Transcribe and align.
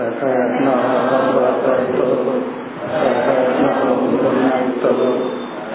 सहनावतु 0.00 2.06
सहनौ 2.94 3.94
भुनक्तु 4.10 4.90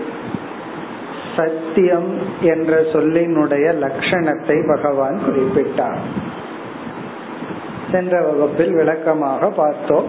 சத்தியம் 1.37 2.11
என்ற 2.45 2.73
சொல்லினுடைய 2.93 3.67
லட்சணத்தை 3.79 4.57
பகவான் 4.67 5.19
குறிப்பிட்டார் 5.27 6.03
சென்ற 7.98 8.22
வகுப்பில் 8.22 8.74
விளக்கமாக 8.74 9.50
பார்த்தோம். 9.50 10.06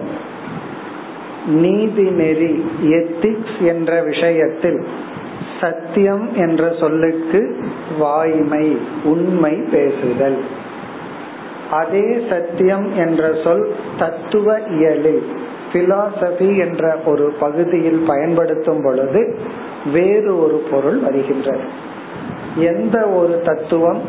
நீதிநெறி 1.49 2.53
எத்திக்ஸ் 2.85 3.59
என்ற 3.59 4.01
விஷயத்தில் 4.01 4.85
சத்தியம் 5.61 6.35
என்ற 6.35 6.73
சொல்லுக்கு 6.79 7.63
வாய்மை 7.99 8.77
உண்மை 9.03 9.55
பேசுதல். 9.71 10.37
அதே 11.71 12.25
சத்தியம் 12.29 12.95
என்ற 12.95 13.33
சொல் 13.43 13.75
தத்துவ 13.99 14.59
இயலில் 14.59 15.25
பிலாசபி 15.73 16.49
என்ற 16.59 16.97
ஒரு 17.05 17.33
பகுதியில் 17.39 18.03
பயன்படுத்தும் 18.07 18.81
பொழுது 18.83 19.39
வேறு 19.93 20.41
ஒரு 20.41 20.63
பொருள் 20.71 20.97
வருகின்றது. 20.97 21.67
எந்த 22.55 23.07
ஒரு 23.07 23.41
தத்துவம் 23.41 24.01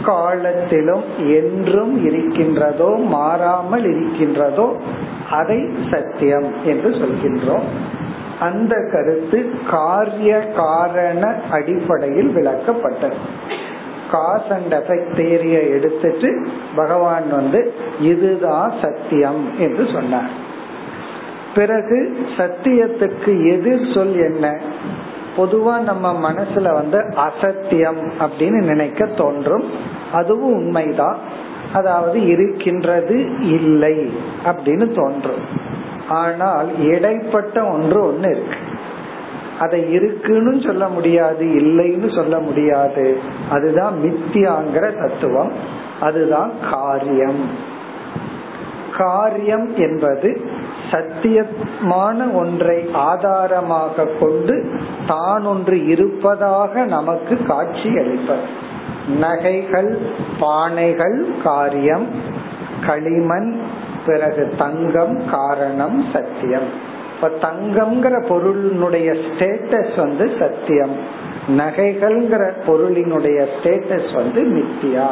எக்காலத்திலும் 0.00 1.04
என்றும் 1.16 2.04
இருக்கின்றதோ 2.04 2.96
மாறாமல் 2.96 3.84
இருக்கின்றதோ 3.84 4.76
அதை 5.30 5.68
சத்தியம் 5.90 6.48
என்று 6.64 6.90
சொல்கின்றோம். 6.90 7.66
அந்த 8.40 8.74
கருத்து 8.92 9.50
காரிய 9.70 10.38
காரண 10.56 11.40
அடிப்படையில் 11.50 12.30
விளக்கப்பட்டது. 12.36 13.18
காஸ் 14.10 14.48
அண்ட் 14.50 14.72
எஃபெக்ட் 14.74 15.12
தேரிய 15.16 15.70
எடுத்துட்டு 15.70 16.48
பகவான் 16.76 17.30
வந்து 17.30 17.72
இதுதான் 18.00 18.72
சத்தியம் 18.82 19.42
என்று 19.58 19.86
சொன்னார். 19.92 20.32
பிறகு 21.54 22.16
சத்தியத்துக்கு 22.36 23.32
எதிர் 23.50 23.94
சொல் 23.94 24.16
என்ன? 24.20 24.58
பொதுவா 25.36 25.78
நம்ம 25.80 26.32
மனசுல 26.32 26.72
வந்து 26.72 26.98
அசத்தியம் 26.98 28.02
அப்படின்னு 28.18 28.60
நினைக்க 28.64 29.06
தோன்றும். 29.06 29.98
அதுவும் 30.12 30.54
உண்மைதான். 30.54 31.16
அதாவது 31.72 32.26
இருக்கின்றது 32.26 33.16
இல்லை 33.40 34.12
அப்படின்னு 34.44 34.94
தோன்றும். 34.94 35.68
ஆனால் 36.08 36.78
இடைப்பட்ட 36.78 37.64
ஒன்று 37.64 38.06
ஒன்று 38.06 38.30
இருக்கு. 38.30 38.56
அதை 39.60 39.90
இருக்குன்னு 39.90 40.60
சொல்ல 40.60 40.88
முடியாது 40.88 41.44
இல்லைன்னு 41.44 42.14
சொல்ல 42.14 42.38
முடியாது. 42.38 43.18
அதுதான் 43.50 43.94
மித்தியாங்கிற 44.02 45.06
தத்துவம். 45.06 45.52
அதுதான் 46.00 46.52
காரியம். 46.70 47.68
காரியம் 48.98 49.76
என்பது 49.76 50.40
சத்தியமான 50.90 52.34
ஒன்றை 52.34 52.88
ஆதாரமாக 52.92 54.08
கொண்டு 54.20 54.80
தான் 55.06 55.44
ஒன்று 55.44 55.86
இருப்பதாக 55.86 56.84
நமக்கு 56.84 57.44
காட்சி 57.46 57.88
அளிப்பது 57.98 58.68
நகைகள் 59.18 59.98
பானைகள் 60.40 61.42
காரியம் 61.42 62.06
களிமண் 62.86 63.60
பிறகு 64.06 64.54
தங்கம் 64.58 65.30
காரணம் 65.30 66.04
சத்தியம். 66.12 66.68
இப்ப 67.14 67.48
தங்கம்ங்கிற 67.48 68.24
பொருளினுடைய 68.28 69.22
ஸ்டேட்டஸ் 69.26 69.96
வந்து 69.96 70.30
சத்தியம். 70.38 70.96
நகைகள்ங்கிற 71.48 72.52
பொருளினுடைய 72.66 73.46
ஸ்டேட்டஸ் 73.56 74.14
வந்து 74.14 74.42
மித்தியா. 74.42 75.06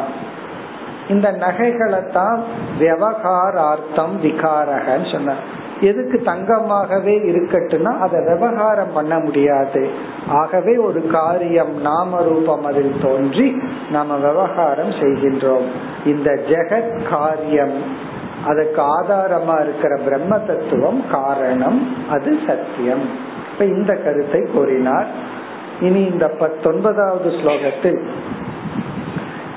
இந்த 1.09 1.31
நகைகளை 1.31 1.99
தான் 2.13 2.43
விவகாரார்த்தம் 2.79 4.23
விகாரகன்னு 4.23 5.11
சொன்னார். 5.11 5.67
எதுக்கு 5.81 6.21
தங்கமாகவே 6.25 7.13
இருக்கட்டும்னா 7.29 7.97
அதை 7.99 8.19
விவகாரம் 8.25 8.93
பண்ண 8.93 9.19
முடியாது. 9.19 9.89
ஆகவே 10.27 10.77
ஒரு 10.77 11.07
காரியம் 11.07 11.81
நாம 11.81 12.21
ரூபம் 12.21 12.65
அதில் 12.65 12.95
தோன்றி 13.01 13.57
நாம 13.91 14.15
விவகாரம் 14.15 14.89
செய்கின்றோம். 14.89 15.65
இந்த 16.05 16.31
ஜெகத் 16.31 17.09
காரியம் 17.09 18.07
அதுக்கு 18.45 18.81
ஆதாரமா 18.81 19.63
இருக்கிற 19.63 19.95
பிரம்ம 20.03 20.39
தத்துவம் 20.39 21.03
காரணம் 21.11 21.95
அது 22.09 22.37
சத்தியம். 22.47 23.09
இப்ப 23.51 23.65
இந்த 23.65 23.93
கருத்தை 23.93 24.41
கூறினார். 24.41 25.07
இனி 25.81 26.01
இந்த 26.01 26.27
பத்தொன்பதாவது 26.27 27.29
ஸ்லோகத்தில் 27.29 28.07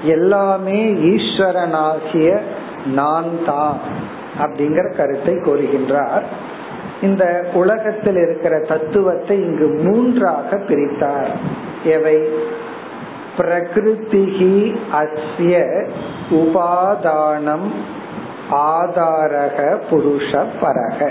எல்லாமே 0.03 0.93
ஈஸ்வரனாகிய 0.93 2.41
நான் 2.87 3.45
தான் 3.47 3.92
அப்படிங்கிற 4.39 4.97
கருத்தை 4.97 5.35
கூறுகின்றார். 5.35 6.23
இந்த 7.03 7.45
உலகத்தில் 7.55 8.17
இருக்கிற 8.17 8.59
தத்துவத்தை 8.59 9.41
இங்கு 9.41 9.67
மூன்றாக 9.83 10.57
பிரித்தார். 10.57 11.29
எவை? 11.85 12.29
பிரகிருதிகி 13.39 14.77
அஸ்ய 14.93 15.87
உபாதானம் 16.31 17.73
ஆதாரக 18.51 19.79
புருஷ 19.91 20.47
பரக. 20.61 21.11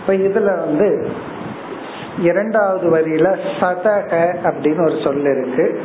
இப்ப 0.00 0.12
இதுல 0.12 0.44
வந்து 0.44 1.10
இரண்டாவது 2.18 2.96
வரியில 2.96 3.38
சதக 3.60 4.34
அப்படின்னு 4.42 4.86
ஒரு 4.86 4.98
சொல் 5.04 5.20
இருக்கு. 5.20 5.80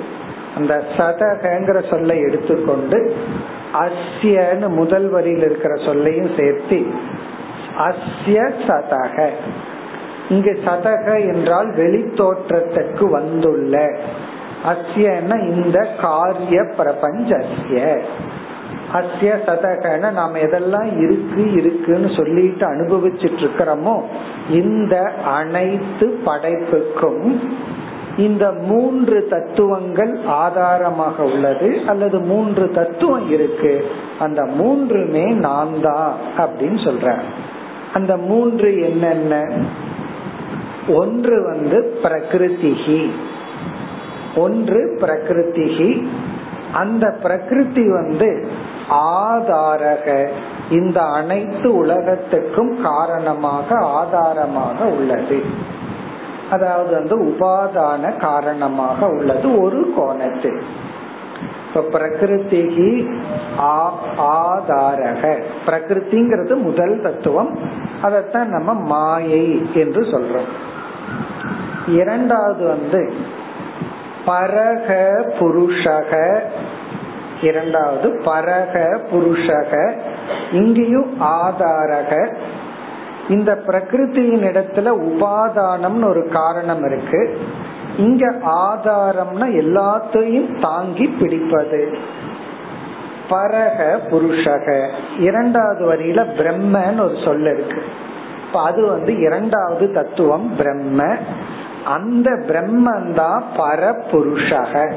அந்த 0.55 0.83
சதகங்கிற 0.97 1.89
சொல்லை 1.89 2.19
எடுத்துக்கொண்டு 2.19 3.15
அஸ்யன்னு 3.73 4.67
முதல் 4.67 5.09
வரியில் 5.09 5.43
இருக்கிற 5.43 5.75
சொல்லையும் 5.75 6.31
சேர்த்து 6.37 6.85
அஸ்ய 7.79 8.39
சதக. 8.67 9.29
இங்கு 10.29 10.59
சதக 10.65 11.33
என்றால் 11.33 11.73
வெளி 11.75 12.01
தோற்றத்துக்கு 12.03 13.09
வந்துள்ள. 13.09 13.99
அஸ்யன்னா 14.65 15.55
இந்த 15.55 15.87
காரிய 16.01 16.61
பிரபஞ்சஸ்ய. 16.61 17.99
அஸ்ய 18.93 19.31
சதகன 19.45 20.11
நாம் 20.11 20.35
எதெல்லாம் 20.35 21.03
இருக்கு 21.03 21.53
இருக்குன்னு 21.53 22.09
சொல்லிட்டு 22.15 22.65
அனுபவிச்சுட்டு 22.67 23.39
இருக்கிறோமோ 23.39 24.01
இந்த 24.49 25.11
அனைத்து 25.25 26.19
படைப்புக்கும் 26.25 27.41
இந்த 28.17 28.51
மூன்று 28.51 29.27
தத்துவங்கள் 29.29 30.19
ஆதாரமாக 30.25 31.23
உள்ளது 31.23 31.81
அல்லது 31.87 32.19
மூன்று 32.19 32.71
தத்துவம் 32.71 33.31
இருக்கு. 33.31 33.85
அந்த 34.19 34.45
மூன்றுமே 34.45 35.31
நான் 35.31 35.81
தான் 35.81 36.13
அப்படின்னு 36.37 36.79
சொல்ற 36.85 37.19
அந்த 37.93 38.17
மூன்று 38.17 38.79
என்னென்ன? 38.79 39.47
ஒன்று 40.87 41.43
வந்து 41.43 41.99
பிரகிருதிகி 42.03 43.09
ஒன்று 44.35 44.97
பிரகிருதிகி 45.01 46.07
அந்த 46.73 47.17
பிரகிருதி 47.21 47.89
வந்து 47.89 48.47
ஆதாரக. 48.89 50.27
இந்த 50.71 51.01
அனைத்து 51.01 51.75
உலகத்துக்கும் 51.75 52.81
காரணமாக 52.81 53.75
ஆதாரமாக 53.75 54.85
உள்ளது. 54.85 55.43
அதாவது 56.51 56.91
வந்து 56.91 57.17
உபாதான 57.19 58.17
காரணமாக 58.17 59.07
உள்ளது 59.07 59.61
ஒரு 59.61 59.93
கோணத்தில். 59.95 60.61
இப்ப 61.67 61.99
பிரகிருதிக்கு 61.99 63.19
ஆதாரக. 64.19 65.43
பிரகிருதிங்கிறது 65.65 66.61
முதல் 66.61 67.01
தத்துவம். 67.01 67.59
அதத்தான் 68.03 68.45
நம்ம 68.45 68.73
மாயை 68.73 69.69
என்று 69.73 70.01
சொல்றோம். 70.01 70.49
இரண்டாவது 71.87 72.67
வந்து 72.67 73.13
பரக 74.25 75.11
புருஷக. 75.39 76.39
இரண்டாவது 77.41 78.21
பரக 78.25 78.99
புருஷக. 79.11 79.93
இங்கேயும் 80.51 81.21
ஆதாரக. 81.21 82.35
இந்த 83.31 83.59
பிரகிருத்தியின் 83.67 84.45
இடத்துல 84.45 84.93
உபாதானம்னு 85.09 86.09
ஒரு 86.09 86.29
காரணம் 86.33 86.85
இருக்கு. 86.85 87.39
இங்க 87.97 88.31
ஆதாரம்னா 88.45 89.41
எல்லாத்தையும் 89.41 90.61
தாங்கி 90.61 91.07
பிடிப்பது. 91.07 91.97
பரக 93.29 93.99
புருஷக. 94.11 94.89
இரண்டாவது 95.19 95.93
வரியில 95.93 96.25
பிரம்மன்னு 96.37 96.99
ஒரு 96.99 97.17
சொல் 97.25 97.41
இருக்கு. 97.41 97.83
அது 98.53 98.87
வந்து 98.87 99.17
இரண்டாவது 99.17 99.91
தத்துவம் 99.91 100.55
பிரம்ம. 100.55 101.15
அந்த 101.85 102.31
பிரம்மன் 102.31 103.13
தான் 103.13 103.43
பரபுருஷக. 103.57 104.93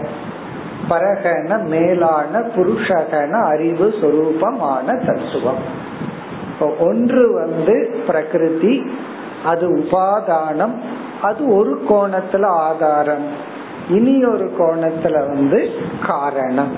பரகன 0.90 1.64
மேலான 1.64 2.38
புருஷகன 2.38 3.44
அறிவு 3.44 3.94
சொரூபமான 4.00 5.06
தத்துவம். 5.06 5.83
ஒன்று 6.60 7.32
வந்து 7.32 8.02
பிரகிருதி 8.06 8.98
அது 9.44 9.76
உபாதானம் 9.76 10.74
அது 11.22 11.54
ஒரு 11.54 11.82
கோணத்துல 11.88 12.44
ஆதாரம். 12.44 13.26
இனி 13.88 14.24
ஒரு 14.24 14.52
கோணத்துல 14.58 15.12
வந்து 15.12 15.68
காரணம். 16.06 16.72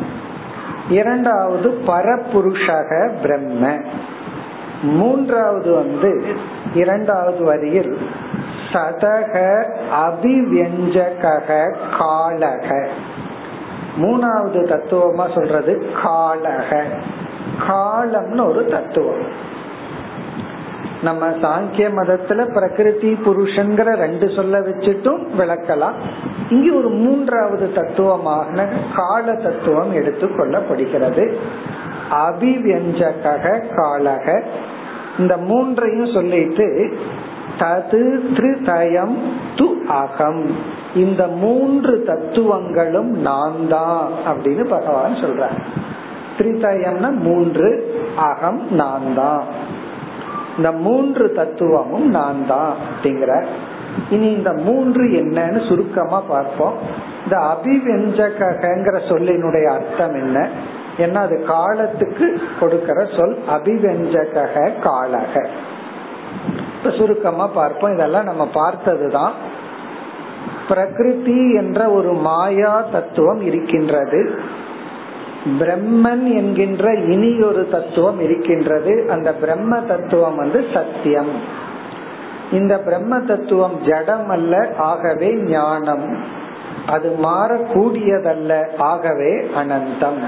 இரண்டாவது 0.89 1.83
பரபுருஷக 1.87 3.13
பிரம்ம. 3.23 3.77
மூன்றாவது 4.83 5.75
வந்து 5.75 6.27
இரண்டாவது 6.75 7.45
வரியில் 7.45 7.99
சதக 8.73 9.65
அபிவியஞ்சக 10.07 11.77
காலக. 11.99 12.89
மூணாவது 13.97 14.67
தத்துவமா 14.67 15.35
சொல்றது 15.35 15.91
காலக. 16.05 16.85
காலம்னு 17.69 18.47
ஒரு 18.47 18.67
தத்துவம். 18.67 19.55
நம்ம 21.03 21.29
சாங்கிய 21.29 21.89
மதத்துல 21.97 22.53
பிரகிருதி 22.53 23.13
புருஷன்கிற 23.13 23.95
ரெண்டு 23.95 24.31
சொல்ல 24.31 24.61
வச்சுட்டும் 24.61 25.27
விளக்கலாம். 25.39 25.93
இங்கே 26.49 26.71
ஒரு 26.71 26.89
மூன்றாவது 26.89 27.73
தத்துவமாக 27.73 28.69
கால 28.95 29.33
தத்துவம் 29.33 29.97
எடுத்துக்கொள்ளப்படுகிறது. 29.97 31.35
அபிவியஞ்சக 32.11 33.61
காலக. 33.75 34.43
இந்த 35.19 35.37
மூன்றையும் 35.37 36.13
சொல்லிட்டு 36.13 36.97
தது 37.59 38.23
திருதயம் 38.35 39.17
து 39.57 39.85
அகம். 39.87 40.51
இந்த 40.95 41.27
மூன்று 41.27 42.03
தத்துவங்களும் 42.07 43.11
நான் 43.19 43.69
தான் 43.69 44.09
அப்படின்னு 44.27 44.65
பகவான் 44.65 45.13
சொல்ற 45.13 45.49
திரிதயம்னா 46.39 47.11
மூன்று 47.11 47.95
அகம் 48.17 48.67
நான் 48.71 49.15
தான் 49.17 49.43
இந்த 50.57 50.73
மூன்று 50.73 51.33
தத்துவமும் 51.33 52.11
நான் 52.11 52.47
தான் 52.47 52.75
அப்படிங்கிற. 52.75 53.47
இனி 54.11 54.27
இந்த 54.27 54.53
மூன்று 54.53 55.03
என்னன்னு 55.03 55.69
சுருக்கமா 55.69 56.21
பார்ப்போம். 56.21 56.75
இந்த 57.25 57.37
அபிவெஞ்சகங்கிற 57.37 58.99
சொல்லினுடைய 59.09 59.65
அர்த்தம் 59.67 60.15
என்ன? 60.15 60.49
ஏன்னா 60.99 61.15
அது 61.15 61.45
காலத்துக்கு 61.45 62.41
கொடுக்கிற 62.61 63.05
சொல் 63.05 63.39
அபிவெஞ்சக 63.49 64.71
காலக. 64.81 65.47
இப்ப 66.79 66.91
சுருக்கமா 66.91 67.47
பார்ப்போம். 67.47 67.93
இதெல்லாம் 67.93 68.25
நம்ம 68.25 68.47
பார்த்ததுதான். 68.47 69.33
பிரகிருதி 70.69 71.55
என்ற 71.55 71.91
ஒரு 71.91 72.13
மாயா 72.13 72.85
தத்துவம் 72.93 73.41
இருக்கின்றது. 73.41 74.41
பிரம்மன் 75.47 76.25
என்கின்ற 76.37 76.95
இனி 76.95 77.41
ஒரு 77.41 77.69
தத்துவம் 77.71 78.21
இருக்கின்றது. 78.21 79.09
அந்த 79.11 79.35
பிரம்ம 79.35 79.81
தத்துவம் 79.81 80.37
வந்து 80.37 80.65
சத்தியம். 80.75 81.31
இந்த 82.53 82.79
பிரம்ம 82.79 83.21
தத்துவம் 83.21 83.81
ஜடம் 83.87 84.29
அல்ல 84.29 84.73
ஆகவே 84.77 85.35
ஞானம். 85.35 86.17
அது 86.87 87.19
மாறக்கூடியதல்ல 87.23 88.77
ஆகவே 88.79 89.33
அனந்தம். 89.35 90.21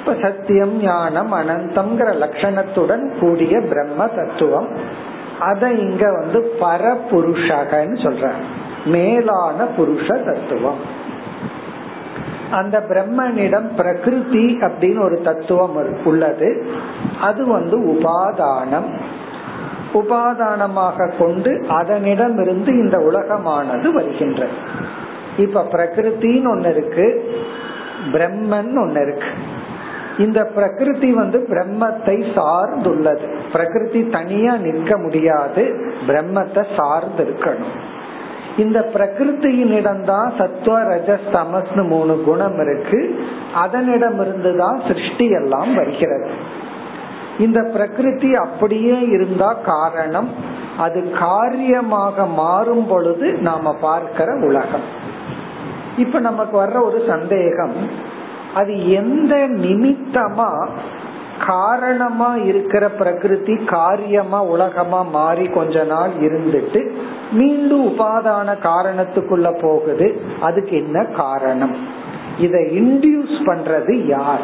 இப்ப 0.00 0.14
சத்தியம் 0.22 0.82
ஞானம் 0.82 1.32
அனந்தம்ங்கிற 1.32 2.14
லட்சணத்துடன் 2.14 3.18
கூடிய 3.18 3.60
பிரம்ம 3.60 4.06
தத்துவம். 4.06 4.68
அதை 5.40 5.78
இங்க 5.78 6.12
வந்து 6.12 6.54
பரபுருஷகன்னு 6.60 7.98
சொல்ற 7.98 8.32
மேலான 8.84 9.64
புருஷ 9.76 10.06
தத்துவம். 10.06 11.10
அந்த 12.52 12.78
பிரம்மனிடம் 12.88 13.76
பிரகிருதி 13.76 14.58
அப்படின்னு 14.60 15.00
ஒரு 15.00 15.20
தத்துவம் 15.24 16.04
உள்ளது. 16.04 16.66
அது 17.20 17.46
வந்து 17.46 17.78
உபாதானம். 17.78 18.90
உபாதானமாக 19.94 21.12
கொண்டு 21.18 21.64
அதனிடம் 21.68 22.38
இருந்து 22.38 22.78
இந்த 22.78 22.98
உலகமானது 22.98 23.92
வருகின்றது. 23.92 24.52
இப்ப 25.36 25.66
பிரகிருத்தின்னு 25.72 26.48
ஒன்னு 26.48 26.70
இருக்கு 26.70 27.34
பிரம்மன் 28.12 28.80
ஒன்னு 28.82 29.02
இருக்கு. 29.02 29.30
இந்த 30.18 30.44
பிரகிருதி 30.44 31.12
வந்து 31.12 31.46
பிரம்மத்தை 31.50 32.24
சார்ந்துள்ளது. 32.36 33.26
பிரகிருதி 33.52 34.08
தனியா 34.10 34.56
நிற்க 34.56 34.98
முடியாது 34.98 35.92
பிரம்மத்தை 36.06 36.66
சார்ந்து 36.76 37.22
இருக்கணும் 37.24 37.90
இந்த 38.58 38.90
பிரகிருத்தியினிடம்தான் 38.94 40.32
சத்துவ 40.38 40.82
தமஸ்னு 41.32 41.88
மூணு 41.88 42.22
குணம் 42.22 42.60
இருக்கு. 42.60 43.24
அதனிடம் 43.54 44.20
இருந்துதான் 44.20 44.82
சிருஷ்டி 44.86 45.28
எல்லாம் 45.28 45.74
வருகிறது. 45.74 46.30
இந்த 47.38 47.70
பிரகிருதி 47.72 48.34
அப்படியே 48.34 49.00
இருந்தா 49.00 49.52
காரணம் 49.52 50.28
அது 50.78 51.10
காரியமாக 51.10 52.26
மாறும் 52.26 52.86
பொழுது 52.86 53.32
நாம 53.32 53.74
பார்க்கிற 53.74 54.34
உலகம். 54.34 55.00
இப்ப 55.96 56.18
நமக்கு 56.18 56.62
வர்ற 56.62 56.82
ஒரு 56.82 57.04
சந்தேகம் 57.08 57.72
அது 58.54 58.90
எந்த 58.90 59.36
நிமித்தமா 59.36 60.68
காரணமா 61.46 62.34
இருக்கிற 62.34 62.88
பிரகிருதி 62.88 63.64
காரியமா 63.64 64.42
உலகமா 64.42 65.02
மாறி 65.02 65.46
கொஞ்ச 65.46 65.84
நாள் 65.84 66.10
இருந்துட்டு 66.20 66.90
மீண்டும் 67.32 67.98
உபாதான 67.98 68.56
காரணத்துக்குள்ள 68.62 69.60
போகுது. 69.60 70.20
அதுக்கு 70.40 70.76
என்ன 70.76 71.04
காரணம்? 71.04 71.76
இதை 72.38 72.80
இன்டியூஸ் 72.80 73.40
பண்றது 73.46 73.92
யார்? 73.92 74.40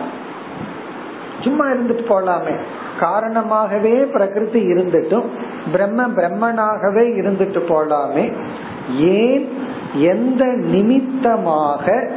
சும்மா 1.40 1.66
இருந்துட்டு 1.66 2.04
போலாமே. 2.08 2.56
காரணமாகவே 3.00 4.04
பிரகிருதி 4.04 4.72
இருந்துட்டும் 4.72 5.24
பிரம்ம 5.72 6.06
பிரம்மனாகவே 6.06 7.04
இருந்துட்டு 7.20 7.60
போலாமே. 7.68 8.32
ஏன்? 8.98 9.52
எந்த 9.94 10.44
நிமித்தமாக 10.44 12.10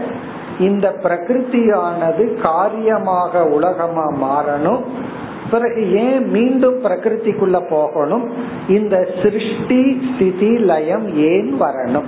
இந்த 0.59 0.99
பிரகிருதியானது 1.03 2.41
காரியமாக 2.41 3.45
உலகமா 3.45 4.05
மாறணும்? 4.11 4.83
பிறகு 5.51 5.93
ஏன் 5.93 6.29
மீண்டும் 6.29 6.83
பிரகிருதிக்குள்ள 6.83 7.69
போகணும்? 7.69 8.33
இந்த 8.67 9.07
சிருஷ்டி 9.23 10.01
ஸ்திதி 10.13 10.57
லயம் 10.57 11.15
ஏன் 11.15 11.61
வரணும்? 11.61 12.05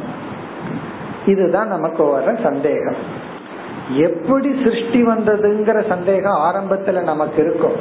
இதுதான் 1.25 1.67
நமக்கு 1.67 2.03
வர 2.03 2.35
சந்தேகம். 2.43 2.95
எப்படி 3.97 4.63
சிருஷ்டி 4.63 5.05
வந்ததுங்கிற 5.05 5.87
சந்தேகம் 5.87 6.37
ஆரம்பத்துல 6.37 7.03
நமக்கு 7.03 7.43
இருக்கும். 7.43 7.75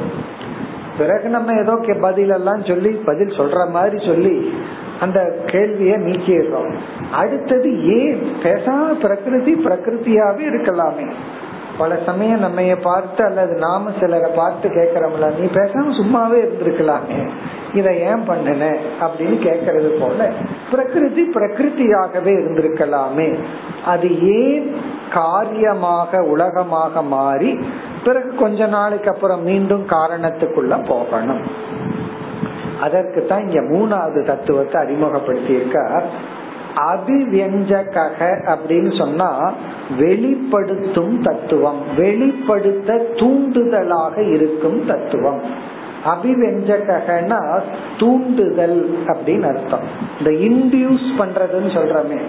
பிறகு 0.99 1.28
நம்ம 1.28 1.52
ஏதோ 1.52 1.95
பதில் 2.00 2.31
எல்லாம் 2.31 2.64
சொல்லி 2.64 2.88
பதில் 2.88 3.28
சொல்ற 3.28 3.71
மாதிரி 3.71 4.07
சொல்லி 4.07 4.54
அந்த 5.00 5.42
கேள்வியை 5.47 5.95
நீக்கிடுறோம். 5.95 6.75
அடுத்தது 7.12 7.87
ஏன்? 7.87 8.33
பேசாம 8.42 8.92
பிரகிருதி 9.00 9.54
பிரகிருத்தியாவே 9.54 10.42
இருக்கலாமே. 10.50 11.11
பல 11.82 11.98
சமயம் 12.06 12.38
நம்ம 12.38 12.62
பார்த்து 12.82 13.24
அல்லது 13.24 13.54
நாம 13.54 13.90
சிலரை 14.00 14.30
பார்த்து 14.34 14.68
கேக்குறோம்ல 14.68 15.26
நீ 15.38 15.46
பேசாம 15.46 15.88
சும்மாவே 16.00 16.38
இருந்திருக்கலாமே. 16.44 17.20
இதை 17.74 17.92
ஏன் 18.00 18.22
பண்ணுன? 18.28 18.64
அப்படின்னு 19.00 19.36
கேட்கறது 19.48 19.90
போல 20.00 20.30
பிரகிருதி 20.70 21.22
பிரகிருத்தியாகவே 21.34 22.32
இருந்திருக்கலாமே. 22.40 23.28
அது 23.84 24.08
ஏன் 24.34 24.76
காரியமாக 25.12 26.22
உலகமாக 26.22 27.02
மாறி 27.02 27.58
பிறகு 28.04 28.34
கொஞ்ச 28.34 28.66
நாளைக்கு 28.66 29.10
அப்புறம் 29.10 29.42
மீண்டும் 29.42 29.86
காரணத்துக்குள்ள 29.86 30.86
போகணும்? 30.86 31.42
அதற்கு 32.80 33.20
தான் 33.26 33.50
இங்க 33.50 33.60
மூணாவது 33.60 34.26
தத்துவத்தை 34.26 34.80
அறிமுகப்படுத்தி 34.82 35.52
இருக்கார் 35.52 36.06
அபிவியஞ்சக 36.76 38.10
அப்படின்னு 38.46 38.98
சொன்னா 38.98 39.52
வெளிப்படுத்தும் 39.98 41.22
தத்துவம் 41.22 41.80
வெளிப்படுத்த 41.96 43.06
தூண்டுதலாக 43.14 44.32
இருக்கும் 44.32 44.86
தத்துவம். 44.86 45.40
அபிவெஞ்சகனா 46.04 47.60
தூண்டுதல் 47.98 48.98
அப்படின்னு 49.06 49.56
அர்த்தம். 49.56 49.82
இந்த 50.18 50.30
இன்டியூஸ் 50.30 51.10
பண்றதுன்னு 51.18 51.70
சொல்றமே. 51.70 52.20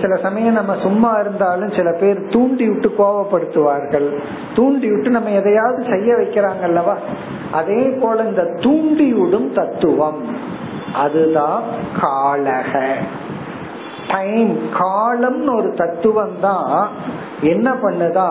சில 0.00 0.14
சமயம் 0.14 0.52
நம்ம 0.52 0.76
சும்மா 0.82 1.12
இருந்தாலும் 1.12 1.70
சில 1.70 1.96
பேர் 2.00 2.26
தூண்டி 2.28 2.68
விட்டு 2.68 2.94
கோவப்படுத்துவார்கள். 2.98 4.18
தூண்டி 4.54 4.90
விட்டு 4.90 5.10
நம்ம 5.10 5.30
எதையாவது 5.30 5.84
செய்ய 5.84 6.14
வைக்கிறாங்க 6.14 6.60
அல்லவா? 6.60 6.98
அதே 7.52 7.88
போல 8.00 8.22
இந்த 8.22 8.54
தூண்டி 8.60 9.12
விடும் 9.12 9.52
தத்துவம். 9.52 10.22
அதுதான் 10.94 11.62
காலக. 12.00 12.92
டைம் 14.10 14.58
காலம்னு 14.72 15.56
ஒரு 15.56 15.70
தத்துவம் 15.76 16.36
தான் 16.40 16.88
என்ன 17.42 17.74
பண்ணுதா? 17.82 18.30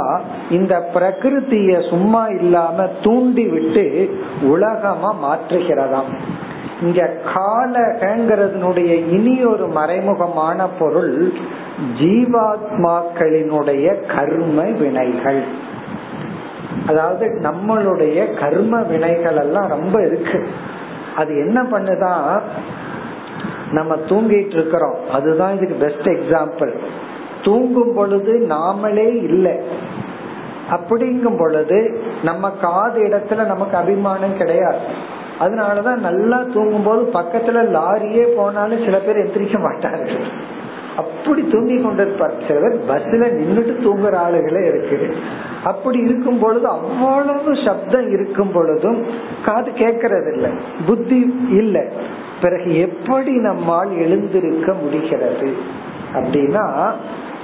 இந்த 0.50 0.90
பிரகிருத்திய 0.94 1.90
சும்மா 1.90 2.28
இல்லாம 2.28 2.88
தூண்டி 3.04 3.46
விட்டு 3.48 3.86
உலகமா 4.42 5.12
மாற்றுகிறதாம். 5.24 6.12
இங்க 6.82 7.00
காலகங்கிறதுனுடைய 7.36 8.92
இனி 9.10 9.44
ஒரு 9.44 9.66
மறைமுகமான 9.68 10.68
பொருள் 10.80 11.34
ஜீவாத்மாக்களினுடைய 12.00 13.86
கர்ம 14.16 14.62
வினைகள். 14.62 15.44
அதாவது 16.88 17.26
நம்மளுடைய 17.42 18.18
கர்ம 18.40 18.82
வினைகள் 18.82 19.38
எல்லாம் 19.38 19.68
ரொம்ப 19.68 19.96
இருக்கு. 20.06 20.48
அது 21.16 21.32
என்ன 21.38 21.60
பண்ணுதான் 21.64 22.42
நம்ம 23.72 23.96
தூங்கிட்டு 23.96 24.54
இருக்கிறோம். 24.54 24.96
அதுதான் 25.12 25.56
இதுக்கு 25.56 25.76
பெஸ்ட் 25.76 26.10
எக்ஸாம்பிள் 26.10 26.74
தூங்கும் 27.44 27.94
பொழுது 27.96 28.48
நாமளே 28.50 29.24
இல்லை. 29.24 29.56
அப்படிங்கும் 30.70 31.38
பொழுது 31.38 32.02
நம்ம 32.24 32.50
காது 32.50 33.04
இடத்துல 33.04 33.46
நமக்கு 33.46 33.78
அபிமானம் 33.78 34.38
கிடையாது. 34.38 34.78
அதனாலதான் 35.40 35.98
நல்லா 35.98 36.44
தூங்கும் 36.54 36.84
போது 36.84 37.02
பக்கத்துல 37.14 37.80
லாரியே 37.80 38.24
போனாலும் 38.36 38.84
சில 38.84 38.98
பேர் 38.98 39.18
எந்திரிக்க 39.18 39.60
மாட்டார்கள். 39.60 40.58
அப்படி 40.98 41.48
தூங்கி 41.48 41.76
கொண்டிருப்பார். 41.76 42.48
சில 42.48 42.60
பேர் 42.60 42.80
பஸ்ல 42.88 43.34
நின்றுட்டு 43.40 43.76
தூங்குற 43.86 44.16
ஆளுகளே 44.28 44.68
இருக்கு. 44.68 45.16
அப்படி 45.64 46.00
இருக்கும் 46.00 46.40
பொழுது 46.40 46.68
அவ்வளவு 46.68 47.56
சப்தம் 47.66 48.10
இருக்கும் 48.10 48.52
பொழுதும் 48.52 49.06
காது 49.46 49.72
கேட்கறது 49.72 50.34
இல்லை 50.34 50.52
புத்தி 50.86 51.36
இல்லை. 51.50 51.88
பிறகு 52.42 52.80
எப்படி 52.80 53.32
நம்மால் 53.32 53.98
எழுந்திருக்க 53.98 54.74
முடிகிறது? 54.74 55.56
அப்படின்னா 56.14 56.92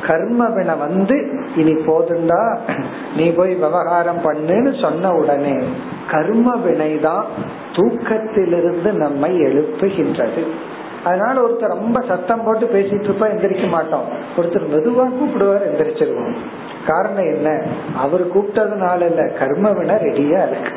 கர்மவினை 0.02 0.78
வந்து 0.78 1.30
இனி 1.56 1.74
போதுண்டா 1.74 2.58
நீ 3.16 3.30
போய் 3.30 3.54
விவகாரம் 3.54 4.22
பண்ணுன்னு 4.24 4.82
சொன்ன 4.82 5.12
உடனே 5.12 5.58
கர்ம 6.12 6.56
வினைதான் 6.56 7.24
தூக்கத்திலிருந்து 7.72 8.92
நம்மை 8.92 9.40
எழுப்புகின்றது. 9.40 10.44
அதனால 11.04 11.42
ஒருத்தர் 11.42 11.68
ரொம்ப 11.68 12.02
சத்தம் 12.02 12.44
போட்டு 12.44 12.66
பேசிட்டு 12.66 13.04
இருப்பா 13.04 13.24
எந்திரிக்க 13.24 13.70
மாட்டோம். 13.70 14.04
ஒருத்தர் 14.38 14.72
மெதுவா 14.74 15.10
கூப்பிடுவார் 15.12 15.68
எந்திரிச்சிருவோம். 15.72 16.36
காரணம் 16.88 17.34
என்ன? 17.34 17.64
அவர் 17.96 18.38
கூப்பிட்டதுனால 18.38 19.06
இல்ல 19.06 19.24
கர்ம 19.40 19.72
வினை 19.72 19.96
ரெடியா 19.96 20.48
இருக்கு. 20.48 20.72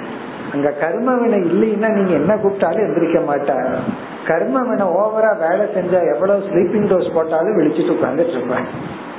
அங்க 0.53 0.69
கர்மவினை 0.81 1.39
இல்லைன்னா 1.45 1.89
நீங்க 1.93 2.13
என்ன 2.13 2.37
கூப்பிட்டாலும் 2.37 2.85
எந்திரிக்க 2.85 3.21
மாட்டார் 3.25 3.69
கர்மவினை 4.27 4.87
ஓவரா 4.99 5.33
வேலை 5.39 5.67
செஞ்சா 5.75 6.01
எவ்வளவு 6.15 6.47
ஸ்லீப்பிங் 6.49 6.89
டோஸ் 6.89 7.15
போட்டாலும் 7.15 7.59
விழிச்சிட்டு 7.59 7.97
உட்காந்துட்டு 7.97 8.37
இருப்பாங்க 8.37 8.71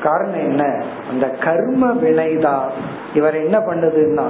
காரணம் 0.01 0.43
என்ன? 0.43 0.63
அந்த 1.09 1.25
கர்ம 1.39 1.91
வினைதான் 2.01 2.67
இவர் 3.13 3.35
என்ன 3.35 3.57
பண்ணுதுன்னா 3.59 4.25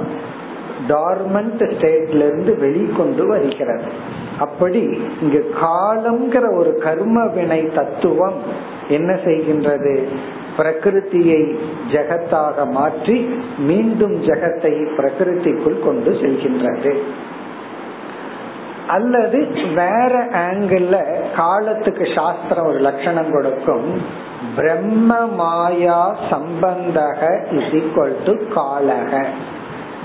டார்மெண்ட் 0.88 1.64
ஸ்டேட்ல 1.72 2.26
இருந்து 2.26 2.52
வெளிக்கொண்டு 2.56 3.26
வருகிறது 3.26 3.88
அப்படி 4.38 4.80
இங்க 5.20 5.38
காலம்ங்கிற 5.60 6.44
ஒரு 6.54 6.78
கர்ம 6.78 7.26
வினை 7.26 7.62
தத்துவம் 7.74 8.38
என்ன 8.88 9.10
செய்கின்றது? 9.24 9.94
பிரகிருத்தியை 10.56 11.40
ஜெகத்தாக 11.92 12.70
மாற்றி 12.70 13.16
மீண்டும் 13.58 14.16
ஜெகத்தை 14.22 14.72
பிரகிருத்திக்குள் 14.98 15.84
கொண்டு 15.84 16.10
செல்கின்றது. 16.10 16.92
அல்லது 18.86 19.38
வேற 19.74 20.12
ஆங்கிள் 20.32 20.88
காலத்துக்கு 21.36 22.06
சாஸ்திரம் 22.14 22.66
ஒரு 22.66 22.78
லட்சணம் 22.78 23.30
கொடுக்கும் 23.32 23.88
பிரம்ம 24.56 25.26
மாயா 25.26 26.00
சம்பந்தக 26.30 27.20
இஸ் 27.58 27.72
ஈக்வல் 27.80 28.16
டு 28.24 28.34
காலக. 28.56 29.22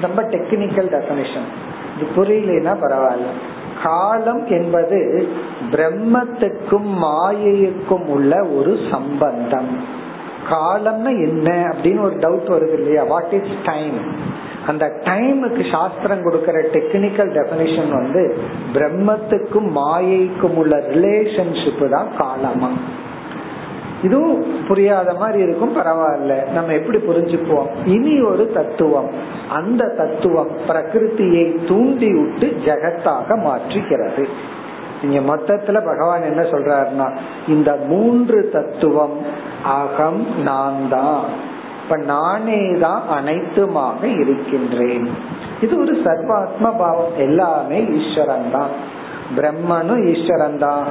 ரொம்ப 0.02 0.22
டெக்னிக்கல் 0.24 0.92
டெபனிஷன் 0.96 1.50
இது 1.96 2.08
புரியலனா 2.16 2.74
பரவாயில்ல. 2.84 3.30
காலம் 3.84 4.44
என்பது 4.48 5.00
பிரம்மத்துக்கும் 5.72 6.90
மாயைக்கும் 7.04 8.06
உள்ள 8.08 8.44
ஒரு 8.58 8.74
சம்பந்தம். 8.92 10.04
காலம்னா 10.50 11.24
என்ன 11.24 11.76
அப்படின்னு 11.76 12.02
ஒரு 12.02 12.16
டவுட் 12.16 12.50
வருது 12.50 12.74
இல்லையா? 12.74 13.04
வாட் 13.04 13.32
இஸ் 13.32 13.66
டைம் 13.66 13.94
அந்த 14.68 14.92
டைமுக்கு 15.04 15.72
சாஸ்திரம் 15.72 16.32
கொடுக்கற 16.32 16.66
டெக்னிக்கல் 16.74 17.32
டெபினிஷன் 17.38 17.92
வந்து 17.92 18.38
பிரம்மத்துக்கும் 18.74 19.76
மாயைக்கும் 19.76 20.56
உள்ள 20.56 20.78
ரிலேஷன்ஷிப் 20.78 21.90
தான் 21.90 22.08
காலமா. 22.18 22.70
இதுவும் 24.04 24.66
புரியாத 24.68 25.14
மாதிரி 25.14 25.44
இருக்கும் 25.44 25.78
பரவாயில்ல. 25.78 26.52
நம்ம 26.52 26.74
எப்படி 26.74 26.98
புரிஞ்சுக்குவோம்? 26.98 27.68
இனி 27.86 28.22
ஒரு 28.22 28.52
தத்துவம். 28.54 29.10
அந்த 29.50 29.94
தத்துவம் 29.98 30.52
பிரகிருத்தியை 30.68 31.68
தூண்டி 31.68 32.14
விட்டு 32.14 32.58
ஜெகத்தாக 32.66 33.40
மாற்றுகிறது. 33.40 34.28
இங்க 35.02 35.36
மொத்தத்துல 35.36 35.86
பகவான் 35.86 36.22
என்ன 36.22 36.42
சொல்றாருன்னா 36.42 37.12
இந்த 37.48 37.76
மூன்று 37.88 38.50
தத்துவம் 38.54 39.18
அகம் 39.64 40.42
நான் 40.42 40.90
தான். 40.90 41.24
இப்ப 41.84 41.98
நானே 41.98 42.78
தான் 42.80 43.02
அனைத்துமாக 43.10 44.04
இருக்கின்றேன். 44.04 45.10
இது 45.62 45.80
ஒரு 45.80 45.94
சர்வாத்ம 45.94 46.78
பாவம். 46.78 47.12
எல்லாமே 47.18 47.86
ஈஸ்வரன் 47.86 48.52
தான். 48.52 48.70
பிரம்மனும் 49.36 50.14
ஈஸ்வரன் 50.14 50.58
தான். 50.58 50.88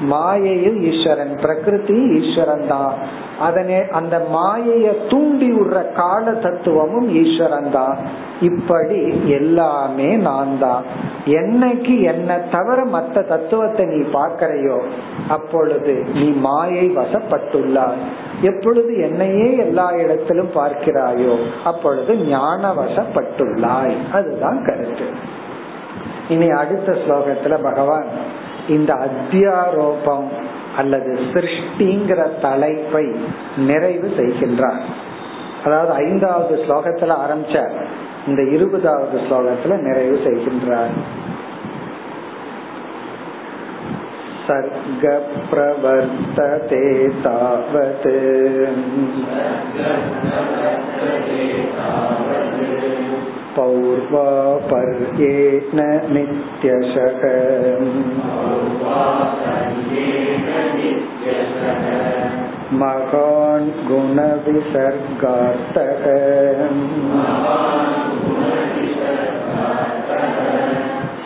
மாயையில் 0.00 0.78
ஈஸ்வரன் 0.90 1.34
பிரகிருதி 1.42 1.96
ஈஸ்வரன் 2.18 2.66
தான். 2.66 2.94
அதனே 3.38 3.88
அந்த 3.88 4.22
மாயைய 4.32 5.08
தூண்டி 5.08 5.48
விடுற 5.52 5.92
கால 5.92 6.32
தத்துவமும் 6.32 7.08
ஈஸ்வரன் 7.22 7.70
தான். 7.70 7.98
இப்படி 8.40 9.00
எல்லாமே 9.26 10.16
நான் 10.16 10.58
தான். 10.58 10.84
என்னைக்கு 11.26 12.00
என்ன 12.12 12.38
தவிர 12.38 12.84
மற்ற 12.84 13.22
தத்துவத்தை 13.22 13.86
நீ 13.86 14.00
பார்க்கறையோ 14.12 14.78
அப்பொழுது 15.28 16.04
நீ 16.14 16.28
மாயை 16.46 16.86
வசப்பட்டுள்ளாய். 16.96 18.02
எப்பொழுது 18.42 18.98
என்னையே 18.98 19.56
எல்லா 19.56 19.92
இடத்திலும் 19.92 20.52
பார்க்கிறாயோ 20.54 21.34
அப்பொழுது 21.64 22.14
ஞான 22.16 22.72
வசப்பட்டுள்ளாய். 22.72 23.96
அதுதான் 24.12 24.64
கருத்து. 24.64 25.08
இனி 26.28 26.50
அடுத்த 26.50 26.92
ஸ்லோகத்துல 26.92 27.62
பகவான் 27.62 28.08
இந்த 28.67 28.91
அத்தியாரோபம் 29.07 30.29
அல்லது 30.77 31.11
சிருஷ்டிங்கிற 31.33 32.21
தலைப்பை 32.41 33.05
நிறைவு 33.57 34.07
செய்கின்றார் 34.17 34.83
அதாவது 35.63 35.91
ஐந்தாவது 36.05 36.55
ஸ்லோகத்துல 36.67 37.17
ஆரம்பிச்ச 37.25 37.57
இந்த 38.27 38.41
இருபதாவது 38.51 39.17
ஸ்லோகத்துல 39.27 39.77
நிறைவு 39.81 40.17
செய்கின்றார் 40.25 40.95
सर्ग 44.47 45.03
प्रवर्तते 45.49 46.81
तावत् 47.23 48.07
पौर्वापर्येण 53.58 55.78
नित्यशः। 56.14 57.22
महान् 62.72 63.88
गुणविसर्गार्थः। 63.88 66.04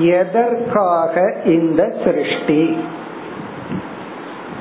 எதற்காக 0.00 1.34
இந்த 1.44 1.94
சிருஷ்டி? 2.04 2.84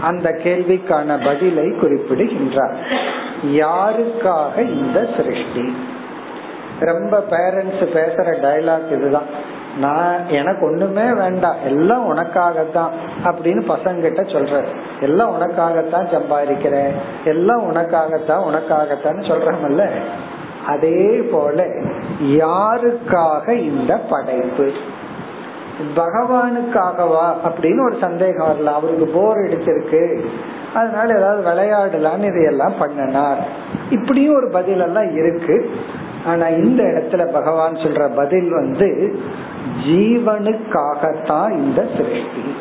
அந்த 0.01 0.39
கேள்விக்கான 0.43 1.25
பதிலை 1.25 1.71
குறிப்பிடுகின்றார். 1.71 2.75
யாருக்காக 3.45 4.57
இந்த 4.57 5.07
சிருஷ்டி? 5.17 5.77
ரொம்ப 6.79 7.25
பேரண்ட்ஸ் 7.29 7.79
பேசுற 7.79 8.35
டைலாக் 8.41 8.91
இதுதான். 8.91 9.50
நான் 9.77 10.27
எனக்கு 10.27 10.65
ஒண்ணுமே 10.65 11.13
வேண்டாம். 11.13 11.55
எல்லாம் 11.65 12.15
உனக்காகத்தான் 12.15 12.89
அப்படின்னு 13.23 13.71
பசங்கிட்ட 13.71 14.19
சொல்ற 14.21 14.65
எல்லாம் 15.00 15.41
உனக்காகத்தான் 15.41 16.19
சம்பாதிக்கிறேன். 16.19 16.91
எல்லாம் 17.25 17.71
உனக்காகத்தான் 17.71 18.43
உனக்காகத்தான் 18.43 19.21
சொல்றமல்ல 19.21 19.89
அதே 20.67 21.21
போல 21.31 21.67
யாருக்காக 22.21 23.49
இந்த 23.49 23.97
படைப்பு? 23.97 24.71
பகவானுக்காகவா 25.95 27.33
அப்படின்னு 27.43 27.85
ஒரு 27.85 27.97
சந்தேகம் 28.01 28.47
வரல 28.47 28.63
அவருக்கு 28.63 29.05
போர் 29.05 29.37
அடிச்சிருக்கு. 29.37 30.25
அதனால 30.73 31.17
ஏதாவது 31.17 31.49
விளையாடலான்னு 31.49 32.23
இதையெல்லாம் 32.23 32.73
பண்ணினார். 32.79 33.47
இப்படியும் 33.89 34.35
ஒரு 34.35 34.49
பதில் 34.49 34.79
எல்லாம் 34.79 35.15
இருக்கு. 35.15 35.69
ஆனா 36.25 36.47
இந்த 36.47 36.83
இடத்துல 36.83 37.31
பகவான் 37.31 37.73
சொல்ற 37.73 38.15
பதில் 38.15 38.51
வந்து 38.51 39.19
ஜீவனுக்காகத்தான் 39.87 41.51
இந்த 41.51 41.81
சிருஷ்டி. 41.81 42.55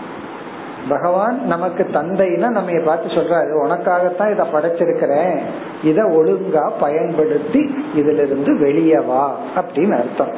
பகவான் 0.89 1.45
நமக்கு 1.47 1.87
தந்தைன்னா 1.93 2.49
நம்ம 2.49 2.71
பார்த்து 2.85 3.09
சொல்றாரு 3.09 3.67
உனக்காகத்தான் 3.67 4.33
இதை 4.33 4.47
படைச்சிருக்கிறேன். 4.53 5.39
இத 5.83 6.03
ஒழுங்கா 6.03 6.71
பயன்படுத்தி 6.81 7.75
இதுல 7.97 8.13
இருந்து 8.13 8.59
வெளியே 8.59 8.99
வா 8.99 9.37
அப்படின்னு 9.57 9.93
அர்த்தம். 9.93 10.33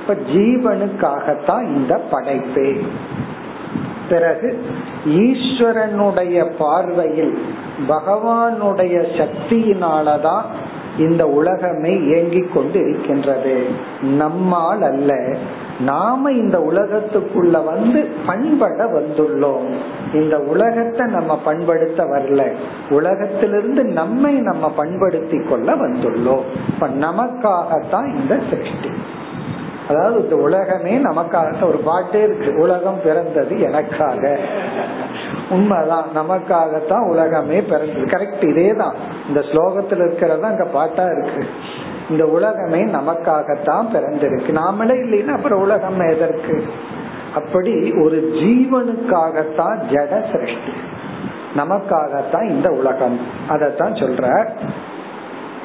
இப்ப 0.00 0.14
ஜீவனுக்காகத்தான் 0.14 1.62
இந்த 1.62 1.96
படைப்பு. 1.96 2.76
பிறகு 4.08 4.64
ஈஸ்வரனுடைய 5.06 6.50
பார்வையில் 6.58 7.44
பகவானுடைய 7.88 9.06
சக்தியினாலதான் 9.18 10.42
இந்த 10.98 11.26
உலகமே 11.26 11.98
இயங்கிக் 11.98 12.54
கொண்டு 12.54 12.88
இருக்கின்றது 12.88 13.66
நம்மால் 14.00 14.82
அல்ல 14.82 15.36
நாம 15.80 16.32
இந்த 16.32 16.58
உலகத்துக்குள்ள 16.58 17.64
வந்து 17.64 18.08
பண்பட 18.26 18.84
வந்துள்ளோம். 18.84 19.74
இந்த 20.12 20.38
உலகத்தை 20.38 21.06
நம்ம 21.06 21.40
பண்படுத்த 21.44 22.04
வரல. 22.04 22.52
உலகத்திலிருந்து 22.90 23.84
நம்மை 23.84 24.34
நம்ம 24.34 24.70
பண்படுத்தி 24.70 25.42
கொள்ள 25.42 25.74
வந்துள்ளோம். 25.74 26.42
இப்ப 26.68 26.88
நமக்காகத்தான் 26.88 28.14
இந்த 28.14 28.38
சிருஷ்டி. 28.50 28.90
அதாவது 29.88 30.22
இந்த 30.22 30.36
உலகமே 30.36 30.96
நமக்காக 30.96 31.66
ஒரு 31.66 31.78
பாட்டே 31.78 32.22
இருக்கு. 32.22 32.54
உலகம் 32.58 33.02
பிறந்தது 33.04 33.60
எனக்காக. 33.60 34.38
உண்மைதான். 35.50 36.06
நமக்காகத்தான் 36.16 37.08
உலகமே 37.08 37.62
பிறந்தது. 37.62 38.00
கரெக்ட் 38.00 38.48
இதே 38.48 38.74
தான் 38.74 38.94
இந்த 39.28 39.40
ஸ்லோகத்துல 39.40 40.06
இருக்கிறதா 40.06 40.48
அங்க 40.48 40.64
பாட்டா 40.64 41.04
இருக்கு. 41.04 41.46
இந்த 42.10 42.26
உலகமே 42.26 42.80
நமக்காகத்தான் 42.80 43.86
பிறந்திருக்கு. 43.94 44.60
நாமளே 44.60 44.94
இல்லைன்னா 45.02 45.26
அப்புறம் 45.26 45.60
உலகம் 45.60 46.00
எதற்கு? 46.00 46.64
அப்படி 47.34 47.92
ஒரு 48.04 48.32
ஜீவனுக்காகத்தான் 48.34 49.78
ஜட 49.90 50.32
சிருஷ்டி. 50.32 50.72
நமக்காகத்தான் 51.56 52.48
இந்த 52.48 52.70
உலகம். 52.70 53.20
அதத்தான் 53.48 53.94
சொல்ற 53.94 54.48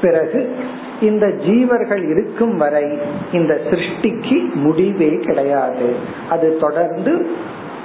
பிறகு 0.02 0.56
இந்த 1.02 1.26
ஜீவர்கள் 1.26 2.10
இருக்கும் 2.10 2.58
வரை 2.58 3.00
இந்த 3.32 3.60
சிருஷ்டிக்கு 3.70 4.54
முடிவே 4.54 5.10
கிடையாது. 5.10 5.96
அது 6.30 6.58
தொடர்ந்து 6.58 7.32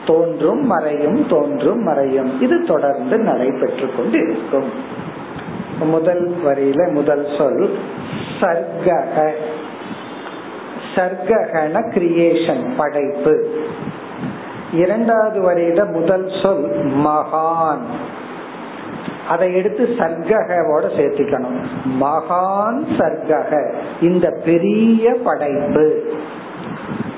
தோன்றும் 0.07 0.67
மறையும் 0.67 1.29
தோன்றும் 1.29 1.83
மறையும். 1.83 2.41
இது 2.41 2.65
தொடர்ந்து 2.65 3.19
நடைபெற்று 3.19 3.91
கொண்டு 3.97 4.19
இருக்கும் 4.19 5.01
முதல் 5.85 6.37
வரியில 6.45 6.93
முதல் 6.93 7.27
சொல் 7.39 7.79
சர்க்கக. 8.41 9.31
சர்க்ககன 10.95 11.91
கிரியேஷன் 11.95 12.71
படைப்பு. 12.77 13.51
இரண்டாவது 14.73 15.51
வரியில 15.51 15.93
முதல் 15.93 16.33
சொல் 16.43 16.71
மகான். 16.87 17.83
அதை 19.29 19.55
எடுத்து 19.55 19.89
சர்க்ககோட 19.99 20.83
சேர்த்திக்கணும். 20.83 21.65
மகான் 22.01 22.85
சர்க்கக 22.99 23.75
இந்த 24.01 24.41
பெரிய 24.45 25.15
படைப்பு. 25.25 26.13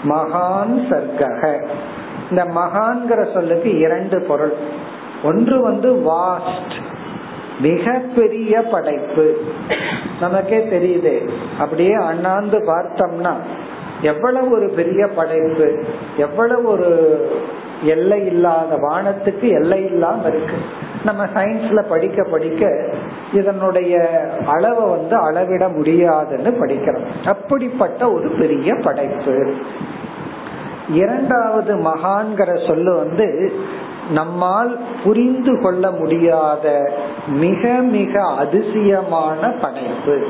மகான் 0.05 0.77
சர்க்கக. 0.90 1.66
இந்த 2.31 2.44
மகான்கிற 2.44 3.33
சொல்லுக்கு 3.33 3.79
இரண்டு 3.79 4.22
பொருள். 4.22 4.53
ஒன்று 5.22 5.61
வந்து 5.61 5.92
வாஸ்ட் 5.92 6.81
மிக 7.61 8.03
பெரிய 8.17 8.62
படைப்பு. 8.62 9.37
நமக்கே 10.21 10.59
தெரியுது. 10.59 11.29
அப்படியே 11.59 11.93
அண்ணாந்து 11.93 12.59
பார்த்தோம்னா 12.59 13.33
எவ்வளவு 14.03 14.51
ஒரு 14.51 14.73
பெரிய 14.77 15.07
படைப்பு 15.07 15.85
எவ்வளவு 16.17 16.69
ஒரு 16.69 17.19
எல்லை 17.83 18.27
இல்லாத 18.27 18.77
வானத்துக்கு 18.77 19.49
எல்லை 19.49 19.85
இல்லாம 19.85 20.29
இருக்கு. 20.29 20.55
நம்ம 21.05 21.25
சயின்ஸ்ல 21.25 21.88
படிக்க 21.88 22.25
படிக்க 22.31 22.90
இதனுடைய 23.33 24.09
அளவை 24.47 24.85
வந்து 24.85 25.17
அளவிட 25.17 25.69
முடியாதுன்னு 25.69 26.67
படிக்கிறோம். 26.67 27.05
அப்படிப்பட்ட 27.25 28.12
ஒரு 28.12 28.29
பெரிய 28.29 28.75
படைப்பு. 28.75 29.55
இரண்டாவது 30.88 31.77
மகான்கிற 31.77 32.67
சொல்லு 32.67 32.97
வந்து 32.97 33.53
நம்மால் 34.11 34.79
புரிந்து 35.05 35.61
கொள்ள 35.61 35.90
முடியாத 35.90 36.93
மிக 37.29 37.69
மிக 37.69 38.29
அதிசயமான 38.29 39.51
படைப்பு. 39.61 40.27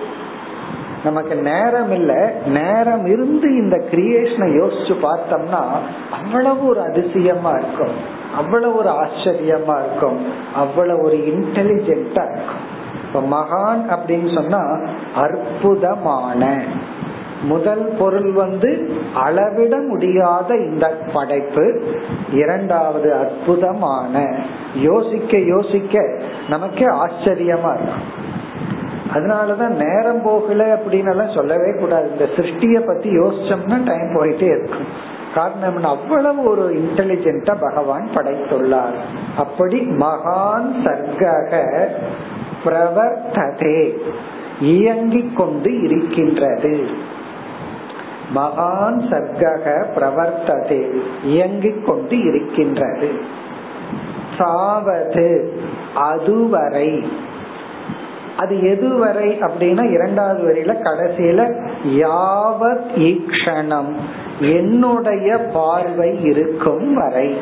நமக்கு 1.05 1.35
நேரம் 1.35 1.91
இல்ல 1.91 2.33
நேரம் 2.47 3.07
இருந்து 3.07 3.55
இந்த 3.55 3.77
கிரியேஷனை 3.91 4.61
யோசிச்சு 4.61 4.95
பார்த்தோம்னா 5.03 5.65
அவ்வளவு 6.11 6.67
ஒரு 6.67 6.81
அதிசயமா 6.81 7.51
இருக்கும். 7.51 8.23
அவ்வளவு 8.37 8.77
ஒரு 8.77 8.89
ஆச்சரியமா 8.89 9.85
இருக்கும். 9.85 10.27
அவ்வளவு 10.55 11.03
ஒரு 11.03 11.17
இன்டெலிஜென்டா 11.17 12.33
இருக்கும். 12.33 12.83
இப்ப 13.07 13.21
மகான் 13.21 13.99
அப்படின்னு 13.99 14.35
சொன்னா 14.35 14.91
அற்புதமான 15.15 16.63
முதல் 17.45 17.95
பொருள் 17.99 18.33
வந்து 18.33 18.91
அளவிட 19.15 19.77
முடியாத 19.77 20.57
இந்த 20.57 20.99
படைப்பு. 21.13 21.83
இரண்டாவது 22.33 23.15
அற்புதமான. 23.15 24.37
யோசிக்க 24.75 25.39
யோசிக்க 25.39 26.19
நமக்கே 26.49 26.85
ஆச்சரியமா 26.85 27.75
இருக்கும். 27.75 28.23
அதனாலதான் 29.15 29.85
நேரம் 29.85 30.23
போகல 30.23 30.75
அப்படின்னு 30.75 31.11
எல்லாம் 31.11 31.33
சொல்லவே 31.33 31.79
கூடாது. 31.79 32.11
இந்த 32.11 32.25
சிருஷ்டிய 32.25 32.87
பத்தி 32.87 33.19
யோசிச்சோம்னா 33.19 33.85
டைம் 33.85 34.17
போயிட்டே 34.17 34.43
இருக்கும். 34.43 35.13
காரணம் 35.35 35.85
அவ்வளவு 35.85 36.43
ஒரு 36.43 36.75
இன்டெலிஜென்டா 36.75 37.57
பகவான் 37.61 38.09
படைத்துள்ளார். 38.15 38.95
அப்படி 39.37 39.81
மகான் 39.81 40.73
சர்க்கக 40.85 41.85
பிரவர்த்ததே. 42.65 43.93
இயங்கிக் 44.61 45.37
கொண்டு 45.37 45.83
இருக்கின்றது. 45.83 46.87
மகான் 48.35 49.01
சர்க்கக 49.11 49.85
பிரவர்த்ததே 49.97 50.91
இயங்கிக் 51.25 51.87
கொண்டு 51.87 52.19
இருக்கின்றது. 52.19 53.13
சாவது 54.39 55.53
அதுவரை. 55.95 57.09
அது 58.37 58.57
எதுவரை 58.57 59.49
அப்படின்னா 59.49 59.91
இரண்டாவது 59.91 60.43
வரையில 60.43 60.73
கடைசியில 60.73 61.67
யாவத் 61.85 62.87
ஈக்ஷணம் 62.97 63.93
என்னுடைய 64.39 65.37
பார்வை 65.37 66.23
இருக்கும் 66.23 66.95
வரை. 66.95 67.39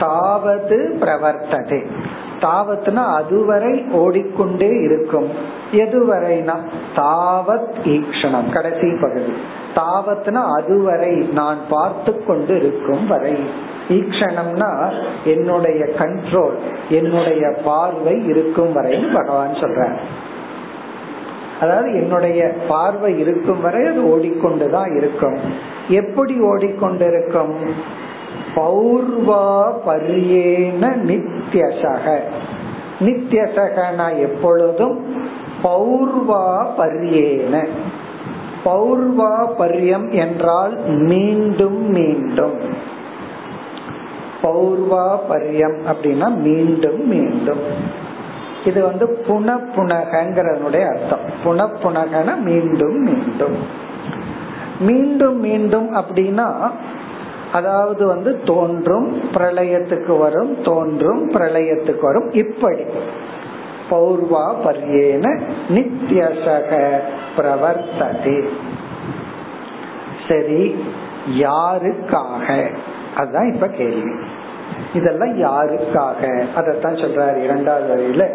தாவது 0.00 0.96
பிரவர்த்ததே. 1.00 1.86
தாவத்னா 2.40 3.14
அதுவரை 3.14 3.84
ஓடிக்கொண்டே 3.92 4.68
இருக்கும். 4.68 5.28
எதுவரைனா 5.72 6.58
தாவத் 6.96 7.74
ஈக்ஷணம் 7.84 8.52
கடைசி 8.52 8.96
பகுதி. 9.00 9.32
தாவத்னா 9.74 10.62
அதுவரை 10.62 11.10
நான் 11.10 11.58
பார்த்து 11.68 12.24
கொண்டு 12.24 12.56
இருக்கும் 12.56 13.06
வரை. 13.06 13.38
ஈக்ஷணம்னா 13.88 14.92
என்னுடைய 15.24 15.84
கண்ட்ரோல் 15.84 16.56
என்னுடைய 16.88 17.54
பார்வை 17.64 18.26
இருக்கும் 18.26 18.72
வரை 18.72 19.04
பகவான் 19.14 19.52
சொல்றார். 19.52 19.98
அதாவது 21.60 21.94
என்னுடைய 21.94 22.52
பார்வை 22.68 23.18
இருக்கும் 23.18 23.60
வரை 23.60 23.86
அது 23.86 24.02
ஓடிக்கொண்டுதான் 24.02 24.96
இருக்கும். 24.96 25.38
எப்படி 25.88 26.40
ஓடிக்கொண்டிருக்கும்? 26.40 27.54
பௌர்வா 28.54 29.72
பரியேன 29.86 30.96
நித்தியசக 31.06 32.20
நித்தியசகனா 33.00 34.18
எப்பொழுதும் 34.18 35.22
பௌர்வா 35.62 36.66
பரியேன. 36.78 37.68
பௌர்வா 38.64 39.46
பரியம் 39.56 40.10
என்றால் 40.10 40.78
மீண்டும் 40.86 41.90
மீண்டும். 41.90 42.58
பௌர்வா 44.42 45.18
பரியம் 45.28 45.76
அப்படின்னா 45.86 46.36
மீண்டும் 46.36 47.08
மீண்டும். 47.08 47.60
இது 48.64 48.84
வந்து 48.84 49.24
புனப்புனகங்கிறதனுடைய 49.28 50.84
அர்த்தம். 50.88 51.24
புனப்புனகன 51.44 52.36
மீண்டும் 52.36 53.02
மீண்டும். 53.02 53.56
மீண்டும் 54.80 55.40
மீண்டும் 55.40 55.96
அப்படின்னா 55.96 56.70
அதாவது 57.54 58.06
வந்து 58.06 58.40
தோன்றும் 58.44 59.22
பிரளயத்துக்கு 59.32 60.18
வரும் 60.18 60.62
தோன்றும் 60.62 61.32
பிரளயத்துக்கு 61.32 62.00
வரும். 62.00 62.32
இப்படி. 62.32 62.82
பௌர்வா 63.90 64.54
பர்யேன 64.64 65.40
நித்தியசக 65.68 66.98
பிரவர்த்ததே. 67.36 68.48
சரி 70.28 70.84
யாருக்காக? 71.38 72.74
அதுதான் 73.16 73.52
இப்ப 73.52 73.68
கேள்வி. 73.68 74.10
இதெல்லாம் 74.94 75.42
யாருக்காக? 75.42 76.44
அதத்தான் 76.56 76.98
சொல்றாரு 76.98 77.36
இரண்டாவது 77.36 77.94
வரையில. 77.94 78.28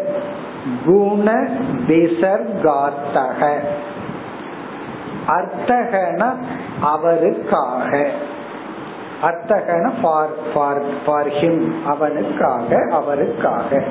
குண 0.86 1.48
விசர்கார்த்தக 1.88 3.58
அர்த்தகன 5.28 6.34
அவருக்காக. 6.80 8.10
அர்த்தகன 9.22 9.90
ஃபார் 10.02 10.34
ஃபார் 10.54 10.82
ஃபார் 11.06 11.28
ஹிம் 11.28 11.72
அவனுக்காக 11.84 12.86
அவருக்காக. 12.90 13.82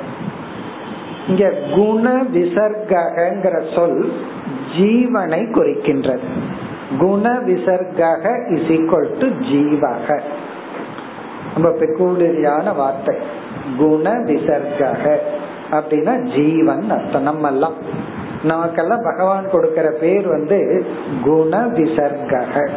இங்க 1.28 1.52
குண 1.74 2.22
விசர்கங்கிற 2.34 3.74
சொல் 3.74 4.12
ஜீவனை 4.78 5.42
குறிக்கின்றது. 5.52 6.28
குண 6.98 7.38
விசர்க 7.46 8.00
இஸ் 8.50 8.70
ஈக்வல் 8.70 9.18
டு 9.18 9.26
ஜீவக. 9.26 10.20
ரொம்ப 11.54 11.70
பெக்கூலியான 11.70 12.76
வார்த்தை. 12.76 13.16
குண 13.78 14.10
விசர்க 14.10 15.16
அப்படின்னா 15.70 16.14
ஜீவன் 16.34 16.90
அர்த்தம் 16.90 17.22
நம்ம 17.22 17.48
எல்லாம் 17.48 17.74
நமக்கெல்லாம் 18.42 19.04
பகவான் 19.04 19.50
கொடுக்கிற 19.50 19.90
பேர் 20.00 20.28
வந்து 20.28 20.86
குண 21.24 21.58
விசர்கக. 21.58 22.68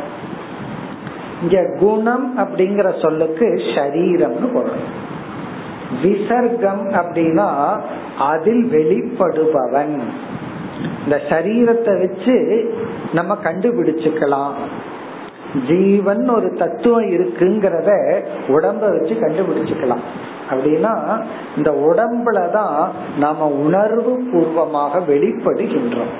இங்க 1.43 1.75
குணம் 1.79 2.38
அப்படிங்கிற 2.38 3.01
சொல்லுக்கு 3.01 3.45
சரீரம்னு 3.75 4.53
பொருள். 4.53 4.84
விசர்க்கம் 6.01 6.89
அப்படின்னா 6.89 7.82
அதில் 8.19 8.63
வெளிப்படுபவன். 8.71 9.99
இந்த 11.03 11.21
சரீரத்தை 11.29 12.08
வச்சு 12.08 12.36
நம்ம 13.13 13.38
கண்டுபிடிச்சுக்கலாம். 13.43 14.53
ஜீவன் 15.67 16.29
ஒரு 16.29 16.53
தத்துவம் 16.53 17.10
இருக்குங்கிறத 17.10 17.91
உடம்ப 18.47 18.79
வச்சு 18.79 19.15
கண்டுபிடிச்சுக்கலாம். 19.19 20.06
அப்படின்னா 20.49 21.23
இந்த 21.58 21.71
உடம்புலதான் 21.71 22.89
நாம 23.19 23.47
உணர்வு 23.47 24.23
பூர்வமாக 24.32 24.99
வெளிப்படுகின்றோம். 24.99 26.13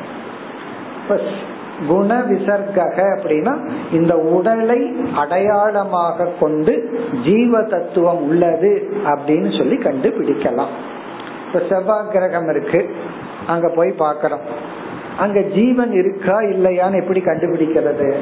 குண 1.88 2.18
விசர்கக 2.30 2.98
அப்படின்னா 3.16 3.54
இந்த 3.92 4.18
உடலை 4.18 4.96
அடையாளமாக 5.16 6.28
கொண்டு 6.40 6.74
ஜீவ 7.26 7.62
தத்துவம் 7.64 8.24
உள்ளது 8.24 8.72
அப்படின்னு 9.06 9.58
சொல்லி 9.58 9.78
கண்டுபிடிக்கலாம். 9.78 10.74
இப்ப 11.48 11.62
செவ்வாய் 11.70 12.12
கிரகம் 12.12 12.50
இருக்கு. 12.50 12.96
அங்க 13.48 13.68
போய் 13.76 13.96
பாக்கிறோம் 14.00 14.46
அங்க 15.18 15.40
ஜீவன் 15.40 15.92
இருக்கா 15.92 16.40
இல்லையான்னு 16.40 17.02
எப்படி 17.02 17.20
கண்டுபிடிக்கிறது? 17.20 18.14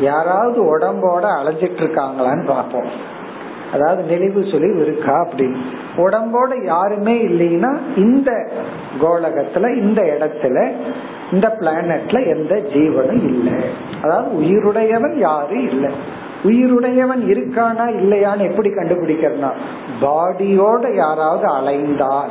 யாராவது 0.00 0.78
உடம்போட 0.78 1.24
அலைஞ்சிட்டு 1.38 1.80
இருக்காங்களான்னு 1.82 2.46
பார்ப்போம். 2.46 3.18
அதாவது 3.72 4.02
நினைவு 4.02 4.44
சொல்லி 4.50 4.80
இருக்கா 4.80 5.28
அப்படின்னு. 5.28 5.56
உடம்போட 5.96 6.64
யாருமே 6.64 7.14
இல்லைன்னா 7.26 7.78
இந்த 7.96 8.50
கோலகத்துல 9.00 9.76
இந்த 9.76 10.02
இடத்துல 10.02 10.72
இந்த 11.32 11.56
பிளானட்ல 11.60 12.36
எந்த 12.36 12.54
ஜீவனும் 12.74 13.24
இல்லை. 13.24 13.52
அதாவது 14.02 14.30
உயிருடையவன் 14.40 15.18
யாரும் 15.18 15.68
இல்லை. 15.68 15.90
உயிருடையவன் 16.44 17.22
இருக்கானா 17.26 17.86
இல்லையான்னு 18.00 18.50
எப்படி 18.50 18.68
கண்டுபிடிக்கிறனா 18.68 19.50
பாடியோட 20.00 20.94
யாராவது 20.94 21.46
அலைந்தால் 21.46 22.30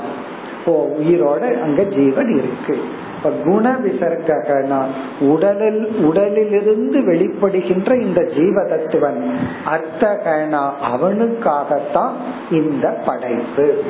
ஓ 0.65 0.87
உயிரோட 0.99 1.61
அங்க 1.61 1.83
ஜீவன் 1.83 2.37
இருக்கு. 2.37 2.77
இப்ப 3.23 3.51
குண 3.51 3.71
விசர்கனா 3.71 4.83
உடலில் 5.19 5.85
உடலிலிருந்து 5.85 6.99
வெளிப்படுகின்ற 6.99 8.01
இந்த 8.01 8.25
ஜீவ 8.37 8.63
தத்துவன் 8.63 9.37
அர்த்தகனா 9.65 10.69
அவனுக்காகத்தான் 10.93 12.11
இந்த 12.51 13.01
படைப்பு. 13.05 13.83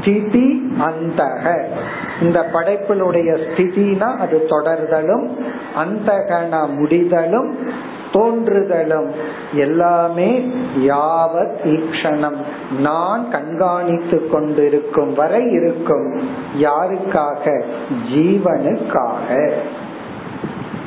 ஸ்திதி 0.00 0.72
அந்தக. 0.78 1.64
இந்த 2.22 2.48
படைப்பினுடைய 2.52 3.38
ஸ்திதினா 3.46 4.16
அது 4.16 4.46
தொடர்தலும் 4.48 5.28
அந்தகன 5.76 6.74
முடிதலும் 6.74 7.58
தோன்றுதலும் 8.14 9.10
எல்லாமே 9.52 10.52
யாவத் 10.76 11.56
ஈக்ஷணம். 11.64 12.36
நான் 12.80 13.30
கண்காணித்து 13.30 14.28
கொண்டிருக்கும் 14.28 15.14
வரை 15.14 15.50
இருக்கும் 15.50 16.28
யாருக்காக? 16.60 17.62
ஜீவனுக்காக. 18.14 19.52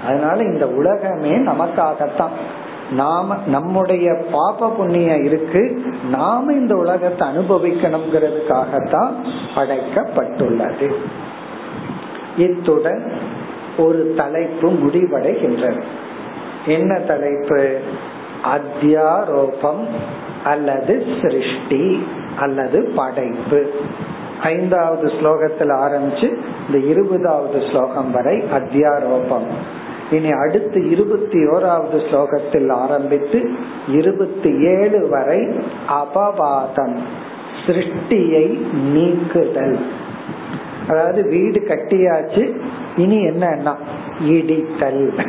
அதனால 0.08 0.42
இந்த 0.42 0.68
உலகமே 0.68 1.32
நமக்காகத்தான். 1.32 2.32
நாம 2.92 3.36
நம்முடைய 3.48 4.18
பாப 4.32 4.70
புண்ணிய 4.70 5.16
இருக்கு. 5.16 5.82
நாம 6.10 6.54
இந்த 6.54 6.76
உலகத்தை 6.76 7.28
அனுபவிக்கணுங்கிறதுக்காகத்தான் 7.28 9.12
படைக்கப்பட்டுள்ளது. 9.56 10.94
இத்துடன் 12.38 13.12
ஒரு 13.78 14.14
தலைப்பு 14.18 14.70
முடிவடைகின்றது. 14.70 15.82
என்ன 16.68 17.00
தலைப்பு? 17.00 17.80
அத்தியாரோபம் 18.44 19.86
அல்லது 20.44 21.06
சிருஷ்டி 21.22 22.08
அல்லது 22.40 22.92
படைப்பு. 22.96 23.72
ஐந்தாவது 24.44 25.08
ஸ்லோகத்தில் 25.08 25.72
ஆரம்பிச்சு 25.72 26.38
இந்த 26.68 26.88
இருபதாவது 26.88 27.64
ஸ்லோகம் 27.70 28.12
வரை 28.12 28.44
அத்தியாரோபம். 28.54 29.48
இனி 30.12 30.32
அடுத்து 30.32 30.90
இருபத்தி 30.90 31.40
ஓராவது 31.46 31.98
ஸ்லோகத்தில் 32.12 32.72
ஆரம்பித்து 32.72 33.52
இருபத்தி 33.88 34.64
ஏழு 34.64 35.08
வரை 35.10 35.40
அபவாதம் 35.90 36.98
சிருஷ்டியை 37.66 38.62
நீக்குதல். 38.74 39.80
அதாவது 40.88 41.30
வீடு 41.30 41.60
கட்டியாச்சு 41.60 42.58
இனி 42.98 43.26
என்னன்னா 43.26 43.76
இடித்தல். 44.28 45.28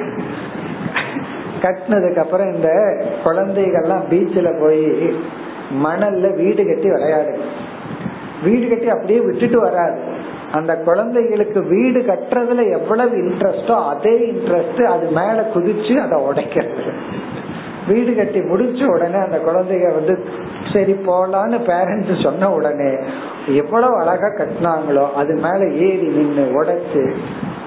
கட்டினதுக்கு 1.62 2.16
அப்புறம் 2.16 2.54
இந்த 2.54 2.70
குழந்தைகள்லாம் 3.24 4.04
பீச்சில் 4.10 4.60
போய் 4.60 4.84
மணல்ல 5.84 6.34
வீடு 6.36 6.66
கட்டி 6.66 6.88
விளையாடு. 6.90 7.32
வீடு 8.42 8.68
கட்டி 8.68 8.88
அப்படியே 8.88 9.20
விட்டுட்டு 9.20 9.60
வராது. 9.60 9.98
அந்த 10.52 10.74
குழந்தைகளுக்கு 10.76 11.60
வீடு 11.62 12.00
கட்டுறதுல 12.00 12.70
எவ்வளவு 12.70 13.16
இன்ட்ரெஸ்டோ 13.16 13.74
அதே 13.86 14.14
இன்ட்ரெஸ்ட் 14.32 14.82
அது 14.82 15.06
மேல 15.10 15.44
குதிச்சு 15.54 15.94
அதை 15.96 16.18
உடைக்கிறது. 16.28 16.92
வீடு 17.88 18.14
கட்டி 18.14 18.40
முடிச்ச 18.40 18.84
உடனே 18.84 19.18
அந்த 19.18 19.38
குழந்தைங்க 19.38 19.90
வந்து 19.94 20.14
சரி 20.72 20.92
போலான்னு 21.06 21.58
பேரண்ட்ஸ் 21.68 22.22
சொன்ன 22.22 22.50
உடனே 22.52 22.90
எவ்வளவு 23.46 23.94
அழகா 23.96 24.28
கட்டினாங்களோ 24.28 25.12
அது 25.12 25.34
மேல 25.34 25.60
ஏறி 25.86 26.08
நின்று 26.16 26.44
உடைச்சு 26.60 27.04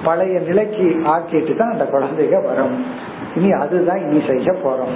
பழைய 0.03 0.39
நிலைக்கு 0.39 0.85
ஆக்கிட்டு 1.05 1.55
தான் 1.55 1.71
அந்த 1.71 1.87
குழந்தைங்க 1.93 2.37
வரும். 2.45 2.85
இனி 3.34 3.50
அதுதான் 3.54 4.04
இனி 4.06 4.20
செய்ய 4.26 4.50
போறோம் 4.64 4.94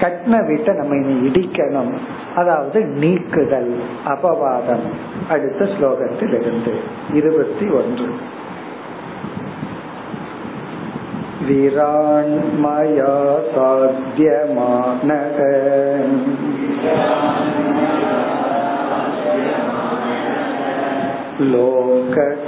கட்டின 0.00 0.40
வீட்டை 0.46 0.72
நம்ம 0.74 0.96
இனி 0.96 1.14
இடிக்கணும் 1.28 1.92
அதாவது 2.34 2.78
நீக்குதல் 2.94 3.72
அபவாதம் 4.06 4.86
அடுத்த 5.28 5.68
ஸ்லோகத்தில் 5.74 6.34
இருந்து 6.40 6.74
இருபத்தி 7.12 7.68
ஒன்று 7.72 8.08
विराण्मया 11.40 13.14
साध्यमानः 13.48 15.38
लोककल्पविकल्पकः 21.40 22.46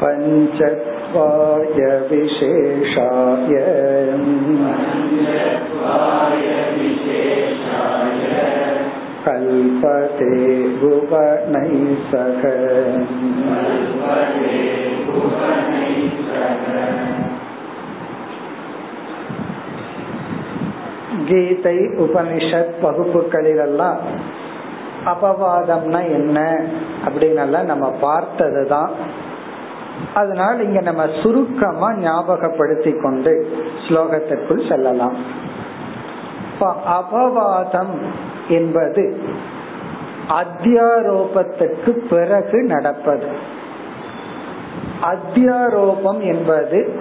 पञ्चत्वाय 0.00 1.80
विशेषाय 2.10 3.54
कल् 9.26 9.48
कल्पते 9.76 10.32
भुवनैः 10.80 11.72
सह 12.10 12.42
கீதை 21.27 21.77
உபனிஷத் 21.77 22.73
வகுப்புகளிலெல்லாம் 22.83 23.97
அபவாதம்னா 25.05 26.03
என்ன 26.03 26.65
அப்படின்னு 27.05 27.63
நம்ம 27.63 27.89
பார்த்தது 28.01 28.67
தான் 28.67 28.91
அதனால் 30.13 30.63
இங்க 30.63 30.81
நம்ம 30.81 31.05
சுருக்கமா 31.23 31.93
ஞாபகப்படுத்தி 31.93 32.91
கொண்டு 32.91 33.49
ஸ்லோகத்திற்குள் 33.87 34.69
செல்லலாம். 34.69 35.15
அபவாதம் 36.87 38.01
என்பது 38.47 39.19
அத்தியாரோபத்துக்கு 40.29 41.89
பிறகு 41.89 42.63
நடப்பது. 42.63 43.25
அத்தியாரோபம் 45.01 46.19
என்பது 46.19 46.99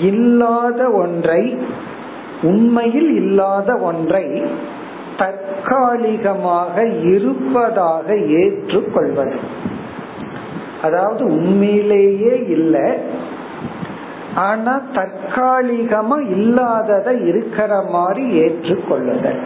இல்லாத 0.00 0.90
ஒன்றை 0.90 1.58
உண்மையில் 2.42 3.16
இல்லாத 3.16 3.76
ஒன்றை 3.76 4.42
தற்காலிகமாக 5.18 6.86
இருப்பதாக 6.86 8.16
ஏற்றுக்கொள்வது. 8.16 9.38
அதாவது 10.82 11.24
உண்மையிலேயே 11.24 12.44
இல்லை 12.48 12.92
ஆனா 14.34 14.82
தற்காலிகமா 14.94 16.30
இல்லாததை 16.30 17.26
இருக்கிற 17.26 17.82
மாதிரி 17.82 18.40
ஏற்றுக்கொள்ளுதல். 18.42 19.40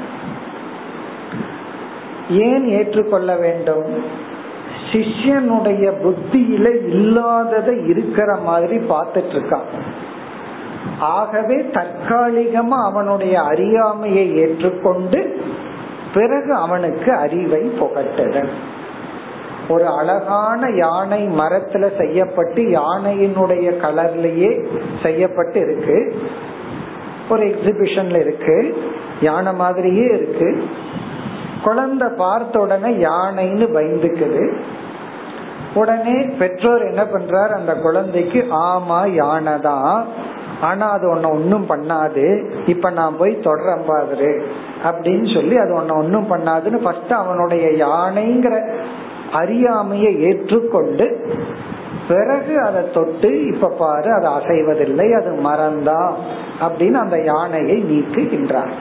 ஏன் 2.28 2.68
ஏற்றுக்கொள்ள 2.68 3.37
வேண்டும்? 3.37 3.85
சிஷ்யனுடைய 4.92 5.92
புத்தியில 6.05 6.85
இல்லாததை 6.87 7.87
இருக்கிற 7.87 8.37
மாதிரி 8.37 8.76
பார்த்துட்டு 8.76 9.33
இருக்கான். 9.33 9.68
ஆகவே 11.02 11.56
தற்காலிகமா 11.56 12.84
அவனுடைய 12.84 13.42
அறியாமையை 13.42 14.36
ஏற்றுக்கொண்டு 14.36 15.40
பிறகு 16.14 16.54
அவனுக்கு 16.54 17.12
அறிவை 17.12 17.60
புகட்டுதல் 17.60 18.48
ஒரு 19.68 19.86
அழகான 19.86 20.70
யானை 20.70 21.28
மரத்துல 21.28 21.98
செய்யப்பட்டு 21.98 22.62
யானையினுடைய 22.62 23.76
கலர்லயே 23.76 24.66
செய்யப்பட்டு 25.02 25.60
இருக்கு. 25.60 26.22
ஒரு 27.28 27.46
எக்ஸிபிஷன்ல 27.46 28.20
இருக்கு. 28.20 28.82
யானை 29.20 29.54
மாதிரியே 29.54 30.04
இருக்கு. 30.04 30.68
குழந்தை 31.62 32.08
பார்த்த 32.16 32.58
உடனே 32.58 32.88
யானைன்னு 32.88 33.66
பயந்துக்குது. 33.74 34.60
உடனே 35.74 36.22
பெற்றோர் 36.22 36.82
என்ன 36.82 37.04
பண்றார்? 37.04 37.48
அந்த 37.48 37.74
குழந்தைக்கு 37.74 38.46
ஆமா 38.50 39.14
யானை 39.14 39.60
தான் 39.60 40.06
ஆனா 40.62 40.87
அது 40.90 41.07
உன்ன 41.11 41.31
ஒன்னும் 41.31 41.66
பண்ணாது. 41.68 42.25
இப்ப 42.66 42.90
நான் 42.90 43.16
போய் 43.16 43.33
தொடரம் 43.40 43.87
பாரு 43.87 44.33
அப்படின்னு 44.85 45.27
சொல்லி 45.35 45.57
அது 45.57 45.72
உன்ன 45.75 45.94
ஒன்னும் 45.94 46.31
பண்ணாதுன்னு 46.31 46.81
ஃபர்ஸ்ட் 46.83 47.12
அவனுடைய 47.12 47.66
யானைங்கிற 47.87 48.55
அறியாமையை 49.33 50.11
ஏற்றுக்கொண்டு 50.20 51.07
பிறகு 52.09 52.55
அதை 52.61 52.81
தொட்டு 52.90 53.29
இப்ப 53.46 53.75
பாரு 53.79 54.09
அது 54.12 54.29
அசைவதில்லை 54.29 55.09
அது 55.18 55.31
மறந்தா 55.44 56.01
அப்படின்னு 56.61 56.98
அந்த 57.05 57.18
யானையை 57.22 57.77
நீக்குகின்றார் 57.83 58.72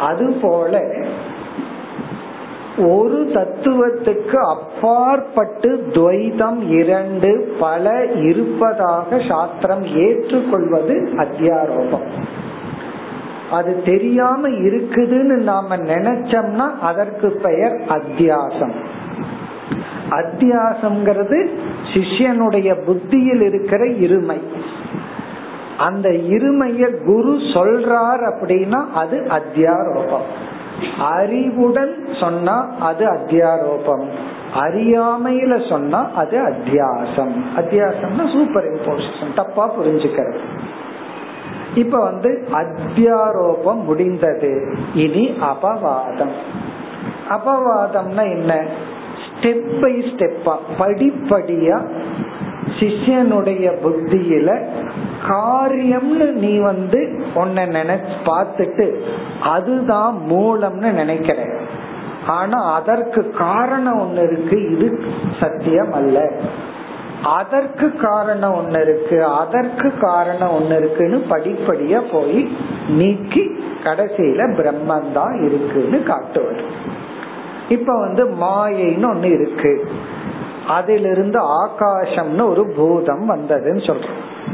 அது 0.00 0.26
போல 0.42 0.74
ஒரு 2.78 3.30
தத்துவத்துக்கு 3.34 4.36
அப்பாற்பட்டு 4.36 5.84
துவைதம் 5.90 6.68
இரண்டு 6.68 7.54
பல 7.60 8.04
இருப்பதாக 8.04 9.22
சாஸ்திரம் 9.28 9.84
ஏற்றுக்கொள்வது 9.84 11.08
அத்தியாரோபம். 11.16 12.06
அது 13.50 13.82
தெரியாம 13.82 14.48
இருக்குதுன்னு 14.48 15.42
நாம 15.42 15.76
நினைச்சோம்னா 15.76 16.78
அதற்கு 16.80 17.40
பெயர் 17.42 17.80
அத்தியாசம். 17.88 18.72
அத்தியாசம்ங்கிறது 20.10 21.48
சிஷ்யனுடைய 21.94 22.84
புத்தியில் 22.84 23.40
இருக்கிற 23.40 23.84
இருமை. 23.84 24.40
அந்த 25.78 26.08
இருமைய 26.08 27.04
குரு 27.04 27.32
சொல்றார் 27.32 28.32
அப்படின்னா 28.32 28.90
அது 28.94 29.26
அத்தியாரோபம். 29.30 30.54
அறிவுடன் 30.98 32.08
சொன்னா 32.20 32.74
அது 32.80 33.06
அத்தியாரோபம். 33.06 34.04
அறியாமையில 34.54 35.68
சொன்னா 35.68 36.10
அது 36.14 36.38
அத்தியாசம். 36.38 37.32
அத்தியாசம்னா 37.56 38.32
சூப்பர் 38.32 38.64
இம்போசிஷன் 38.64 39.34
தப்பா 39.34 39.78
புரிஞ்சுக்கிறது. 39.78 40.38
இப்ப 41.74 41.98
வந்து 41.98 42.48
அத்தியாரோபம் 42.52 43.84
முடிந்தது. 43.84 44.76
இனி 44.94 45.36
அபவாதம். 45.40 46.32
அபவாதம்னா 47.28 48.22
என்ன? 48.22 48.64
ஸ்டெப் 49.40 49.80
பை 49.80 49.92
ஸ்டெப்பா 49.92 50.56
படிப்படியா 50.78 51.88
சிஷ்யனுடைய 52.78 53.66
புத்தியில 53.84 54.58
காரியம்னு 55.28 56.32
நீ 56.32 56.58
வந்து 56.58 57.24
உன்னை 57.34 57.64
நினைச்சு 57.64 58.16
பார்த்துட்டு 58.24 58.94
அதுதான் 59.42 60.18
மூலம்னு 60.30 60.90
நினைக்கிற 60.92 61.44
ஆனா 62.26 62.72
அதற்கு 62.74 63.30
காரணம் 63.30 64.00
ஒண்ணு 64.00 64.32
இருக்கு 64.32 64.70
இது 64.70 65.04
சத்தியம் 65.40 65.92
அல்ல. 65.92 66.30
அதற்கு 67.24 67.96
காரணம் 67.96 68.54
ஒண்ணு 68.54 68.80
இருக்கு 68.80 69.24
அதற்கு 69.24 69.92
காரணம் 70.00 70.52
ஒண்ணு 70.58 70.76
இருக்குன்னு 70.76 71.22
படிப்படியா 71.30 72.12
போய் 72.12 72.48
நீக்கி 72.88 73.40
கடைசியில 73.84 74.40
பிரம்மந்தான் 74.58 75.44
இருக்குன்னு 75.44 76.02
காட்டுவது. 76.02 76.62
இப்ப 77.68 77.98
வந்து 77.98 78.24
மாயைன்னு 78.24 79.06
ஒண்ணு 79.14 79.40
இருக்கு. 79.40 79.90
அதிலிருந்து 80.66 81.66
ஆகாசம்னு 81.66 82.48
ஒரு 82.48 82.72
பூதம் 82.76 83.30
வந்ததுன்னு 83.30 83.86
சொல்றோம். 83.86 84.44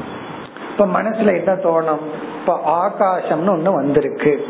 இப்ப 0.70 0.86
மனசுல 0.86 1.36
என்ன 1.36 1.54
தோணும்? 1.54 2.00
இப்ப 2.40 2.60
ஆகாசம்னு 2.66 3.58
ஒண்ணு 3.58 3.74
வந்திருக்கு. 3.74 4.44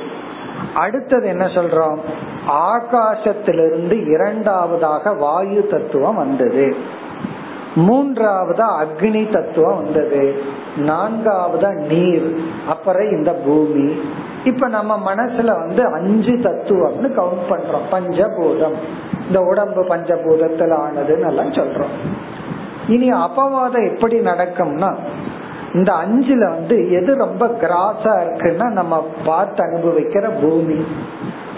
அடுத்தது 0.74 1.26
என்ன 1.26 1.46
சொல்றோம்? 1.46 1.98
ஆகாசத்திலிருந்து 2.48 4.06
இரண்டாவதாக 4.06 5.12
வாயு 5.12 5.66
தத்துவம் 5.66 6.16
வந்தது. 6.16 6.76
மூன்றாவதா 7.74 8.84
அக்னி 8.84 9.32
தத்துவம் 9.32 9.82
வந்தது. 9.82 10.42
நான்காவதா 10.76 11.74
நீர் 11.74 12.36
அப்புறம் 12.68 13.10
இந்த 13.10 13.32
பூமி. 13.32 14.02
இப்ப 14.44 14.68
நம்ம 14.68 15.14
மனசுல 15.14 15.44
வந்து 15.44 15.84
அஞ்சு 15.92 16.32
தத்துவம்னு 16.32 17.04
கவுண்ட் 17.04 17.50
பண்றோம். 17.50 17.86
பஞ்சபூதம். 17.90 18.74
இந்த 19.32 19.44
உடம்பு 19.44 19.82
பஞ்சபூதத்தில் 19.82 20.74
ஆனதுன்னு 20.76 21.26
எல்லாம் 21.26 21.52
சொல்றோம். 21.52 21.92
இனி 22.88 23.12
அபவாதம் 23.12 23.94
எப்படி 23.94 24.18
நடக்கும்னா 24.18 24.94
இந்த 25.74 25.92
அஞ்சுல 25.92 26.48
வந்து 26.48 26.92
எது 26.92 27.16
ரொம்ப 27.16 27.46
கிராஸா 27.46 28.14
இருக்குன்னா 28.22 28.70
நம்ம 28.70 29.08
பார்த்து 29.24 29.64
அனுபவிக்கிற 29.64 30.30
பூமி. 30.40 30.84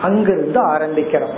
அங்கிருந்து 0.03 0.61
ஆரம்பிக்கிறோம். 0.67 1.35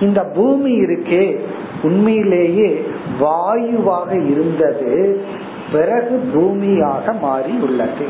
இந்த 0.00 0.22
பூமி 0.22 0.80
இருக்கே 0.80 1.40
உண்மையிலேயே 1.82 2.90
வாயுவாக 3.18 4.16
இருந்தது 4.16 5.24
பிறகு 5.72 6.30
பூமியாக 6.34 7.20
மாறி 7.20 7.58
உள்ளது. 7.62 8.08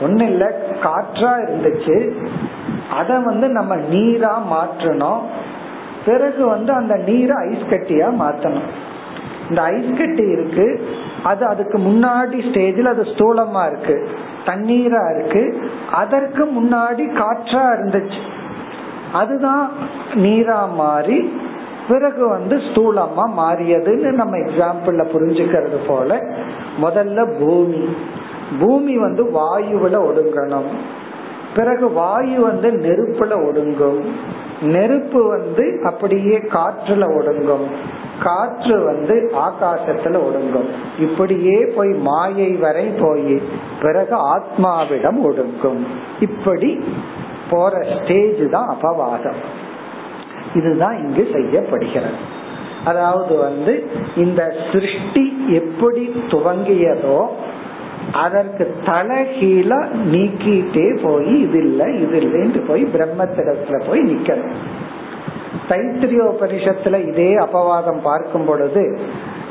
ஒன்னும் 0.00 0.26
இல்ல 0.26 0.60
காற்றா 0.82 1.32
இருந்துச்சு 1.42 2.12
அத 2.90 3.18
வந்து 3.18 3.48
நம்ம 3.48 3.76
நீரா 3.76 4.34
மாற்றணும் 4.50 5.20
பிறகு 6.06 6.46
வந்து 6.46 6.72
அந்த 6.72 6.94
நீரை 6.94 7.36
ஐஸ் 7.48 7.68
கட்டியா 7.70 8.08
மாத்தணும். 8.20 8.70
இந்த 9.48 9.62
ஐஸ் 9.62 9.98
கட்டி 9.98 10.22
இருக்கு. 10.22 10.88
அது 11.22 11.46
அதுக்கு 11.46 11.78
முன்னாடி 11.78 12.38
ஸ்டேஜில் 12.50 12.84
அது 12.84 13.02
ஸ்தூலமா 13.02 13.66
இருக்கு. 13.66 14.08
தண்ணீரா 14.44 15.18
இருக்கு. 15.18 15.70
அதற்கு 15.92 16.44
முன்னாடி 16.44 17.04
காற்றா 17.12 17.64
இருந்துச்சு. 17.74 18.20
அதுதான் 19.12 19.70
நீரா 20.14 20.72
மாறி 20.74 21.32
பிறகு 21.88 22.28
வந்து 22.28 22.56
ஸ்தூலமா 22.56 23.30
மாறியதுன்னு 23.38 24.12
நம்ம 24.12 24.36
எக்ஸாம்பிள்ல 24.36 25.06
புரிஞ்சுக்கிறது 25.14 25.76
போல 25.86 26.22
முதல்ல 26.82 27.38
பூமி. 27.38 27.96
பூமி 28.60 28.98
வந்து 28.98 29.24
வாயுவில 29.24 29.92
ஒடுங்கணும். 29.92 30.70
பிறகு 31.54 31.92
வாயு 31.92 32.40
வந்து 32.40 32.70
நெருப்புல 32.70 33.32
ஒடுங்கும். 33.32 34.00
நெருப்பு 34.62 35.28
வந்து 35.28 35.80
அப்படியே 35.84 36.38
காற்றுல 36.38 37.04
ஒடுங்கும். 37.18 37.66
காற்று 38.22 38.84
வந்து 38.84 39.32
ஆகாசத்துல 39.34 40.20
ஒடுங்கும். 40.20 40.68
இப்படியே 40.98 41.66
போய் 41.66 41.88
மாயை 41.88 42.52
வரை 42.52 42.86
போய் 43.00 43.42
பிறகு 43.82 44.36
ஆத்மாவிடம் 44.36 45.20
ஒடுங்கும். 45.24 45.86
இப்படி 46.20 46.84
போற 47.50 47.82
ஸ்டேஜ் 47.82 48.50
தான் 48.50 48.76
அபவாதம். 48.76 49.40
இதுதான் 50.54 50.96
இங்கு 50.98 51.28
செய்யப்படுகிறது. 51.32 52.40
அதாவது 52.84 53.36
வந்து 53.36 53.90
இந்த 54.16 54.54
சிருஷ்டி 54.72 55.44
எப்படி 55.48 56.24
துவங்கியதோ 56.28 57.26
அதற்கு 58.12 58.74
தலகீழ 58.84 59.70
நீக்கிட்டே 60.12 61.02
போய் 61.02 61.40
இது 61.40 61.58
இல்லை 61.58 61.86
இது 62.00 62.20
இல்லைன்னு 62.20 62.66
போய் 62.66 62.84
பிரம்மத்திடத்துல 62.84 63.86
போய் 63.86 64.00
நிக்கணும். 64.00 64.56
தைத்திரியோபனிஷத்துல 65.68 67.08
இதே 67.08 67.36
அபவாதம் 67.36 68.00
பார்க்கும் 68.02 68.44
பொழுது 68.44 68.98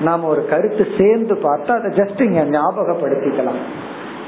நாம் 0.01 0.23
ஒரு 0.23 0.45
கருத்து 0.45 0.87
சேர்ந்து 0.97 1.35
பார்த்தா 1.35 1.67
அதை 1.67 1.91
ஜஸ்ட் 1.91 2.21
இங்க 2.21 2.59
ஞாபகப்படுத்திக்கலாம். 2.59 3.61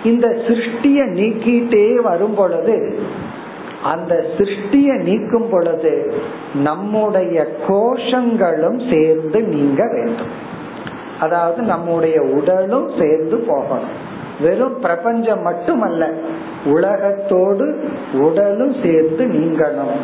இந்த 0.04 0.28
சிருஷ்டிய 0.28 1.00
நீக்கிட்டே 1.20 2.02
வரும் 2.02 2.34
பொழுது 2.34 3.00
அந்த 3.84 4.26
சிருஷ்டிய 4.38 5.04
நீக்கும் 5.04 5.50
பொழுது 5.50 6.14
நம்முடைய 6.54 7.48
கோஷங்களும் 7.68 8.80
சேர்ந்து 8.92 9.42
நீங்க 9.42 9.84
வேண்டும். 9.94 10.34
அதாவது 11.20 11.62
நம்முடைய 11.62 12.22
உடலும் 12.22 12.90
சேர்ந்து 13.00 13.38
போகணும். 13.38 14.12
வெறும் 14.40 14.80
பிரபஞ்சம் 14.80 15.42
மட்டுமல்ல 15.42 16.10
உலகத்தோடு 16.66 17.90
உடலும் 18.14 18.76
சேர்ந்து 18.84 19.26
நீங்கணும். 19.26 20.02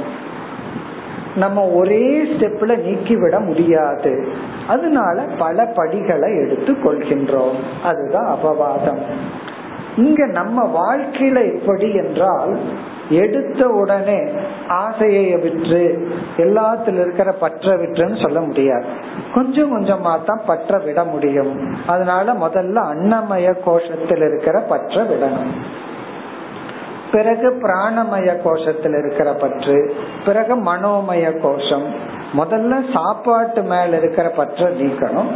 நம்ம 1.36 1.68
ஒரே 1.68 2.24
ஸ்டெப்ல 2.24 2.78
நீக்கிவிட 2.78 3.40
முடியாது. 3.40 4.28
அதனால 4.68 5.26
பல 5.38 5.66
படிகளை 5.66 6.38
எடுத்து 6.38 6.74
கொள்கின்றோம். 6.74 7.84
அதுதான் 7.84 8.36
அபவாதம். 8.36 9.00
இங்க 9.98 10.26
நம்ம 10.26 10.86
வாழ்க்கையில 10.86 11.60
எப்படி 11.60 11.94
என்றால் 11.94 12.58
எடுத்த 13.10 13.68
உடனே 13.68 14.30
ஆசையை 14.68 15.36
விற்று 15.36 16.08
எல்லாத்துல 16.38 17.02
இருக்கிற 17.02 17.32
பற்ற 17.32 17.76
விற்றுன்னு 17.76 18.22
சொல்ல 18.22 18.42
முடியாது. 18.42 18.86
கொஞ்சம் 19.34 19.78
கொஞ்சமா 19.78 20.02
தான் 20.02 20.42
பற்ற 20.46 20.78
விட 20.78 21.04
முடியும். 21.04 21.76
அதனால 21.88 22.34
முதல்ல 22.34 22.76
அன்னமய 22.76 23.54
கோஷத்தில் 23.66 24.28
இருக்கிற 24.28 24.60
பற்ற 24.60 25.04
விடணும். 25.04 25.54
பிறகு 27.12 27.60
பிராணமய 27.62 28.38
கோஷத்தில் 28.44 28.98
இருக்கிற 28.98 29.34
பற்று 29.34 29.96
பிறகு 30.26 30.56
மனோமய 30.56 31.40
கோஷம். 31.40 31.94
முதல்ல 32.38 32.94
சாப்பாட்டு 32.94 33.62
மேல 33.62 33.98
இருக்கிற 33.98 34.30
பற்ற 34.30 34.70
நீக்கணும். 34.70 35.32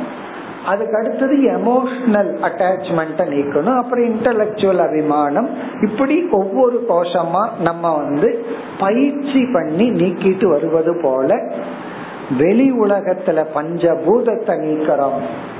அதுக்கு 0.65 0.97
அடுத்தது 0.97 1.35
எமோஷனல் 1.35 2.33
அட்டாச்மெண்ட்டை 2.41 3.25
நீக்கணும். 3.25 3.77
அப்புறம் 3.77 4.05
இன்டலக்சுவல் 4.05 4.87
அபிமானம். 4.87 5.49
இப்படி 5.81 6.27
ஒவ்வொரு 6.31 6.85
கோஷமா 6.89 7.49
நம்ம 7.61 7.95
வந்து 7.95 8.45
பயிற்சி 8.79 9.47
பண்ணி 9.53 9.91
நீக்கிட்டு 9.91 10.45
வருவது 10.45 10.99
போல 11.03 11.51
வெளி 12.37 12.71
உலகத்துல 12.71 13.45
பஞ்சபூதத்தை 13.55 14.53
நீக்கிறோம். 14.65 15.19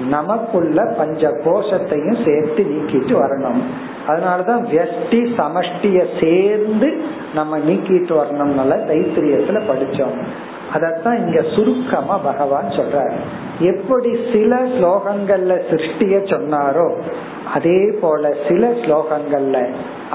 நமக்குள்ள 0.10 0.96
பஞ்ச 0.98 1.30
கோஷத்தையும் 1.30 2.26
சேர்த்து 2.26 2.64
நீக்கிட்டு 2.64 3.14
வரணும். 3.22 3.62
அதனாலதான் 4.08 4.64
வெஷ்டி 4.72 5.34
சமஷ்டிய 5.38 6.06
சேர்ந்து 6.20 7.02
நம்ம 7.34 7.58
நீக்கிட்டு 7.58 8.14
வரணும்னால 8.16 8.78
தைத்திரியத்துல 8.90 9.62
படிச்சோம். 9.72 10.18
அதத்தான் 10.74 11.18
இங்க 11.18 11.42
சுருக்கமா 11.56 12.18
பகவான் 12.18 12.70
சொல்றாரு. 12.70 13.18
எப்படி 13.60 14.12
சில 14.34 14.62
ஸ்லோகங்கள்ல 14.76 15.56
சிருஷ்டிய 15.70 16.18
சொன்னாரோ 16.32 16.88
அதே 17.54 17.80
போல 18.02 18.34
சில 18.50 18.70
ஸ்லோகங்கள்ல 18.70 19.58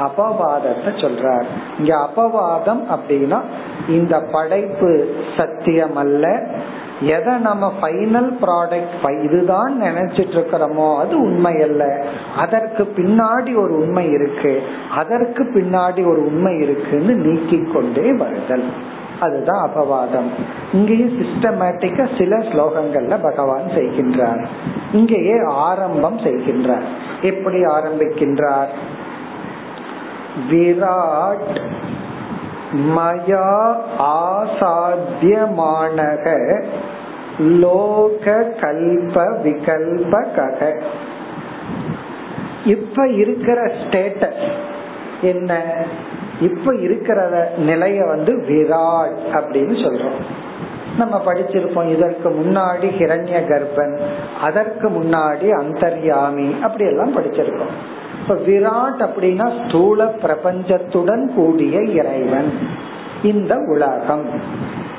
அபவாதத்தை 0.06 0.90
சொல்றார். 1.04 1.48
இங்க 1.78 1.92
அபவாதம் 2.08 2.82
அப்படின்னா 2.94 3.40
இந்த 3.88 4.14
படைப்பு 4.32 4.90
சத்தியம் 5.36 5.96
அல்ல 5.96 6.26
எதை 7.00 7.34
நம்ம 7.34 7.72
ஃபைனல் 7.80 8.30
ப்ராடக்ட் 8.42 9.24
இதுதான் 9.24 9.74
நினைச்சிட்டு 9.82 10.34
இருக்கிறோமோ 10.36 10.86
அது 10.98 11.14
உண்மை 11.20 11.62
அல்ல 11.62 11.84
அதற்கு 12.36 12.82
பின்னாடி 12.96 13.52
ஒரு 13.62 13.74
உண்மை 13.78 14.06
இருக்கு 14.10 14.62
அதற்கு 14.94 15.44
பின்னாடி 15.44 16.02
ஒரு 16.10 16.20
உண்மை 16.24 16.54
இருக்குன்னு 16.58 17.14
நீக்கிக் 17.14 17.72
கொண்டே 17.72 18.12
வருதல். 18.12 18.66
அதுதான் 19.20 19.68
அபவாதம். 19.68 20.28
இங்கேயும் 20.72 21.20
சிஸ்டமேட்டிக்கா 21.20 22.18
சில 22.18 22.37
ஸ்லோகங்கள்ல 22.37 23.22
பகவான் 23.22 23.62
செய்கின்றார். 23.62 24.46
இங்கேயே 24.92 25.35
ஆரம்பம் 25.46 26.18
செய்கின்றார். 26.18 26.83
எப்படி 27.22 27.57
ஆரம்பிக்கின்றார்? 27.57 28.68
விராட் 30.50 31.61
மயா 32.96 33.74
ஆசாத்தியமானக 33.98 36.24
லோக 37.38 38.46
கல்ப 38.61 39.44
விகல்ப 39.44 40.26
கக. 40.37 40.83
இப்ப 42.64 43.07
இருக்கிற 43.07 43.62
ஸ்டேட்டஸ் 43.62 44.52
என்ன? 45.20 45.62
இப்ப 46.40 46.74
இருக்கிற 46.74 47.51
நிலைய 47.57 48.05
வந்து 48.05 48.37
விராட் 48.37 49.18
அப்படின்னு 49.33 49.74
சொல்றோம். 49.85 50.20
நம்ம 50.98 51.22
படிச்சிருப்போம் 51.27 51.88
இதற்கு 51.88 52.31
முன்னாடி 52.31 52.87
ஹிரண்ய 52.98 53.38
கர்ப்பன் 53.46 53.98
அதற்கு 54.42 54.88
முன்னாடி 54.88 55.51
அந்தர்யாமி 55.51 56.61
அப்படி 56.62 56.85
எல்லாம் 56.85 57.16
படிச்சிருக்கோம். 57.16 57.72
இப்ப 58.22 58.35
விராட் 58.35 58.98
அப்படின்னா 58.98 59.68
ஸ்தூல 59.68 60.05
பிரபஞ்சத்துடன் 60.05 61.35
கூடிய 61.35 61.83
இறைவன். 61.83 62.53
இந்த 63.22 63.57
உலகம். 63.57 64.27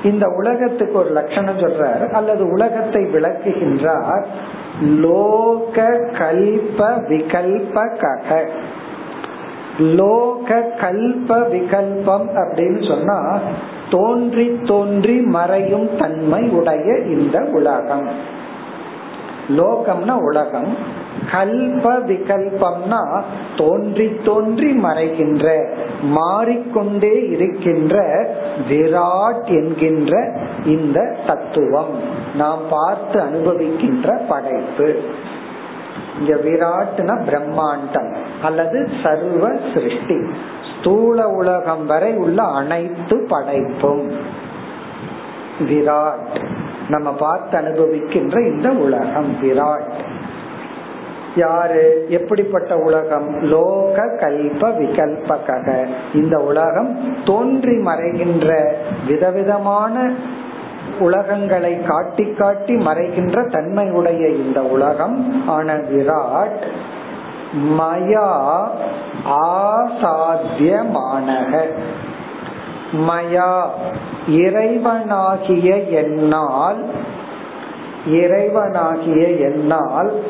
இந்த 0.04 0.28
உலகத்துக்கு 0.38 0.94
ஒரு 0.94 1.10
லட்சணம் 1.10 1.58
சொல்றார். 1.58 2.12
அல்லது 2.12 2.52
உலகத்தை 2.52 3.04
விளக்குகின்றார் 3.04 4.26
லோக 4.82 5.84
கல்ப 6.12 7.02
விகல்ப 7.10 7.74
கக. 7.74 8.48
லோக 9.80 10.72
கல்ப 10.82 11.28
விகல்பம் 11.28 12.30
அப்படின்னு 12.36 12.88
சொன்னா 12.88 13.40
தோன்றி 13.90 14.60
தோன்றி 14.66 15.14
மறையும் 15.14 15.90
தன்மை 15.98 16.50
உடைய 16.50 16.98
இந்த 16.98 17.48
உலகம். 17.52 18.10
லோகம்னா 19.58 20.22
உலகம் 20.22 20.98
கல்ப 21.32 21.86
விகல்பம்னா 22.08 23.22
தோன்றி 23.58 24.20
தோன்றி 24.26 24.72
மறைகின்ற 24.74 25.74
மாறிக்கொண்டே 26.02 27.28
இருக்கின்ற 27.30 28.28
விராட் 28.70 29.46
என்கின்ற 29.46 30.32
இந்த 30.66 31.16
தத்துவம். 31.28 31.94
நாம் 32.36 32.62
பார்த்து 32.70 33.22
அனுபவிக்கின்ற 33.22 34.22
படைப்பு. 34.28 35.00
இங்க 36.20 36.36
விராட்னா 36.36 37.22
பிரம்மாண்டம் 37.24 38.16
அல்லது 38.42 38.90
சர்வ 39.04 39.50
சிருஷ்டி. 39.74 40.30
ஸ்தூல 40.80 41.30
உலகம் 41.30 41.86
வரை 41.86 42.14
உள்ள 42.14 42.44
அனைத்து 42.44 43.26
படைப்பும். 43.30 44.12
விராட். 45.60 46.46
நம்ம 46.90 47.14
பார்த்து 47.14 47.58
அனுபவிக்கின்ற 47.58 48.48
இந்த 48.48 48.70
உலகம் 48.70 49.36
விராட். 49.42 49.92
யாரு? 51.36 52.06
எப்படிப்பட்ட 52.10 52.76
உலகம்? 52.76 53.42
லோக 53.42 54.06
கல்ப 54.06 54.70
விகல்பக 54.70 55.88
இந்த 56.14 56.40
உலகம் 56.40 57.16
தோன்றி 57.26 57.78
மறைகின்ற 57.84 58.72
விதவிதமான 59.08 60.14
உலகங்களை 61.00 61.82
காட்டி 61.82 62.34
காட்டி 62.34 62.76
மறைகின்ற 62.76 63.52
தன்மையுடைய 63.52 64.30
இந்த 64.30 64.62
உலகம் 64.62 65.48
ஆன 65.48 65.74
விராட் 65.74 66.66
மயா 67.78 68.62
ஆசாத்தியமானக 69.46 71.68
மயா 73.08 73.68
இறைவனாகிய 74.28 75.90
என்னால் 75.90 76.86
இறைவனாகிய 78.06 79.40
என்னால் 79.40 80.24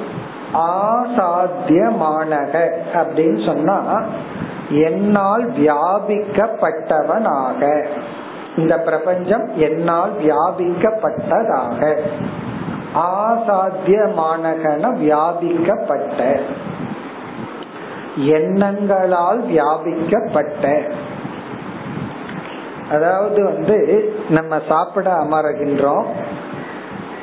ஆசாத்தியமானக 0.53 2.71
அப்படின்னு 2.93 3.45
சொன்னா 3.45 4.03
என்னால் 4.69 5.51
வியாபிக்கப்பட்டவனாக. 5.51 7.87
இந்த 8.57 8.77
பிரபஞ்சம் 8.77 9.49
என்னால் 9.55 10.13
வியாபிக்கப்பட்டதாக. 10.13 11.97
ஆசாத்தியமானகன 12.95 14.83
வியாபிக்கப்பட்ட. 14.95 16.39
எண்ணங்களால் 18.15 19.43
வியாபிக்கப்பட்ட. 19.45 20.91
அதாவது 22.91 23.43
வந்து 23.43 24.13
நம்ம 24.29 24.59
சாப்பிட 24.67 25.13
அமர்கின்றோம். 25.13 26.05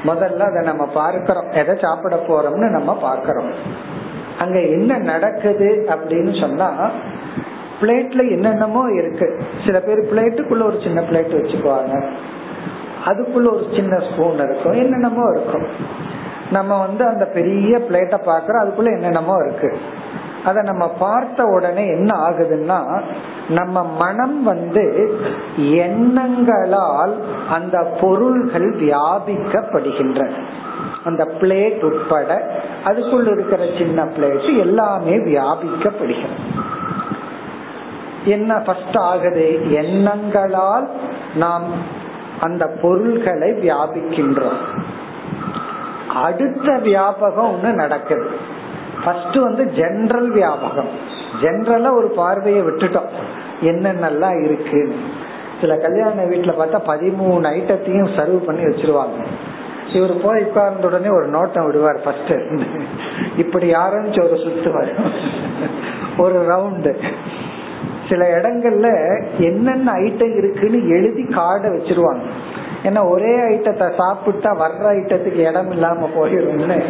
முதல்ல 0.05 0.39
அதை 0.39 0.63
நம்ம 0.63 0.87
பார்க்கிறோம். 0.87 1.51
எதை 1.51 1.77
சாப்பிட 1.81 2.17
போறோம்னு 2.17 2.71
நம்ம 2.71 2.95
பார்க்கிறோம். 2.95 3.51
அங்க 4.39 4.61
என்ன 4.61 4.99
நடக்குது 4.99 5.87
அப்படின்னு 5.89 6.41
சொன்னா 6.41 6.91
பிளேட்ல 7.81 8.31
என்னென்னமோ 8.31 8.91
இருக்கு. 8.93 9.41
சில 9.67 9.81
பேர் 9.81 10.15
பிளேட்டுக்குள்ள 10.15 10.63
ஒரு 10.63 10.79
சின்ன 10.83 11.01
பிளேட் 11.01 11.37
வச்சுக்குவாங்க. 11.39 12.07
அதுக்குள்ள 13.07 13.49
ஒரு 13.55 13.67
சின்ன 13.75 13.99
ஸ்பூன் 13.99 14.35
இருக்கும். 14.35 14.73
என்னென்னமோ 14.73 15.31
இருக்கும். 15.35 15.67
நம்ம 16.51 16.79
வந்து 16.79 17.07
அந்த 17.07 17.25
பெரிய 17.25 17.79
பிளேட்டை 17.79 18.19
பாக்குறோம் 18.27 18.63
அதுக்குள்ள 18.63 18.85
என்னென்னமோ 18.85 19.37
இருக்கு. 19.47 19.79
அத 20.45 20.63
நம்ம 20.63 20.89
பார்த்த 20.89 21.45
உடனே 21.45 21.87
என்ன 21.87 22.15
ஆகுதுன்னா 22.29 23.03
நம்ம 23.49 23.85
மனம் 23.85 24.43
வந்து 24.43 25.15
எண்ணங்களால் 25.59 27.15
அந்த 27.51 27.79
பொருள்கள் 28.01 28.75
வியாபிக்கப்படுகின்றன. 28.75 30.31
அந்த 31.05 31.25
பிளேட் 31.41 31.85
உட்பட 31.85 32.51
அதுக்குள்ள 32.85 33.31
இருக்கிற 33.31 33.65
சின்ன 33.79 34.05
பிளேட் 34.05 34.59
எல்லாமே 34.59 35.17
வியாபிக்கப்படுகிறது. 35.17 36.39
என்ன 38.27 38.55
ஃபர்ஸ்ட் 38.55 38.97
ஆகுது? 38.97 39.61
எண்ணங்களால் 39.71 40.89
நாம் 41.35 41.65
அந்த 42.41 42.67
பொருள்களை 42.83 43.51
வியாபிக்கின்றோம். 43.51 44.61
அடுத்த 46.15 46.73
வியாபகம் 46.73 47.51
ஒண்ணு 47.55 47.73
நடக்குது. 47.73 48.31
ஃபர்ஸ்ட் 49.05 49.37
வந்து 49.37 49.65
ஜென்ரல் 49.65 50.31
வியாபகம். 50.39 50.93
ஜென்ரலா 51.41 51.97
ஒரு 51.97 52.09
பார்வையை 52.17 52.63
விட்டுட்டோம். 52.63 53.11
என்னென்னலாம் 53.63 54.45
இருக்கு 54.45 54.97
சில 55.61 55.77
கல்யாண 55.77 56.23
வீட்டுல 56.23 56.55
பார்த்தா 56.61 56.81
பதிமூணு 56.87 57.47
ஐட்டத்தையும் 57.57 58.15
சர்வ் 58.17 58.47
பண்ணி 58.47 58.63
வச்சிருவாங்க. 58.63 59.27
இவர் 59.93 60.21
போய் 60.23 60.43
உட்கார்ந்த 60.43 60.87
உடனே 60.87 61.09
ஒரு 61.09 61.27
நோட்டம் 61.27 61.67
விடுவார் 61.67 62.01
ஃபர்ஸ்ட் 62.05 62.33
இப்படி 63.37 63.73
ஆரம்பிச்சு 63.73 64.25
ஒரு 64.25 64.35
சுத்துவார் 64.35 64.95
ஒரு 66.19 66.47
ரவுண்டு 66.49 67.03
சில 68.09 68.41
இடங்கள்ல 68.41 69.21
என்னென்ன 69.39 69.93
ஐட்டம் 69.93 70.37
இருக்குன்னு 70.37 70.89
எழுதி 70.89 71.23
கார்டை 71.23 71.69
வச்சிருவாங்க. 71.77 72.21
ஏன்னா 72.83 73.09
ஒரே 73.09 73.37
ஐட்டத்தை 73.37 73.95
சாப்பிட்டா 73.97 74.51
வர்ற 74.61 74.85
ஐட்டத்துக்கு 74.85 75.49
இடம் 75.49 75.71
இல்லாம 75.71 76.09
போயிடும்னு. 76.17 76.83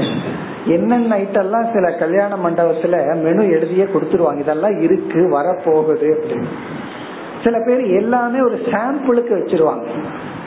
என்னென்ன 0.67 1.17
ஐட்டம்லாம் 1.17 1.73
சில 1.73 1.93
கல்யாண 1.93 2.37
மண்டபத்துல 2.37 3.21
மெனு 3.23 3.43
எழுதியே 3.43 3.87
கொடுத்துருவாங்க. 3.87 4.39
இதெல்லாம் 4.39 4.81
இருக்கு 4.81 5.41
வரப்போகுது 5.41 6.17
அப்படின்னு. 6.17 6.47
சில 7.45 7.61
பேர் 7.67 7.81
எல்லாமே 7.81 8.41
ஒரு 8.41 8.55
சாம்பிளுக்கு 8.55 9.33
வச்சிருவாங்க. 9.33 9.87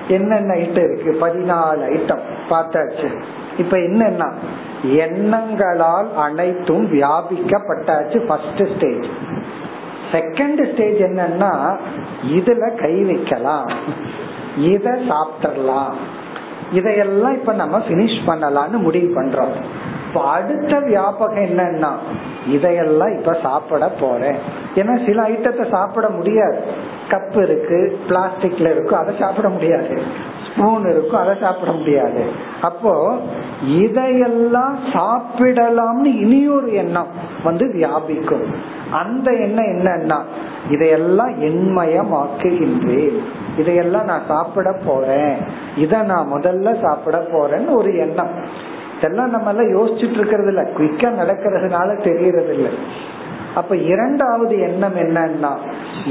என்னென்ன 0.07 0.53
ஐட்டம் 0.53 0.93
இருக்கு? 0.93 1.27
பதினாலு 1.27 1.83
ஐட்டம் 1.95 2.19
பார்த்தாச்சு. 2.49 3.19
இப்ப 3.57 3.77
என்னன்னா 3.77 4.33
எண்ணங்களால் 4.85 6.15
அனைத்தும் 6.15 6.93
வியாபிக்கப்பட்டாச்சு 6.93 8.25
ஃபர்ஸ்ட் 8.25 8.67
ஸ்டேஜ் 8.75 9.07
செகண்ட் 10.11 10.61
ஸ்டேஜ் 10.71 10.99
என்னன்னா 11.01 11.51
இதுல 12.37 12.75
கை 12.75 13.03
வைக்கலாம் 13.03 13.67
இத 14.57 14.99
சாப்பிடலாம் 15.07 15.93
இதையெல்லாம் 16.71 17.33
இப்ப 17.33 17.53
நம்ம 17.53 17.77
பினிஷ் 17.77 18.19
பண்ணலாம்னு 18.25 18.77
முடிவு 18.77 19.21
பண்றோம். 19.21 19.55
இப்ப 20.09 20.29
அடுத்த 20.29 20.79
வியாபகம் 20.79 21.39
என்னன்னா 21.39 21.93
இதையெல்லாம் 22.47 23.17
இப்ப 23.17 23.37
சாப்பிட 23.43 23.87
போறேன். 23.99 24.35
ஏன்னா 24.75 25.05
சில 25.05 25.21
ஐட்டத்தை 25.21 25.69
சாப்பிட 25.69 26.09
முடியாது. 26.09 26.57
கப் 27.09 27.41
இருக்கு 27.41 27.99
பிளாஸ்டிக்ல 28.07 28.71
இருக்கும் 28.71 28.99
அதை 28.99 29.15
சாப்பிட 29.19 29.49
முடியாது. 29.49 30.01
ஸ்பூன் 30.47 30.89
இருக்கும் 30.89 31.19
அதை 31.19 31.35
சாப்பிட 31.41 31.71
முடியாது. 31.71 32.23
அப்போ 32.61 33.17
இதையெல்லாம் 33.67 34.79
சாப்பிடலாம்னு 34.93 36.03
இனியொரு 36.03 36.73
எண்ணம் 36.73 37.07
வந்து 37.43 37.65
வியாபிக்கும். 37.65 38.45
அந்த 38.91 39.31
எண்ணம் 39.31 39.65
என்னன்னா 39.65 40.19
இதையெல்லாம் 40.69 41.41
எண்மயமாக்குகின்றேன். 41.41 43.17
இதையெல்லாம் 43.57 44.05
நான் 44.05 44.27
சாப்பிட 44.27 44.77
போறேன். 44.85 45.35
இத 45.75 46.01
நான் 46.01 46.31
முதல்ல 46.33 46.81
சாப்பிட 46.81 47.17
போறேன்னு 47.19 47.75
ஒரு 47.75 47.97
எண்ணம். 47.97 48.67
இதெல்லாம் 48.99 49.29
நம்ம 49.29 49.49
எல்லாம் 49.49 49.73
யோசிச்சுட்டு 49.77 50.17
இருக்கிறது 50.19 50.51
இல்ல 50.53 50.63
குயிக்கா 50.77 51.09
நடக்கிறதுனால 51.21 51.89
தெரியறது 52.01 52.53
இல்லை 52.53 52.71
அப்ப 53.59 53.75
இரண்டாவது 53.75 54.55
எண்ணம் 54.59 54.95
என்னன்னா 54.95 55.51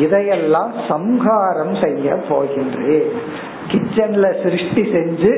இதையெல்லாம் 0.05 0.73
சம்ஹாரம் 0.89 1.75
செய்ய 1.75 2.17
போகின்றேன். 2.29 3.11
கிச்சன்ல 3.71 4.27
சிருஷ்டி 4.43 4.83
செஞ்சு 4.95 5.33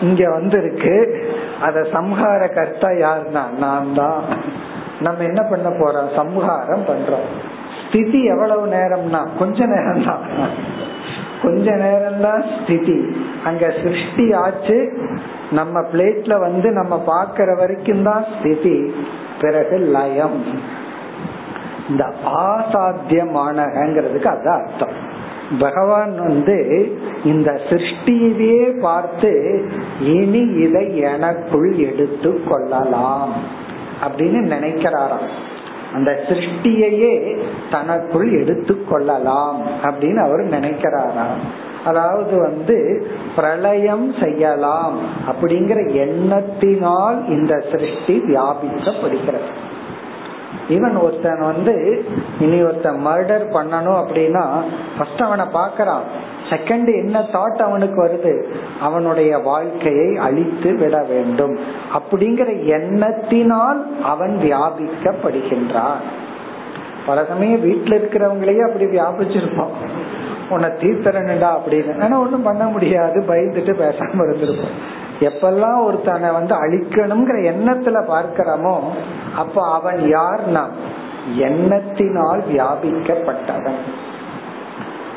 இங்க 0.00 0.22
வந்திருக்கு. 0.30 0.94
அத 1.60 1.82
சம்ஹார 1.92 2.40
கர்த்தா 2.54 2.90
யாருன்னா 3.04 3.42
நான் 3.58 3.90
தான் 3.94 4.20
நம்ம 5.00 5.24
என்ன 5.24 5.42
பண்ண 5.42 5.68
போறோம்? 5.68 6.10
சம்ஹாரம் 6.16 6.84
பண்றோம். 6.88 7.26
ஸ்திதி 7.82 8.22
எவ்வளவு 8.24 8.64
நேரம்னா 8.76 9.20
கொஞ்ச 9.38 9.66
நேரம் 9.66 10.04
தான் 10.04 10.24
கொஞ்ச 11.42 11.76
நேரம் 11.76 12.20
தான் 12.20 12.42
ஸ்திதி. 12.54 12.98
அங்க 13.44 13.72
சிருஷ்டி 13.82 14.32
ஆச்சு. 14.32 14.78
நம்ம 15.50 15.80
பிளேட்ல 15.80 16.38
வந்து 16.38 16.70
நம்ம 16.70 17.02
பாக்குற 17.06 17.56
வரைக்கும் 17.56 18.02
தான் 18.02 18.24
ஸ்திதி 18.38 18.94
பிறகு 19.40 19.78
லயம். 19.78 20.44
இந்த 21.88 22.12
ஆசாத்தியமானங்கிறதுக்கு 22.24 24.26
அதான் 24.34 24.62
அர்த்தம். 24.62 24.92
பகவான் 25.58 26.18
வந்து 26.18 26.88
இந்த 27.24 27.60
சிருஷ்டியவே 27.70 28.80
பார்த்து 28.80 29.64
இனி 30.00 30.38
இதை 30.38 30.98
எனக்குள் 30.98 31.76
எடுத்து 31.76 32.40
கொள்ளலாம் 32.48 33.34
அப்படின்னு 34.02 34.54
நினைக்கிறாராம். 34.54 35.28
அந்த 35.94 36.24
சிருஷ்டியையே 36.28 37.40
தனக்குள் 37.70 38.40
எடுத்து 38.40 38.84
கொள்ளலாம் 38.84 39.62
அப்படின்னு 39.82 40.16
அவர் 40.16 40.40
நினைக்கிறாராம். 40.40 41.38
அதாவது 41.84 42.40
வந்து 42.40 43.06
பிரளயம் 43.36 44.14
செய்யலாம் 44.22 44.98
அப்படிங்கிற 45.26 45.78
எண்ணத்தினால் 45.92 47.28
இந்த 47.28 47.64
சிருஷ்டி 47.70 48.22
வியாபிக்கப்படுகிறது. 48.26 49.50
ஈவன் 50.68 51.02
ஒருத்தன் 51.02 51.40
வந்து 51.40 52.04
இனி 52.40 52.62
ஒருத்தன் 52.62 53.06
மர்டர் 53.06 53.44
பண்ணணும் 53.52 54.02
அப்படின்னா 54.02 54.62
ஃபர்ஸ்ட் 54.98 55.22
அவனை 55.22 55.44
பாக்குறான் 55.44 56.02
செகண்ட் 56.50 56.86
என்ன 56.86 57.18
தாட் 57.20 57.62
அவனுக்கு 57.62 58.04
வருது? 58.04 58.44
அவனுடைய 58.80 59.38
வாழ்க்கையை 59.38 60.16
அழித்து 60.16 60.74
விட 60.74 61.04
வேண்டும். 61.08 61.58
அப்படிங்கிற 61.94 62.48
எண்ணத்தினால் 62.64 64.02
அவன் 64.02 64.38
வியாபிக்கப்படுகின்றான். 64.42 66.00
பல 67.06 67.24
சமயம் 67.24 67.64
வீட்டுல 67.64 67.88
இருக்கிறவங்களையே 67.88 68.60
அப்படி 68.60 68.84
வியாபிச்சிருப்பான் 68.84 69.74
உன்னை 70.48 70.68
தீர்த்தரணுடா 70.68 71.50
அப்படின்னு. 71.58 72.02
ஆனா 72.02 72.20
ஒண்ணும் 72.20 72.42
பண்ண 72.42 72.64
முடியாது 72.64 73.20
பயந்துட்டு 73.20 73.72
பேசாம 73.82 74.16
இருந்திருப்போம். 74.16 74.76
எப்பெல்லாம் 75.20 75.84
ஒருத்தனை 75.84 76.30
வந்து 76.30 76.54
அழிக்கணுங்கிற 76.54 77.36
எண்ணத்துல 77.52 77.98
பார்க்கிறோமோ 78.08 78.78
அப்ப 79.36 79.72
அவன் 79.72 79.96
யார்னா? 79.96 80.64
எண்ணத்தினால் 81.38 82.42
வியாபிக்கப்பட்டவன். 82.52 83.80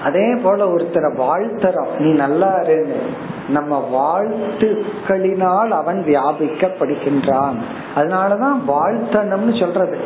அதே 0.04 0.36
போல 0.44 0.66
ஒருத்தரை 0.66 1.14
வாழ்த்தரம் 1.18 2.00
நீ 2.00 2.12
நல்லா 2.12 2.56
இருன்னு. 2.56 3.02
நம்ம 3.50 3.90
வாழ்த்துக்களினால் 3.94 5.68
அவன் 5.68 6.04
வியாபிக்கப்படுகின்றான். 6.08 7.56
அதனாலதான் 7.96 8.62
வாழ்த்தணும்னு 8.68 9.60
சொல்றது. 9.60 9.98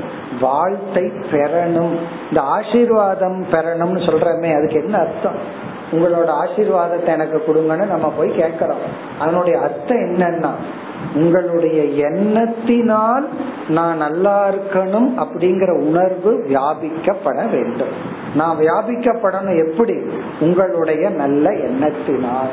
வாழ்த்தை 0.41 1.23
பெறணும். 1.31 1.97
இந்த 2.29 2.41
ஆசீர்வாதம் 2.41 3.45
பெறணும்னு 3.51 4.05
சொல்றமே 4.09 4.57
அதுக்கு 4.57 4.83
என்ன 4.83 4.97
அர்த்தம்? 4.97 5.65
உங்களோட 5.91 6.31
ஆசீர்வாதத்தை 6.45 7.05
எனக்கு 7.05 7.43
கொடுங்கன்னு 7.47 7.87
நம்ம 7.87 8.13
போய் 8.17 8.29
கேட்கறோம். 8.29 8.85
அதனுடைய 9.19 9.59
அர்த்தம் 9.59 9.97
என்னன்னா 9.97 10.49
உங்களுடைய 11.15 12.07
எண்ணத்தினால் 12.09 13.27
நான் 13.67 13.97
நல்லா 13.97 14.49
இருக்கணும் 14.49 15.09
அப்படிங்கிற 15.17 15.81
உணர்வு 15.81 16.45
வியாபிக்கப்பட 16.49 17.49
வேண்டும். 17.49 17.93
நான் 18.35 18.57
வியாபிக்கப்படணும் 18.57 19.69
எப்படி? 19.69 19.93
உங்களுடைய 20.39 21.09
நல்ல 21.09 21.49
எண்ணத்தினால். 21.49 22.51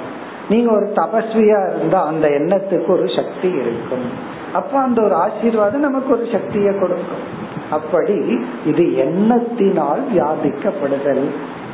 நீங்க 0.48 0.72
ஒரு 0.72 0.92
தபஸ்வியா 0.94 1.76
இருந்தா 1.76 2.06
அந்த 2.06 2.28
எண்ணத்துக்கு 2.28 2.88
ஒரு 2.88 3.08
சக்தி 3.16 3.48
இருக்கும். 3.48 4.06
அப்ப 4.52 4.78
அந்த 4.78 5.02
ஒரு 5.02 5.14
ஆசீர்வாதம் 5.14 5.80
நமக்கு 5.80 6.12
ஒரு 6.12 6.26
சக்தியை 6.32 6.78
கொடுக்கும். 6.78 7.42
அப்படி 7.70 8.40
இது 8.66 8.82
எண்ணத்தினால் 8.82 10.02
வியாபிக்கப்படுதல். 10.14 11.24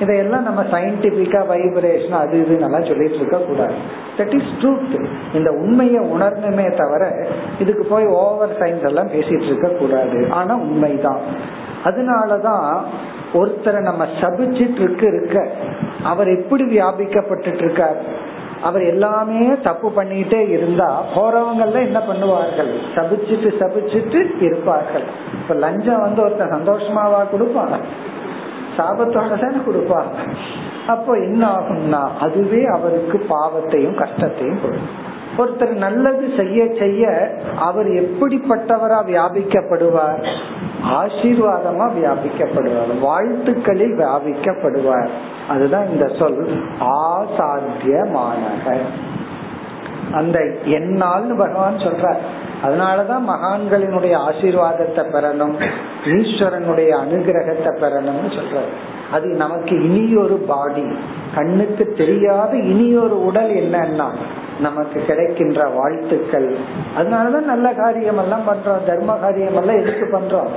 இதையெல்லாம் 0.00 0.42
நம்ம 0.42 0.62
சயின்டிபிக்கா 0.62 1.40
வைப்ரேஷன் 1.50 2.10
அது 2.10 2.44
இது 2.44 2.56
நல்லா 2.56 2.80
சொல்லிட்டு 2.80 3.16
இருக்க 3.16 3.36
கூடாது. 3.36 3.74
தட் 4.16 4.34
இஸ் 4.34 4.50
ட்ரூத் 4.60 5.06
இந்த 5.34 5.50
உண்மையை 5.50 6.04
உணரணுமே 6.04 6.76
தவிர 6.76 7.28
இதுக்கு 7.58 7.84
போய் 7.84 8.06
ஓவர் 8.06 8.58
சயின்ஸ் 8.58 8.86
எல்லாம் 8.86 9.08
பேசிட்டு 9.08 9.42
இருக்க 9.42 9.68
கூடாது. 9.68 10.26
ஆனா 10.30 10.54
உண்மைதான். 10.54 11.20
அதனாலதான் 11.84 12.80
ஒருத்தரை 13.34 13.80
நம்ம 13.80 14.06
சபிச்சிட்டு 14.20 14.80
இருக்க 14.80 15.06
இருக்க 15.06 15.50
அவர் 16.02 16.28
எப்படி 16.28 16.64
வியாபிக்கப்பட்டு 16.64 17.54
இருக்கார்? 17.54 18.28
அவர் 18.62 18.82
எல்லாமே 18.82 19.54
தப்பு 19.62 19.92
பண்ணிட்டே 19.96 20.48
இருந்தா 20.48 21.04
போறவங்கல்ல 21.16 21.72
என்ன 21.72 21.98
பண்ணுவார்கள்? 21.98 22.72
சபிச்சுட்டு 22.94 23.50
சபிச்சுட்டு 23.60 24.42
இருப்பார்கள். 24.42 25.02
இப்ப 25.42 25.54
லஞ்சம் 25.54 26.00
வந்து 26.00 26.22
ஒருத்தன் 26.22 26.52
சந்தோஷமாவா 26.52 27.30
கொடுப்பான்? 27.30 28.08
சாபத்தோட 28.80 29.40
தானே 29.40 29.64
கொடுப்பார் 29.64 30.10
அப்போ 30.86 31.12
என்ன 31.12 31.46
ஆகும்னா 31.48 32.02
அதுவே 32.20 32.64
அவருக்கு 32.64 33.18
பாவத்தையும் 33.28 33.94
கஷ்டத்தையும் 33.94 34.60
கொடுக்கும். 34.62 35.08
ஒருத்தர் 35.38 35.76
நல்லது 35.76 36.28
செய்ய 36.36 36.74
செய்ய 36.78 37.32
அவர் 37.58 37.86
எப்படிப்பட்டவரா 37.86 39.00
வியாபிக்கப்படுவார்? 39.06 40.26
ஆசீர்வாதமா 41.00 41.86
வியாபிக்கப்படுவார். 41.98 42.98
வாழ்த்துக்களில் 43.00 43.98
வியாபிக்கப்படுவார். 43.98 45.08
அதுதான் 45.48 45.88
இந்த 45.88 46.06
சொல் 46.18 46.62
ஆசாத்தியமானக 46.80 48.78
அந்த 50.12 50.38
என்னால் 50.64 51.34
பகவான் 51.38 51.76
சொல்ற 51.76 52.16
அதனாலதான் 52.64 53.24
மகான்களினுடைய 53.32 54.14
ஆசீர்வாதத்தை 54.28 55.04
பெறணும் 55.14 55.54
ஈஸ்வரனுடைய 56.04 56.90
அனுகிரகத்தை 57.04 57.70
பெறணும்னு 57.82 58.34
சொல்றது 58.34 58.72
அது 59.12 59.28
நமக்கு 59.28 59.82
இனியொரு 59.82 60.36
பாடி. 60.36 60.84
கண்ணுக்கு 61.34 61.94
தெரியாத 61.96 62.56
இனியொரு 62.56 63.24
உடல் 63.24 63.50
என்னன்னா 63.50 64.08
நமக்கு 64.60 65.04
கிடைக்கின்ற 65.04 65.68
வாழ்த்துக்கள். 65.68 66.56
அதனாலதான் 66.98 67.50
நல்ல 67.52 67.72
காரியம் 67.72 68.18
எல்லாம் 68.18 68.46
பண்றோம் 68.46 68.86
தர்ம 68.86 69.12
காரியம் 69.12 69.56
எல்லாம் 69.56 69.80
எதுக்கு 69.80 70.06
பண்றோம்? 70.18 70.52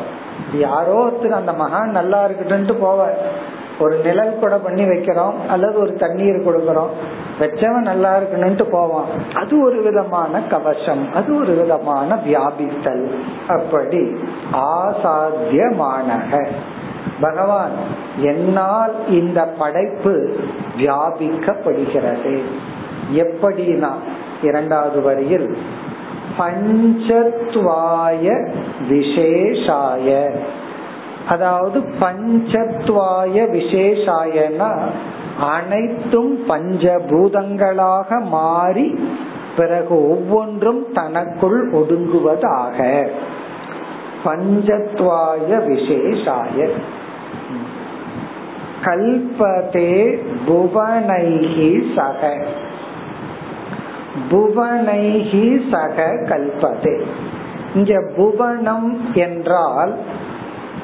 யாரோ 0.53 0.95
ஒருத்தர் 1.05 1.39
அந்த 1.39 1.51
மகான் 1.51 1.89
நல்லா 1.89 2.27
இருக்கட்டும்ட்டு 2.27 2.75
போவார். 2.83 3.19
ஒரு 3.79 3.95
நிழல் 4.03 4.39
கூட 4.39 4.57
பண்ணி 4.57 4.83
வைக்கிறோம் 4.83 5.33
அல்லது 5.49 5.79
ஒரு 5.79 5.93
தண்ணீர் 5.93 6.47
கொடுக்கறோம். 6.47 6.93
பெற்றவன் 7.43 7.81
நல்லா 7.81 8.17
இருக்கணும்ட்டு 8.17 8.61
போவான். 8.61 9.05
அது 9.33 9.63
ஒரு 9.63 9.81
விதமான 9.81 10.39
கவசம் 10.39 11.13
அது 11.13 11.35
ஒரு 11.35 11.53
விதமான 11.53 12.15
வியாபித்தல். 12.15 13.07
அப்படி 13.47 14.15
ஆசாத்தியமானக. 14.53 16.47
பகவான் 17.21 17.71
என்னால் 18.17 19.09
இந்த 19.09 19.53
படைப்பு 19.57 20.39
வியாபிக்கப்படுகிறது. 20.77 22.41
எப்படினா 23.13 23.89
இரண்டாவது 24.41 25.01
வரியில் 25.01 25.57
பஞ்சத்வாய 26.39 28.53
விசேஷாய. 28.89 30.29
அதாவது 31.27 31.79
பஞ்சத்வாய 31.79 33.57
விசேஷாயனா 33.57 34.79
அனைத்தும் 35.39 36.39
பஞ்சபூதங்களாக 36.47 38.21
மாறி 38.21 38.99
பிறகு 39.57 40.09
ஒவ்வொன்றும் 40.09 40.85
தனக்குள் 40.93 41.71
ஒடுங்குவதாக 41.71 43.07
பஞ்சத்வாய 44.25 45.49
விசேஷாய. 45.49 46.69
கல்பதே 48.83 50.19
புவனைகி 50.47 51.95
சக. 51.95 52.45
புவனைகி 54.31 55.61
சக 55.71 56.11
கல்பதே. 56.13 57.01
இங்க 57.75 58.03
புவனம் 58.15 59.13
என்றால் 59.13 59.95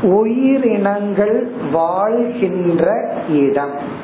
உயிரினங்கள் 0.01 1.51
வாழ்கின்ற 1.71 3.13
இடம். 3.29 3.98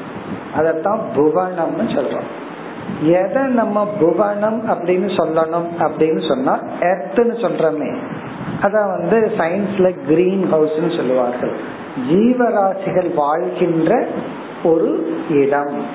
அதத்தான் 0.58 1.00
புவனம்னு 1.16 1.88
சொல்றோம். 1.88 2.28
எதை 3.02 3.42
நம்ம 3.42 3.88
புவனம் 4.00 4.70
அப்படின்னு 4.70 5.08
சொல்லணும் 5.08 5.68
அப்படின்னு 5.80 6.28
சொன்னா 6.28 6.60
எர்த்னு 6.80 7.36
சொல்றோமே. 7.36 7.98
அத 8.62 8.86
வந்து 8.86 9.32
சயின்ஸ்ல 9.38 10.08
கிரீன் 10.08 10.54
ஹவுஸ்னு 10.54 10.96
சொல்லுவார்கள். 10.96 11.56
ஜீவராசிகள் 12.10 13.14
வாழ்கின்ற 13.14 14.06
ஒரு 14.64 15.18
இடம். 15.30 15.86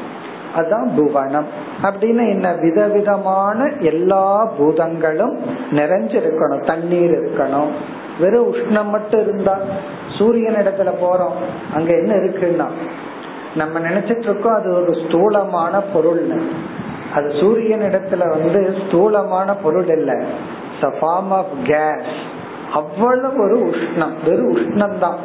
அதான் 0.56 0.88
புவனம். 0.96 1.46
அப்படின்னு 1.82 2.30
என்ன 2.30 2.52
விதவிதமான 2.52 3.72
எல்லா 3.78 4.52
பூதங்களும் 4.58 5.38
நிறைஞ்சிருக்கணும் 5.70 6.66
தண்ணீர் 6.66 7.10
இருக்கணும். 7.10 7.68
வெறும் 8.20 8.54
உஷ்ணம் 8.54 8.90
மட்டும் 8.90 9.20
இருந்தா 9.20 9.58
சூரியன் 10.18 10.54
இடத்துல 10.54 10.92
போறோம். 11.02 11.36
அங்க 11.74 11.92
என்ன 11.92 12.14
இருக்குன்னா 12.14 12.66
நம்ம 13.54 13.80
நினைச்சிட்டு 13.80 14.22
இருக்கோம் 14.22 14.54
அது 14.54 14.72
ஒரு 14.72 14.94
ஸ்தூலமான 15.06 15.80
பொருள் 15.80 16.42
அது 17.14 17.32
சூரியன் 17.40 17.80
இடத்துல 17.80 18.28
வந்து 18.28 18.76
ஸ்தூலமான 18.86 19.54
பொருள் 19.54 19.86
இல்ல. 19.86 20.22
ஃபார்ம் 20.80 21.30
ஆஃப் 21.30 21.46
கேஸ் 21.64 22.38
அவ்வளவு 22.72 23.42
ஒரு 23.42 23.58
உஷ்ணம். 23.58 24.12
வெறும் 24.24 24.56
உஷ்ணம் 24.56 24.98
தான் 24.98 25.18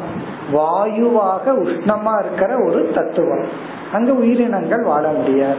வாயுவாக 0.52 1.52
உஷ்ணமா 1.52 2.18
இருக்கிற 2.18 2.64
ஒரு 2.66 2.90
தத்துவம். 2.94 3.46
அங்க 3.92 4.12
உயிரினங்கள் 4.12 4.82
வாழ 4.82 5.08
முடியாது. 5.08 5.58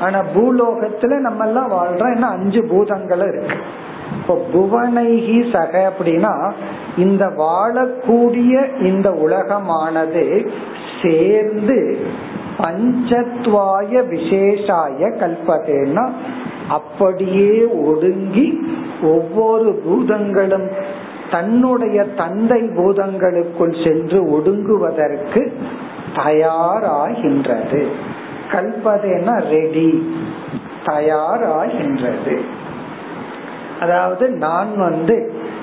ஆனா 0.00 0.22
பூலோகத்துல 0.34 1.18
நம்ம 1.18 1.46
எல்லாம் 1.46 1.70
வாழ்றோம். 1.70 2.14
என்ன? 2.14 2.26
அஞ்சு 2.26 2.64
பூதங்களும் 2.64 3.28
இருக்கு. 3.28 3.56
இப்போ 4.20 4.46
புவனைகி 4.52 5.58
சக 5.58 5.92
அப்படின்னா 5.98 6.52
இந்த 6.96 7.26
வாழக்கூடிய 7.26 8.82
இந்த 8.82 9.10
உலகமானது 9.10 10.50
சேர்ந்து 11.04 11.78
பஞ்சத்வாய 12.58 13.92
விசேஷாய 14.12 15.10
கல்பதேன்னா 15.20 16.04
அப்படியே 16.68 17.64
ஒடுங்கி 17.64 18.48
ஒவ்வொரு 19.02 19.82
பூதங்களும் 19.84 20.68
தன்னுடைய 21.30 22.04
தந்தை 22.16 22.62
பூதங்களுக்குள் 22.62 23.76
சென்று 23.84 24.18
ஒடுங்குவதற்கு 24.36 25.52
தயாராகின்றது. 26.16 27.82
கல்பதேனா 28.52 29.34
ரெடி 29.48 29.90
தயாராகின்றது. 30.86 32.36
அதாவது 33.80 34.28
நான் 34.28 34.72
வந்து 34.76 35.16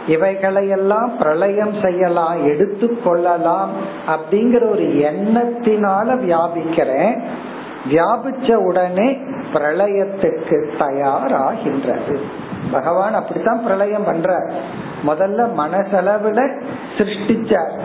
இவைகளையெல்லாம் 0.08 1.18
பிரளயம் 1.18 1.74
செய்யலாம் 1.82 2.46
எடுத்து 2.46 3.02
கொள்ளலாம் 3.02 3.70
அப்படிங்கிற 4.08 4.70
ஒரு 4.72 4.84
எண்ணத்தினால 4.84 6.08
வியாபிக்கிறேன். 6.26 7.22
வியாபிச்ச 7.92 8.54
உடனே 8.54 9.18
பிரளயத்துக்கு 9.54 10.70
தயாராகின்றது. 10.80 12.20
பகவான் 12.72 13.14
அப்படித்தான் 13.14 13.64
பிரளயம் 13.64 14.04
பண்ற 14.04 14.52
முதல்ல 15.08 15.48
மனசளவுல 15.58 16.62
சிருஷ்டிச்சார். 16.98 17.80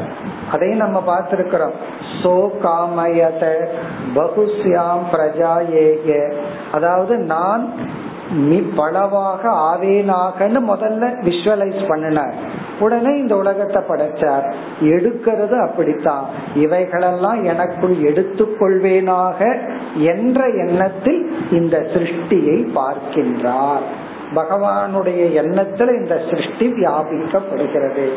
அதையும் 0.52 0.78
நம்ம 0.78 1.02
பார்த்திருக்கிறோம். 1.06 1.76
சோ 2.22 2.50
காமயத 2.62 3.68
பகுஸ்யாம் 4.14 5.04
பிரஜா 5.12 5.70
ஏக 5.70 6.34
அதாவது 6.72 7.16
நான் 7.16 7.72
நீ 8.32 8.60
பலவாக 8.76 9.48
ஆவேனாகன்னு 9.50 10.58
முதல்ல 10.68 11.12
விஷுவலைஸ் 11.22 11.88
பண்ணினார் 11.88 12.64
உடனே 12.80 13.16
இந்த 13.16 13.36
உலகத்தை 13.36 13.82
படைச்சார். 13.82 14.54
எடுக்கிறது 14.80 15.68
அப்படித்தான். 15.68 16.24
இவைகளெல்லாம் 16.54 17.44
எனக்குள் 17.44 17.96
எடுத்துக்கொள்வேனாக 17.96 19.58
என்ற 19.94 20.48
எண்ணத்தில் 20.48 21.50
இந்த 21.50 21.78
சிருஷ்டியை 21.78 22.68
பார்க்கின்றார். 22.74 23.86
பகவானுடைய 24.34 25.42
எண்ணத்துல 25.42 26.00
இந்த 26.00 26.20
சிருஷ்டி 26.30 26.72
வியாபிக்கப்படுகிறது. 26.72 28.08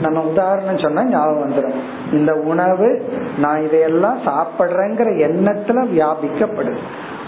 நம்ம 0.00 0.20
உதாரணம் 0.20 0.78
சொன்னா 0.78 1.04
ஞாபகம் 1.04 1.48
வந்துடும் 1.48 1.80
இந்த 2.12 2.34
உணவு 2.34 3.12
நான் 3.38 3.62
இதையெல்லாம் 3.62 4.18
சாப்பிடுறேங்கிற 4.26 5.30
எண்ணத்துல 5.30 5.86
வியாபிக்கப்படுது. 5.96 6.78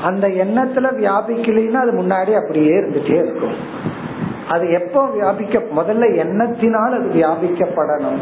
அந்த 0.03 0.29
எண்ணத்துல 0.29 0.87
வியாபிக்கலைன்னா 1.01 1.81
அது 1.85 1.93
முன்னாடி 2.03 2.33
அப்படியே 2.41 2.73
இருந்துட்டே 2.77 3.17
இருக்கும். 3.25 3.57
அது 4.49 4.71
எப்போ 4.71 5.07
வியாபிக்க 5.07 5.59
முதல்ல 5.59 6.07
எண்ணத்தினால் 6.23 6.97
அது 6.99 7.09
வியாபிக்கப்படணும். 7.15 8.19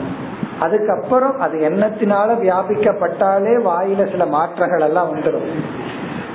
அதுக்கப்புறம் 0.61 1.41
அது 1.41 1.59
எண்ணத்தினால 1.59 2.31
வியாபிக்கப்பட்டாலே 2.45 3.55
வாயில 3.69 4.11
சில 4.11 4.27
மாற்றங்கள் 4.27 4.81
எல்லாம் 4.81 5.11
வந்துடும் 5.15 5.49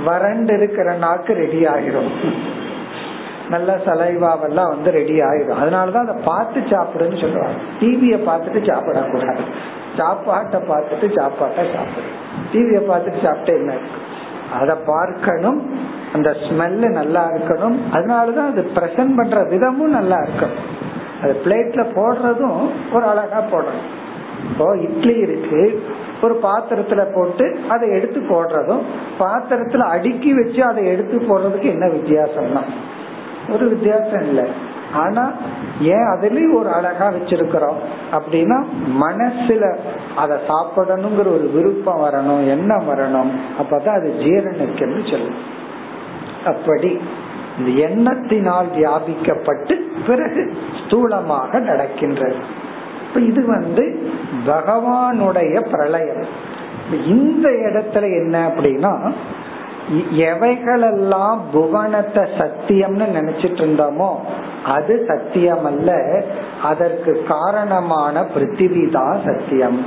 வறண்டு 0.03 0.53
இருக்கிற 0.53 0.93
நாக்கு 0.93 1.33
ரெடி 1.33 1.65
ஆகிரும். 1.65 2.09
நல்ல 3.49 3.77
சலைவாவெல்லாம் 3.85 4.71
வந்து 4.73 4.91
ரெடி 4.91 5.19
ஆயிடும் 5.19 5.59
அதனாலதான் 5.61 6.05
அதை 6.07 6.15
பார்த்து 6.25 6.59
சாப்பிடுன்னு 6.61 7.21
சொல்லுவாங்க. 7.21 7.59
டிவிய 7.79 8.15
பார்த்துட்டு 8.29 8.61
சாப்பிடக்கூடாது. 8.69 9.43
சாப்பாட்டை 9.97 10.59
பார்த்துட்டு 10.61 11.19
சாப்பாட்டை 11.19 11.65
சாப்பிடு. 11.73 12.09
டிவிய 12.53 12.79
பார்த்துட்டு 12.89 13.21
சாப்பிட்டே 13.27 13.55
என்ன 13.55 13.73
இருக்கு? 13.73 14.04
அதை 14.53 14.75
பார்க்கணும் 14.85 15.79
அந்த 16.13 16.29
ஸ்மெல்லு 16.29 16.89
நல்லா 16.89 17.29
இருக்கணும். 17.29 17.77
அதனாலதான் 17.91 18.47
அது 18.47 18.71
பிரசன்ட் 18.75 19.15
பண்ற 19.15 19.43
விதமும் 19.43 19.95
நல்லா 19.97 20.17
இருக்கணும். 20.17 20.63
அது 21.21 21.41
பிளேட்ல 21.45 21.85
போடுறதும் 21.95 22.69
ஒரு 22.93 23.05
அழகா 23.05 23.41
போடணும். 23.41 23.85
இப்போ 24.49 24.77
இட்லி 24.77 25.13
இருக்கு. 25.13 25.83
ஒரு 26.21 26.39
பாத்திரத்துல 26.43 27.13
போட்டு 27.13 27.59
அதை 27.69 27.89
எடுத்து 27.89 28.19
போடுறதும் 28.19 28.81
பாத்திரத்துல 29.19 29.77
அடுக்கி 29.77 30.33
வச்சு 30.33 30.63
அதை 30.63 30.85
எடுத்து 30.85 31.19
போடுறதுக்கு 31.19 31.63
என்ன 31.63 31.85
வித்தியாசம்னா? 31.85 32.61
ஒரு 33.53 33.69
வித்தியாசம் 33.69 34.21
இல்லை. 34.21 34.43
ஆனா 34.95 35.31
ஏன் 35.81 36.07
அதுலயும் 36.13 36.55
ஒரு 36.55 36.69
அழகா 36.69 37.07
வச்சிருக்கிறோம்? 37.09 37.79
அப்படின்னா 38.11 38.57
மனசுல 39.01 39.77
அதை 40.15 40.37
சாப்பிடணுங்கிற 40.47 41.27
ஒரு 41.37 41.51
விருப்பம் 41.53 42.01
வரணும் 42.01 42.47
எண்ணம் 42.47 42.89
வரணும். 42.89 43.31
அப்பதான் 43.59 43.99
அது 43.99 44.15
ஜீரணிக்கன்னு 44.19 45.11
சொல்லும் 45.11 45.53
அப்படி 46.45 47.01
இந்த 47.57 47.69
எண்ணத்தினால் 47.87 48.69
வியாபிக்கப்பட்டு 48.75 49.75
பிறகு 50.07 50.57
ஸ்தூலமாக 50.79 51.59
நடக்கின்றது. 51.59 52.35
இது 53.15 53.45
வந்து 53.45 54.11
பகவானுடைய 54.47 55.69
பிரளயம். 55.71 56.25
இந்த 57.05 57.49
இடத்துல 57.49 58.03
என்ன 58.03 58.35
அப்படின்னா 58.47 59.13
எவைகளெல்லாம் 60.11 61.37
புவனத்தை 61.51 62.23
சத்தியம்னு 62.23 63.05
நினைச்சிட்டு 63.13 63.61
இருந்தோமோ 63.61 64.15
அது 64.65 65.05
சத்தியம் 65.07 65.65
அல்ல 65.65 66.03
அதற்கு 66.63 67.23
காரணமான 67.27 68.21
பிருத்திவி 68.21 68.91
தான் 68.91 69.21
சத்தியம். 69.25 69.85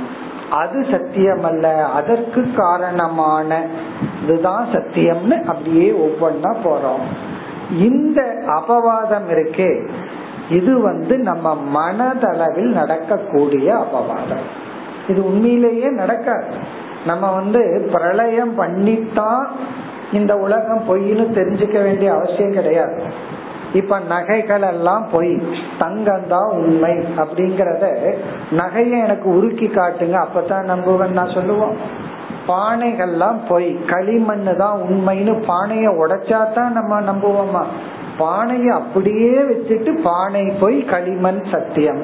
அது 0.51 0.85
சத்தியம் 0.91 1.43
அல்ல 1.43 1.85
அதற்கு 1.85 2.53
காரணமான 2.55 3.65
இதுதான் 4.23 4.67
சத்தியம்னு 4.73 5.43
அப்படியே 5.43 5.91
ஒவ்வொன்னா 5.91 6.55
போறோம். 6.63 7.03
இந்த 7.71 8.21
அபவாதம் 8.47 9.29
இருக்கே. 9.29 9.89
இது 10.49 10.81
வந்து 10.81 11.17
நம்ம 11.17 11.57
மனதளவில் 11.73 12.71
நடக்கக்கூடிய 12.71 13.75
அபவாதம். 13.75 14.45
இது 15.07 15.25
உண்மையிலேயே 15.25 15.89
நடக்காது. 15.89 16.53
நம்ம 17.05 17.31
வந்து 17.31 17.89
பிரளயம் 17.91 18.55
பண்ணித்தான் 18.55 19.47
இந்த 20.13 20.37
உலகம் 20.37 20.81
பொய்னு 20.87 21.25
தெரிஞ்சுக்க 21.37 21.83
வேண்டிய 21.83 22.13
அவசியம் 22.13 22.53
கிடையாது. 22.53 23.01
இப்ப 23.73 23.99
நகைகள் 23.99 24.61
எல்லாம் 24.61 25.03
பொய் 25.11 25.41
தங்கம் 25.79 26.27
தான் 26.27 26.49
உண்மை 26.51 26.93
அப்படிங்கறத 27.17 27.85
நகையை 28.51 28.97
எனக்கு 29.05 29.29
உருக்கி 29.29 29.67
காட்டுங்க 29.67 30.17
அப்பதான் 30.25 30.65
நம்புவேன் 30.65 31.17
நான் 31.19 31.35
சொல்லுவோம். 31.37 31.75
பானைகள்லாம் 32.47 33.39
பொய் 33.47 33.69
களிமண்ணு 33.87 34.55
தான் 34.55 34.79
உண்மைன்னு 34.89 35.33
பானைய 35.47 35.87
உடைச்சா 36.03 36.53
தான் 36.53 36.71
நம்ம 36.71 37.01
நம்புவோமா? 37.01 37.63
பானையை 38.19 38.69
அப்படியே 38.69 39.33
வச்சுட்டு 39.49 39.91
பானை 40.01 40.43
போய் 40.59 40.77
களிமண் 40.85 41.43
சத்தியம். 41.51 42.03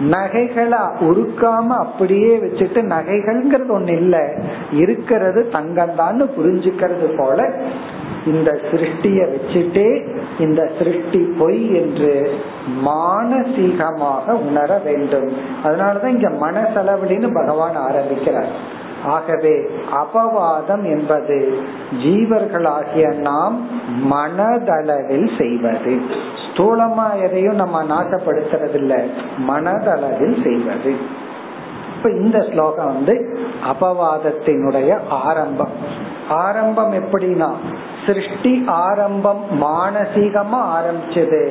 நகைகளை 0.00 0.78
உருக்காம 1.00 1.66
அப்படியே 1.78 2.36
வச்சுட்டு 2.36 2.80
நகைகள்ங்கிறது 2.94 3.72
ஒண்ணு 3.78 3.96
இல்ல. 3.96 4.16
இருக்கிறது 4.72 5.48
தங்கம் 5.48 5.96
தான் 5.96 6.22
புரிஞ்சுக்கிறது 6.22 7.06
போல 7.16 7.50
இந்த 8.26 8.50
சிருஷ்டிய 8.70 9.20
வச்சுட்டே 9.24 9.88
இந்த 10.38 10.70
சிருஷ்டி 10.78 11.22
பொய் 11.38 11.74
என்று 11.74 12.38
மானசீகமாக 12.84 14.30
உணர 14.48 14.80
வேண்டும். 14.84 15.28
அதனாலதான் 15.64 16.14
இங்க 16.14 16.28
மனசளவிலின்னு 16.46 17.34
பகவான் 17.34 17.74
ஆரம்பிக்கிறார். 17.74 18.76
ஆகவே 19.08 19.54
அபவாதம் 19.92 20.84
என்பது 20.84 21.36
ஜீவர்களாகிய 22.04 23.06
நாம் 23.18 23.56
மனதளவில் 24.12 25.30
செய்வது. 25.38 25.92
ஸ்தூலமா 26.44 27.08
எதையும் 27.22 27.60
நம்ம 27.62 27.84
நாட்டப்படுத்துறது 27.84 28.74
இல்ல 28.74 28.94
மனதளவில் 29.48 30.38
செய்வது. 30.42 30.92
இப்ப 31.96 32.10
இந்த 32.10 32.38
ஸ்லோகம் 32.50 32.92
வந்து 32.92 33.14
அபவாதத்தினுடைய 33.72 34.90
ஆரம்பம். 35.08 35.74
ஆரம்பம் 36.28 36.92
எப்படின்னா 36.92 37.50
சிருஷ்டி 38.06 38.64
ஆரம்பம் 38.66 39.42
மானசீகமா 39.62 40.60
ஆரம்பிச்சது. 40.76 41.42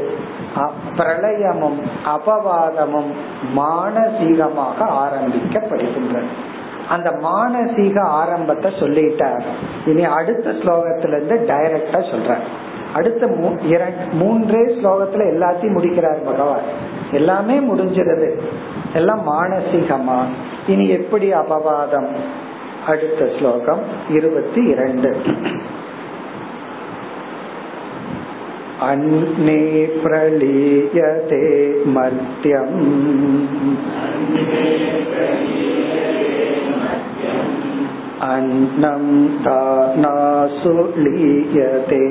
பிரளயமும் 0.97 1.79
அபவாதமும் 2.05 3.11
மானசீகமாக 3.55 4.79
ஆரம்பிக்கப்படுகின்றது 5.03 6.29
அந்த 6.88 7.08
மானசீக 7.22 7.96
ஆரம்பத்தை 8.12 8.70
சொல்லிட்டார் 8.80 9.44
இனி 9.84 10.04
அடுத்த 10.12 10.54
ஸ்லோகத்துல 10.60 11.16
இருந்து 11.16 11.36
டைரக்டா 11.48 12.00
சொல்ற 12.10 12.32
அடுத்த 12.92 13.26
மூன்றே 14.12 14.62
ஸ்லோகத்துல 14.74 15.26
எல்லாத்தையும் 15.32 15.76
முடிக்கிறார் 15.76 16.20
பகவான் 16.24 16.66
எல்லாமே 17.12 17.56
முடிஞ்சிருது 17.60 18.30
எல்லாம் 18.92 19.22
மானசீகமா 19.28 20.20
இனி 20.66 20.86
எப்படி 20.90 21.28
அபவாதம் 21.34 22.10
அடுத்த 22.86 23.24
ஸ்லோகம் 23.38 23.82
இருபத்தி 24.10 24.62
இரண்டு 24.66 25.10
अन्ने 28.82 29.60
प्रलीयते 30.02 31.42
मर्त्यम् 31.88 32.72
अन्नं 38.24 39.04
दानासु 39.44 40.74
लीयते 41.04 42.02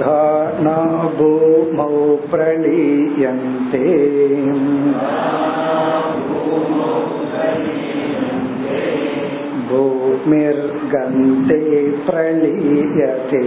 दाना 0.00 0.76
भूमौ 1.18 1.88
प्रलीयन्ते 2.30 3.84
भूमिर्गन्धे 9.70 11.60
प्रलीयते 12.06 13.42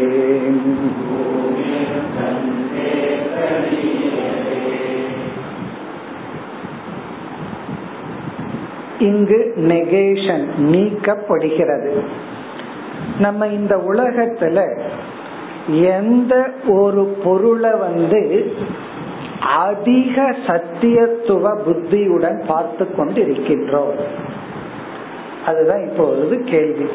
இங்கு 9.01 9.55
நெகேஷன் 9.57 10.45
நீக்கப்படுகிறது. 10.59 12.01
நம்ம 13.19 13.47
இந்த 13.47 13.77
உலகத்துல 13.77 14.81
எந்த 15.81 16.51
ஒரு 16.69 17.17
பொருளை 17.25 17.71
வந்து 17.71 18.53
அதிக 19.41 20.35
சத்தியத்துவ 20.47 21.59
புத்தியுடன் 21.63 22.43
பார்த்து 22.47 22.95
கொண்டு 22.95 23.23
இருக்கின்றோம் 23.23 23.99
அதுதான் 25.47 25.89
இப்பொழுது 25.89 26.45
கேள்வி. 26.45 26.89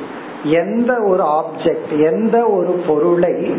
எந்த 0.44 1.02
ஒரு 1.02 1.24
ஆப்ஜெக்ட் 1.24 2.12
எந்த 2.12 2.46
ஒரு 2.46 2.82
பொருளை 2.88 3.56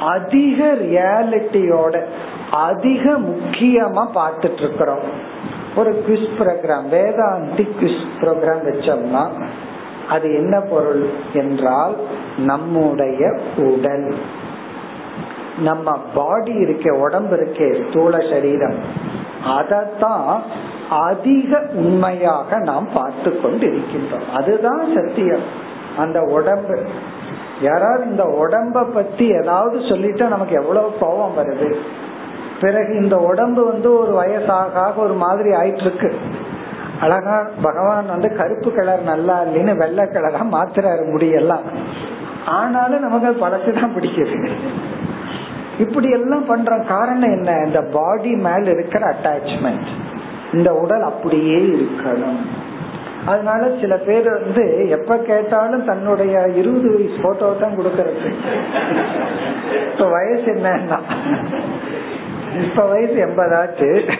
அதிக 0.00 0.74
ரியாலிட்டியோட 0.74 2.04
அதிக 2.50 3.18
முக்கியமா 3.18 4.04
பார்த்துட்டு 4.14 4.62
இருக்கிறோம்? 4.62 5.04
ஒரு 5.76 6.04
குவிஸ் 6.08 6.30
ப்ரோக்ராம் 6.38 6.86
வேதாந்தி 6.90 7.68
குவிஸ் 7.80 8.04
ப்ரோக்ராம் 8.20 8.64
வச்சோம்னா 8.64 9.30
அது 10.08 10.34
என்ன 10.34 10.60
பொருள் 10.60 11.06
என்றால் 11.32 11.96
நம்முடைய 12.38 13.38
உடல். 13.56 14.14
நம்ம 15.58 15.98
பாடி 16.14 16.52
இருக்க 16.52 16.94
உடம்பு 16.94 17.36
இருக்கே 17.36 17.90
ஸ்தூல 17.90 18.18
சரீரம். 18.30 18.74
அதத்தான் 19.46 20.38
அதிக 20.90 21.62
உண்மையாக 21.72 22.58
நாம் 22.58 22.88
பார்த்து 22.94 23.40
கொண்டு 23.40 23.66
இருக்கின்றோம் 23.66 24.32
அதுதான் 24.34 24.82
சத்தியம். 24.94 25.44
அந்த 25.98 26.20
உடம்பு. 26.20 26.82
யாராவது 27.60 28.10
இந்த 28.10 28.24
உடம்ப 28.24 28.84
பத்தி 28.84 29.28
ஏதாவது 29.28 29.78
சொல்லிட்டா 29.78 30.28
நமக்கு 30.28 30.54
எவ்வளவு 30.54 30.92
கோபம் 31.00 31.36
வருது? 31.38 31.74
பிறகு 32.62 32.96
இந்த 33.02 33.16
உடம்பு 33.16 33.64
வந்து 33.64 33.88
ஒரு 33.98 34.12
வயசாக 34.12 34.94
ஒரு 34.96 35.14
மாதிரி 35.14 35.50
ஆயிட்டு 35.50 35.80
இருக்கு 35.80 36.16
அழகா 37.00 37.50
பகவான் 37.62 38.06
வந்து 38.06 38.36
கருப்பு 38.36 38.72
கலர் 38.74 39.02
நல்லா 39.02 39.42
இல்லைன்னு 39.42 39.76
வெள்ளை 39.76 40.04
கலரா 40.04 40.42
மாத்துறாரு 40.52 41.04
முடியெல்லாம். 41.14 41.66
ஆனாலும் 42.46 43.00
நமக்கு 43.00 43.46
பழசுதான் 43.46 43.94
பிடிக்குது. 43.96 44.50
இப்படி 45.78 46.10
எல்லாம் 46.10 46.44
பண்ற 46.44 46.78
காரணம் 46.78 47.30
என்ன? 47.30 47.62
இந்த 47.66 47.82
பாடி 47.82 48.34
மேல 48.34 48.70
இருக்கிற 48.70 49.14
அட்டாச்மெண்ட் 49.14 49.86
இந்த 50.52 50.74
உடல் 50.74 51.02
அப்படியே 51.02 51.56
இருக்கணும். 51.56 52.40
அதனால 53.26 53.70
சில 53.80 53.96
பேர் 53.96 54.30
வந்து 54.30 54.88
எப்ப 54.88 55.16
கேட்டாலும் 55.16 55.84
தன்னுடைய 55.84 56.48
இருபது 56.54 56.94
வயசு 56.94 57.22
போட்டோ 57.22 57.56
தான் 57.60 57.78
கொடுக்கறது. 57.78 58.34
இப்ப 59.92 60.08
வயசு 60.08 60.52
என்னன்னா 60.52 60.98
இப்ப 62.60 62.84
வயசு 62.84 63.12
எண்பதாச்சு. 63.12 64.10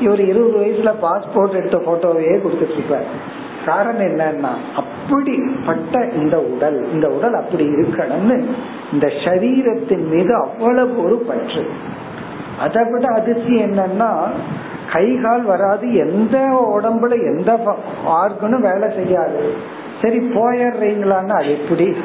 இவர் 0.00 0.20
இருபது 0.20 0.58
வயசுல 0.58 0.94
பாஸ்போர்ட் 1.02 1.50
எடுத்த 1.50 1.76
போட்டோவையே 1.76 2.34
கொடுத்துட்டு 2.40 2.72
இருப்பார் 2.72 3.40
காரணம் 3.66 4.00
என்னன்னா 4.00 4.52
அப்படிப்பட்ட 4.76 6.06
இந்த 6.06 6.40
உடல் 6.40 6.92
இந்த 6.92 7.08
உடல் 7.08 7.34
அப்படி 7.34 7.68
இருக்கணும்னு 7.68 8.44
இந்த 8.92 9.06
சரீரத்தின் 9.06 10.08
மீது 10.08 10.34
அவ்வளவு 10.34 11.04
ஒரு 11.04 11.16
பற்று. 11.16 11.70
அதை 12.60 12.84
விட 12.90 13.06
அதிர்ச்சி 13.14 13.54
என்னன்னா 13.56 14.28
கை 14.92 15.20
கால் 15.22 15.42
வராது 15.42 15.94
எந்த 15.94 16.38
உடம்புல 16.76 17.12
எந்த 17.36 17.76
ஆர்கனும் 18.06 18.72
வேலை 18.72 18.96
செய்யாது. 18.96 19.52
சரி 20.02 20.18
போயிடுறீங்களான்னு 20.18 21.28
அது 21.28 21.50
எப்படி? 21.50 21.96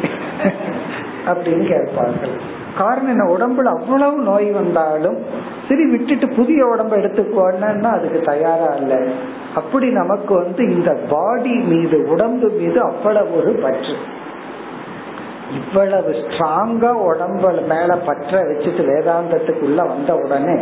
அப்படின்னு 1.25 1.67
கேட்பார்கள். 1.67 2.55
காரணம் 2.77 3.07
என்ன? 3.07 3.23
உடம்புல 3.23 3.65
அவ்வளவு 3.65 4.21
நோய் 4.21 4.51
வந்தாலும் 4.51 5.17
சரி 5.69 5.85
விட்டுட்டு 5.85 6.27
புதிய 6.27 6.65
உடம்ப 6.65 6.95
எடுத்துக்கோன்னா 6.97 7.83
அதுக்கு 7.83 8.21
தயாரா 8.25 8.73
இல்ல. 8.73 9.07
அப்படி 9.55 9.89
நமக்கு 9.89 10.35
வந்து 10.35 10.63
இந்த 10.63 10.91
பாடி 11.09 11.53
மீது 11.53 12.09
உடம்பு 12.09 12.49
மீது 12.49 12.81
அவ்வளவு 12.81 13.37
ஒரு 13.37 13.53
பற்று. 13.61 13.95
இவ்வளவு 15.53 16.11
ஸ்ட்ராங்கா 16.11 16.91
உடம்ப 17.09 17.67
மேல 17.67 17.95
பற்ற 17.95 18.41
வச்சுட்டு 18.43 18.83
வேதாந்தத்துக்குள்ள 18.91 19.87
வந்த 19.87 20.15
உடனே 20.15 20.57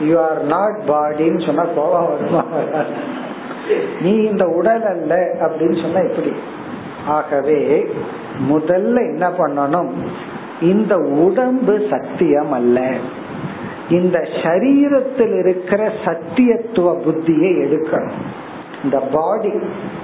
யூ 0.00 0.20
ஆர் 0.20 0.42
நாட் 0.44 0.78
பாடின்னு 0.88 1.46
சொன்னா 1.46 1.64
கோபம் 1.76 2.08
வருமா? 2.08 2.44
நீ 4.00 4.10
இந்த 4.10 4.44
உடல் 4.44 4.86
அல்ல 4.86 5.14
அப்படின்னு 5.40 5.82
சொன்னா 5.82 6.00
எப்படி 6.00 6.32
ஆகவே 7.06 7.90
முதல்ல 8.50 8.96
என்ன 9.12 9.28
பண்ணணும்? 9.28 9.90
இந்த 10.60 10.96
உடம்பு 10.96 11.86
சத்தியம் 11.90 12.52
அல்ல. 12.52 12.92
இந்த 13.90 14.18
சரீரத்தில் 14.18 15.38
இருக்கிற 15.38 15.92
சத்தியத்துவ 16.04 17.00
புத்தியை 17.00 17.52
எடுக்கணும். 17.64 18.46
இந்த 18.84 18.98
பாடி 18.98 19.52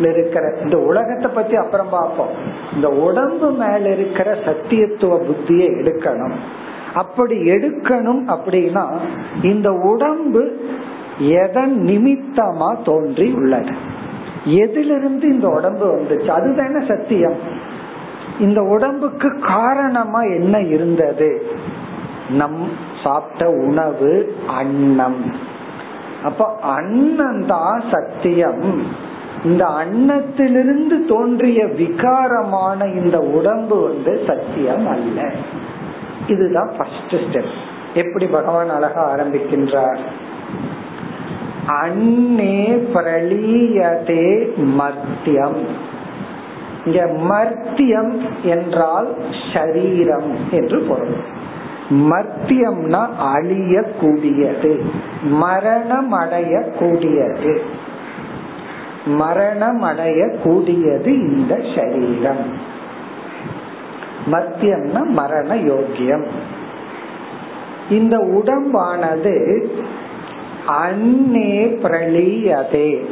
இருக்கிற 0.01 0.57
இந்த 0.63 0.79
உலகத்தை 0.79 1.31
பத்தி 1.35 1.55
அப்புறம் 1.55 1.89
பார்ப்போம். 1.91 2.29
இந்த 2.75 2.89
உடம்பு 2.89 3.51
மேல 3.51 3.93
இருக்கிற 3.93 4.35
சத்தியத்துவ 4.35 5.19
புத்தியை 5.25 5.69
எடுக்கணும். 5.83 6.35
அப்படி 6.95 7.39
எடுக்கணும் 7.39 8.23
அப்படின்னா 8.27 8.97
இந்த 9.43 9.73
உடம்பு 9.73 10.57
எதன் 11.19 11.81
நிமித்தமா 11.81 12.85
தோன்றி 12.85 13.33
உள்ளது? 13.33 13.75
எதிலிருந்து 14.45 15.29
இந்த 15.29 15.49
உடம்பு 15.49 15.87
வந்துச்சு? 15.87 16.29
அதுதானே 16.29 16.87
சத்தியம். 16.87 17.37
இந்த 18.41 18.63
உடம்புக்கு 18.63 19.39
காரணமா 19.39 20.21
என்ன 20.23 20.61
இருந்தது? 20.61 21.47
நம் 22.31 22.69
சாப்பிட்ட 23.03 23.51
உணவு 23.51 24.37
அன்னம். 24.47 25.35
அப்ப 26.25 26.59
அன்னம் 26.63 27.47
தான் 27.47 27.83
சத்தியம். 27.91 28.83
இந்த 29.45 29.67
அன்னத்திலிருந்து 29.67 31.05
தோன்றிய 31.05 31.65
விகாரமான 31.65 33.03
இந்த 33.03 33.19
உடம்பு 33.19 33.83
வந்து 33.83 34.25
சத்தியம் 34.27 34.87
அல்ல. 34.89 35.33
இதுதான் 36.29 36.71
ஃபர்ஸ்ட் 36.79 37.15
ஸ்டெப் 37.15 37.53
எப்படி 37.95 38.27
பகவான் 38.27 38.69
அழகா 38.69 39.15
ஆரம்பிக்கின்றார்? 39.15 39.99
அன்னே 41.67 42.83
பிரளீயதே 42.95 44.49
மத்தியம். 44.57 45.61
இங்க 46.85 47.07
மர்த்தியம் 47.07 48.17
என்றால் 48.43 49.17
ஷரீரம் 49.53 50.35
என்று 50.51 50.81
பொருள். 50.81 51.43
மர்த்தியம்னா 51.91 53.09
அழிய 53.19 53.83
கூடியது 53.83 54.85
மரணம் 55.23 56.11
அடைய 56.11 56.61
கூடியது 56.61 57.83
மரணம் 59.07 59.83
அடைய 59.83 60.37
கூடியது 60.43 61.19
இந்த 61.19 61.61
சரீரம். 61.75 62.53
மத்தியம்னா 64.33 65.05
மரண 65.05 65.55
யோக்கியம் 65.55 66.27
இந்த 67.91 68.19
உடம்பானது 68.19 69.65
அன்னே 70.67 71.67
பிரளீயதே. 71.67 73.05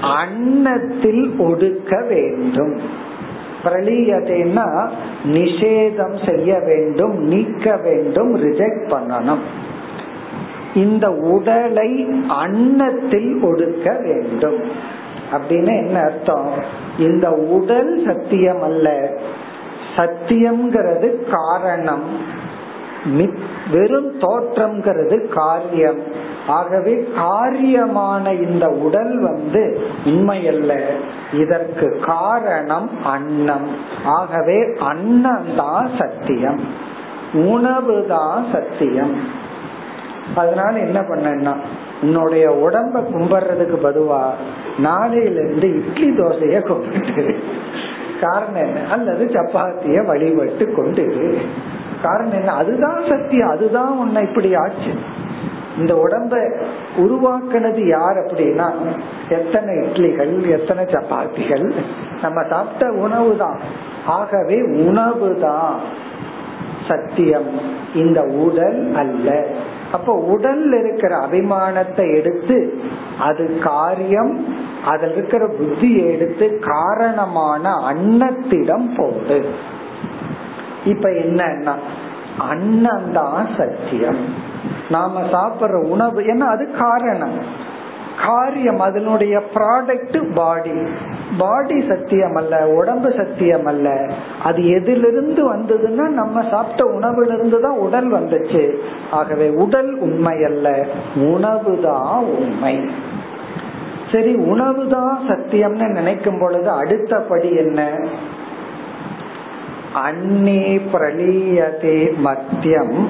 அன்னத்தில் 0.00 1.34
ஒடுக்க 1.38 2.06
வேண்டும். 2.06 2.80
பிரளீயதேன்னா 3.64 4.90
நிஷேதம் 5.24 6.30
செய்ய 6.30 6.58
வேண்டும் 6.58 7.18
நீக்க 7.18 7.76
வேண்டும் 7.76 8.36
ரிஜெக்ட் 8.36 8.86
பண்ணணும். 8.88 9.38
இந்த 10.74 11.10
உடலை 11.10 12.08
அன்னத்தில் 12.28 13.38
ஒடுக்க 13.42 14.02
வேண்டும். 14.02 14.62
அப்படின்னு 15.32 15.86
என்ன 15.86 16.00
அர்த்தம்? 16.00 16.50
இந்த 16.98 17.30
உடல் 17.30 18.02
சத்தியம் 18.06 18.62
அல்ல. 18.62 19.10
சத்தியம்ங்கிறது 19.96 21.16
காரணம். 21.30 22.02
வெறும் 23.72 24.20
தோற்றம்ங்கிறது 24.20 25.28
காரியம். 25.28 26.23
ஆகவே 26.48 27.08
காரியமான 27.16 28.42
இந்த 28.42 28.68
உடல் 28.68 29.18
வந்து 29.18 29.80
உண்மையல்ல 30.04 30.82
இதற்கு 31.32 31.98
காரணம் 32.06 33.04
அன்னம். 33.04 33.68
ஆகவே 34.04 34.76
அன்னம் 34.78 35.44
தான் 35.56 35.90
சத்தியம். 35.98 36.60
உணவு 37.32 38.06
தான் 38.08 38.46
சத்தியம். 38.52 39.42
அதனால 40.34 40.78
என்ன 40.78 41.02
பண்ணா 41.02 41.56
உன்னுடைய 42.02 42.50
உடம்ப 42.50 43.00
கும்பிடுறதுக்கு 43.00 43.76
பதுவா 43.82 44.30
நாளையில 44.82 45.44
இருந்து 45.44 45.74
இட்லி 45.74 46.10
தோசைய 46.10 46.60
கும்பிட்டு 46.60 47.42
காரணம் 48.20 48.54
என்ன? 48.54 48.88
அல்லது 48.90 49.24
சப்பாத்திய 49.24 50.06
வழிபட்டு 50.06 50.74
கொண்டு 50.74 51.38
காரணம் 52.02 52.32
என்ன? 52.32 52.52
அதுதான் 52.52 53.02
சத்தியம். 53.08 53.48
அதுதான் 53.48 53.98
உன்னை 53.98 54.22
இப்படி 54.22 54.54
ஆச்சு. 54.54 54.94
இந்த 55.78 55.94
உடம்ப 55.94 56.34
உருவாக்குனது 56.96 57.82
யார் 57.86 58.16
அப்படின்னா 58.24 58.68
எத்தனை 59.28 59.74
இட்லிகள் 59.76 60.34
எத்தனை 60.48 60.84
சப்பாத்திகள் 60.84 61.66
நம்ம 62.22 62.42
சாப்பிட்ட 62.50 62.92
உணவு 62.92 63.36
தான் 63.36 63.60
ஆகவே 64.06 64.58
உணவு 64.62 65.38
தான் 65.40 65.76
சத்தியம். 66.88 67.50
இந்த 67.94 68.20
உடல் 68.22 68.80
அல்ல. 68.94 69.28
அப்ப 69.92 70.12
உடல் 70.12 70.72
இருக்கிற 70.72 71.12
அபிமானத்தை 71.26 72.06
எடுத்து 72.18 72.56
அது 73.18 73.44
காரியம் 73.58 74.32
அதில் 74.84 75.10
இருக்கிற 75.10 75.44
புத்தியை 75.46 76.04
எடுத்து 76.14 76.46
காரணமான 76.58 77.70
அன்னத்திடம் 77.90 78.88
போடு. 78.96 79.38
இப்ப 80.84 81.08
என்னன்னா 81.08 81.74
அன்னம் 82.50 83.12
தான் 83.12 83.46
சத்தியம். 83.56 84.22
நாம 84.90 85.20
சாப்பிடுற 85.20 85.74
உணவு 85.74 86.22
ஏன்னா 86.22 86.40
அது 86.40 86.70
காரணம்? 86.70 87.38
காரியம் 88.16 88.78
அதனுடைய 88.78 89.42
ப்ராடக்ட் 89.54 90.32
பாடி 90.34 90.82
பாடி 91.38 91.82
சத்தியம் 91.88 92.34
அல்ல 92.34 92.66
உடம்பு 92.66 93.12
சத்தியம் 93.12 93.64
அல்ல 93.64 94.08
அது 94.42 94.66
எதிலிருந்து 94.68 95.52
வந்ததுன்னா 95.52 96.08
நம்ம 96.08 96.42
சாப்பிட்ட 96.50 96.84
உணவுல 96.84 97.34
இருந்து 97.34 97.60
தான் 97.60 97.78
உடல் 97.78 98.12
வந்துச்சு. 98.12 98.78
ஆகவே 99.10 99.48
உடல் 99.48 99.94
உண்மை 99.94 100.44
அல்ல 100.44 100.86
உணவு 101.16 101.80
தான் 101.82 102.24
உண்மை. 102.24 102.88
சரி 104.12 104.34
உணவு 104.34 104.88
தான் 104.88 105.20
சத்தியம்னு 105.28 105.88
நினைக்கும் 105.88 106.38
பொழுது 106.38 106.70
அடுத்தபடி 106.70 107.54
என்ன? 107.54 107.98
அன்னே 109.94 110.80
பிரளீயதே 110.92 112.12
மத்தியம். 112.24 113.08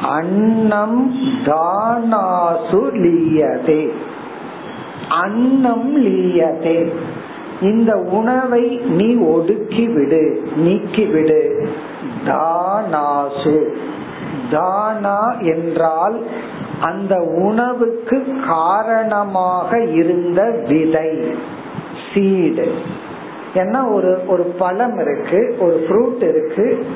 அன்னம் 0.00 1.14
தானாசு 1.44 2.92
லீயதே. 2.92 3.92
அன்னம் 5.08 6.06
லீயதே. 6.06 6.92
இந்த 7.60 7.96
உணவை 7.96 8.76
நீ 8.76 9.14
ஒடுக்கி 9.14 9.86
விடு 9.86 10.48
நீக்கி 10.56 11.04
விடு 11.04 11.68
தானாசு. 12.26 13.66
தானா 14.50 15.32
என்றால் 15.40 16.26
அந்த 16.80 17.20
உணவுக்கு 17.20 18.26
காரணமாக 18.46 19.80
இருந்த 19.80 20.64
விதை 20.68 21.34
சீடு. 22.14 22.72
ஏன்னா 23.54 23.92
ஒரு 23.92 24.20
ஒரு 24.26 24.42
பழம் 24.42 24.98
இருக்கு 24.98 25.56
ஒரு 25.58 25.86
ஃப்ரூட் 25.88 26.28
இருக்கு 26.28 26.86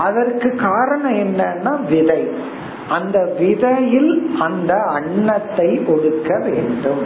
அதற்கு 0.00 0.48
காரணம் 0.56 1.16
என்னன்னா 1.24 1.72
விதை. 1.88 2.22
அந்த 2.88 3.18
விதையில் 3.38 4.12
அந்த 4.38 4.72
அன்னத்தை 4.98 5.68
ஒடுக்க 5.86 6.30
வேண்டும். 6.44 7.02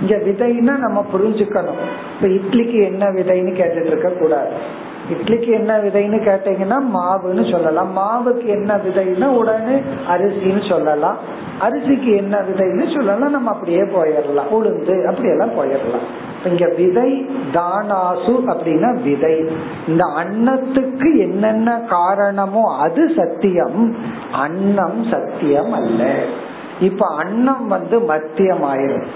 இங்க 0.00 0.14
விதைன்னா 0.16 0.74
நம்ம 0.78 0.98
புரிஞ்சுக்கணும். 1.12 1.82
இப்ப 2.12 2.28
இட்லிக்கு 2.28 2.78
என்ன 2.82 3.04
விதைன்னு 3.10 3.52
கேட்டுட்டு 3.60 3.90
இருக்க 3.92 4.08
கூடாது 4.08 4.54
இட்லிக்கு 5.10 5.50
என்ன 5.50 5.78
விதைன்னு 5.78 6.18
கேட்டீங்கன்னா 6.28 6.78
மாவுன்னு 6.94 7.50
சொல்லலாம். 7.50 7.96
மாவுக்கு 7.96 8.46
என்ன 8.46 8.76
விதைன்னா 8.76 9.24
உடனே 9.24 9.76
அரிசின்னு 10.08 10.68
சொல்லலாம். 10.68 11.16
அரிசிக்கு 11.60 12.16
என்ன 12.16 12.38
விதைன்னு 12.38 12.94
சொல்லலாம் 12.94 13.30
நம்ம 13.30 13.50
அப்படியே 13.50 13.80
போயிடலாம். 13.80 14.50
உளுந்து 14.52 15.04
அப்படியெல்லாம் 15.04 15.56
போயிடலாம். 15.58 16.06
இங்க 16.44 16.68
விதை 16.76 17.28
தானாசு 17.52 18.34
அப்படின்னா 18.46 19.02
விதை. 19.02 19.48
இந்த 19.88 20.04
அன்னத்துக்கு 20.04 21.18
என்னென்ன 21.18 21.80
காரணமோ 21.88 22.76
அது 22.78 23.10
சத்தியம். 23.16 23.96
அன்னம் 24.32 25.04
சத்தியம் 25.10 25.72
அல்ல. 25.72 26.14
இப்ப 26.80 27.06
அன்னம் 27.16 27.68
வந்து 27.68 27.98
மத்தியம் 27.98 28.64
ஆயிரும். 28.72 29.06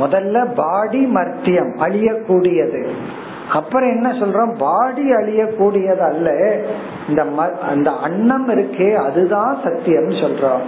முதல்ல 0.00 0.54
பாடி 0.54 1.06
மர்த்தியம் 1.06 1.72
அழியக்கூடியது. 1.78 2.90
அப்புறம் 3.52 3.88
என்ன 3.88 4.08
சொல்றோம்? 4.10 4.58
பாடி 4.58 5.12
அழியக்கூடியது 5.12 5.98
அல்ல. 5.98 6.58
இந்த 7.08 7.24
அந்த 7.68 7.90
அன்னம் 7.90 8.48
இருக்கே 8.48 8.94
அதுதான் 8.94 9.58
சத்தியம் 9.64 10.08
சொல்றோம். 10.08 10.60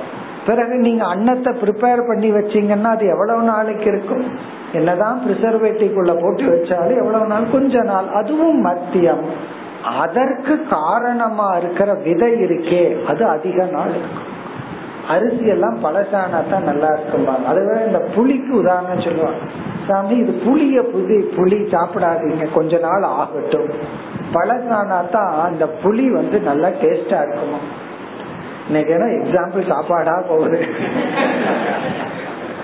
பிறகு 0.47 0.75
நீங்க 0.77 1.05
அன்னத்தை 1.05 1.53
ப்ரிப்பேர் 1.53 2.07
பண்ணி 2.07 2.31
வச்சீங்கன்னா 2.31 2.85
அது 2.85 3.07
எவ்வளவு 3.07 3.43
நாளைக்கு 3.43 3.85
இருக்கும்? 3.85 4.25
என்னதான் 4.73 5.21
ப்ரிசர்வேட்டிவ்குள்ள 5.27 6.23
போட்டு 6.23 6.43
வச்சாலும் 6.43 6.97
எவ்வளவு 6.97 7.27
நாள்? 7.27 7.51
கொஞ்ச 7.53 7.83
நாள். 7.83 8.09
அதுவும் 8.09 8.67
மத்தியம். 8.67 9.25
அதற்கு 10.01 10.67
காரணமா 10.71 11.57
இருக்கிற 11.57 11.95
விதை 11.95 12.33
இருக்கே 12.33 13.05
அது 13.05 13.25
அதிக 13.25 13.65
நாள் 13.65 13.89
இருக்கும். 13.89 14.32
அரிசி 15.13 15.47
எல்லாம் 15.55 15.79
பழசானா 15.85 16.41
தான் 16.51 16.69
நல்லா 16.71 16.89
இருக்கும்பாங்க. 16.97 17.45
அதுவே 17.53 17.77
இந்த 17.87 18.01
புளிக்கு 18.15 18.53
உதாரணம் 18.61 19.05
சொல்லுவாங்க. 19.07 19.45
சாமி 19.87 20.17
இது 20.23 20.33
புளிய 20.47 20.83
புதி 20.93 21.17
புளி 21.37 21.59
சாப்பிடாதீங்க. 21.75 22.47
கொஞ்ச 22.53 22.79
நாள் 22.79 23.07
ஆகட்டும். 23.21 23.71
பழசானா 24.35 24.99
தான் 25.17 25.33
அந்த 25.47 25.65
புளி 25.85 26.07
வந்து 26.19 26.41
நல்லா 26.41 26.69
டேஸ்டா 26.83 27.21
இருக்குமா? 27.25 27.61
இன்னைக்கு 28.67 28.93
எக்ஸாம்பிள் 29.21 29.71
சாப்பாடா 29.73 30.15
போகுது. 30.29 30.61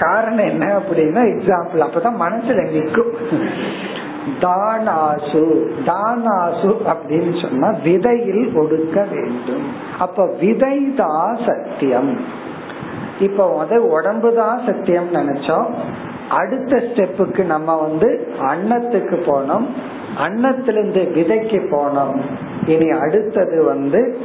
காரணம் 0.03 0.49
என்ன 0.53 0.64
அப்படின்னா 0.78 1.22
எக்ஸாம்பிள் 1.34 1.86
அப்பதான் 1.86 2.20
மனசுல 2.24 2.61
நிற்கும் 2.74 3.12
தானாசு 4.41 5.45
தானாசு 5.87 6.71
அப்படின்னு 6.93 7.43
சொன்னா 7.43 7.69
விதையில் 7.85 8.53
கொடுக்க 8.55 9.07
வேண்டும். 9.11 9.66
அப்ப 9.99 10.27
விதை 10.41 10.95
தான் 10.97 11.39
சத்தியம். 11.47 12.21
இப்ப 13.21 13.47
வந்து 13.57 13.91
உடம்பு 13.91 14.35
தான் 14.35 14.61
சத்தியம் 14.66 15.14
நினைச்சோம். 15.14 15.66
அடுத்த 16.29 16.77
ஸ்டெப்புக்கு 16.77 17.45
நம்ம 17.45 17.77
வந்து 17.77 18.35
அன்னத்துக்கு 18.41 19.16
போனோம். 19.27 19.66
அன்னத்திலிருந்து 20.19 21.03
விதைக்கு 21.14 21.61
போனோம். 21.71 22.21
இனி 22.66 22.91
அடுத்தது 22.91 23.64
வந்து 23.64 24.19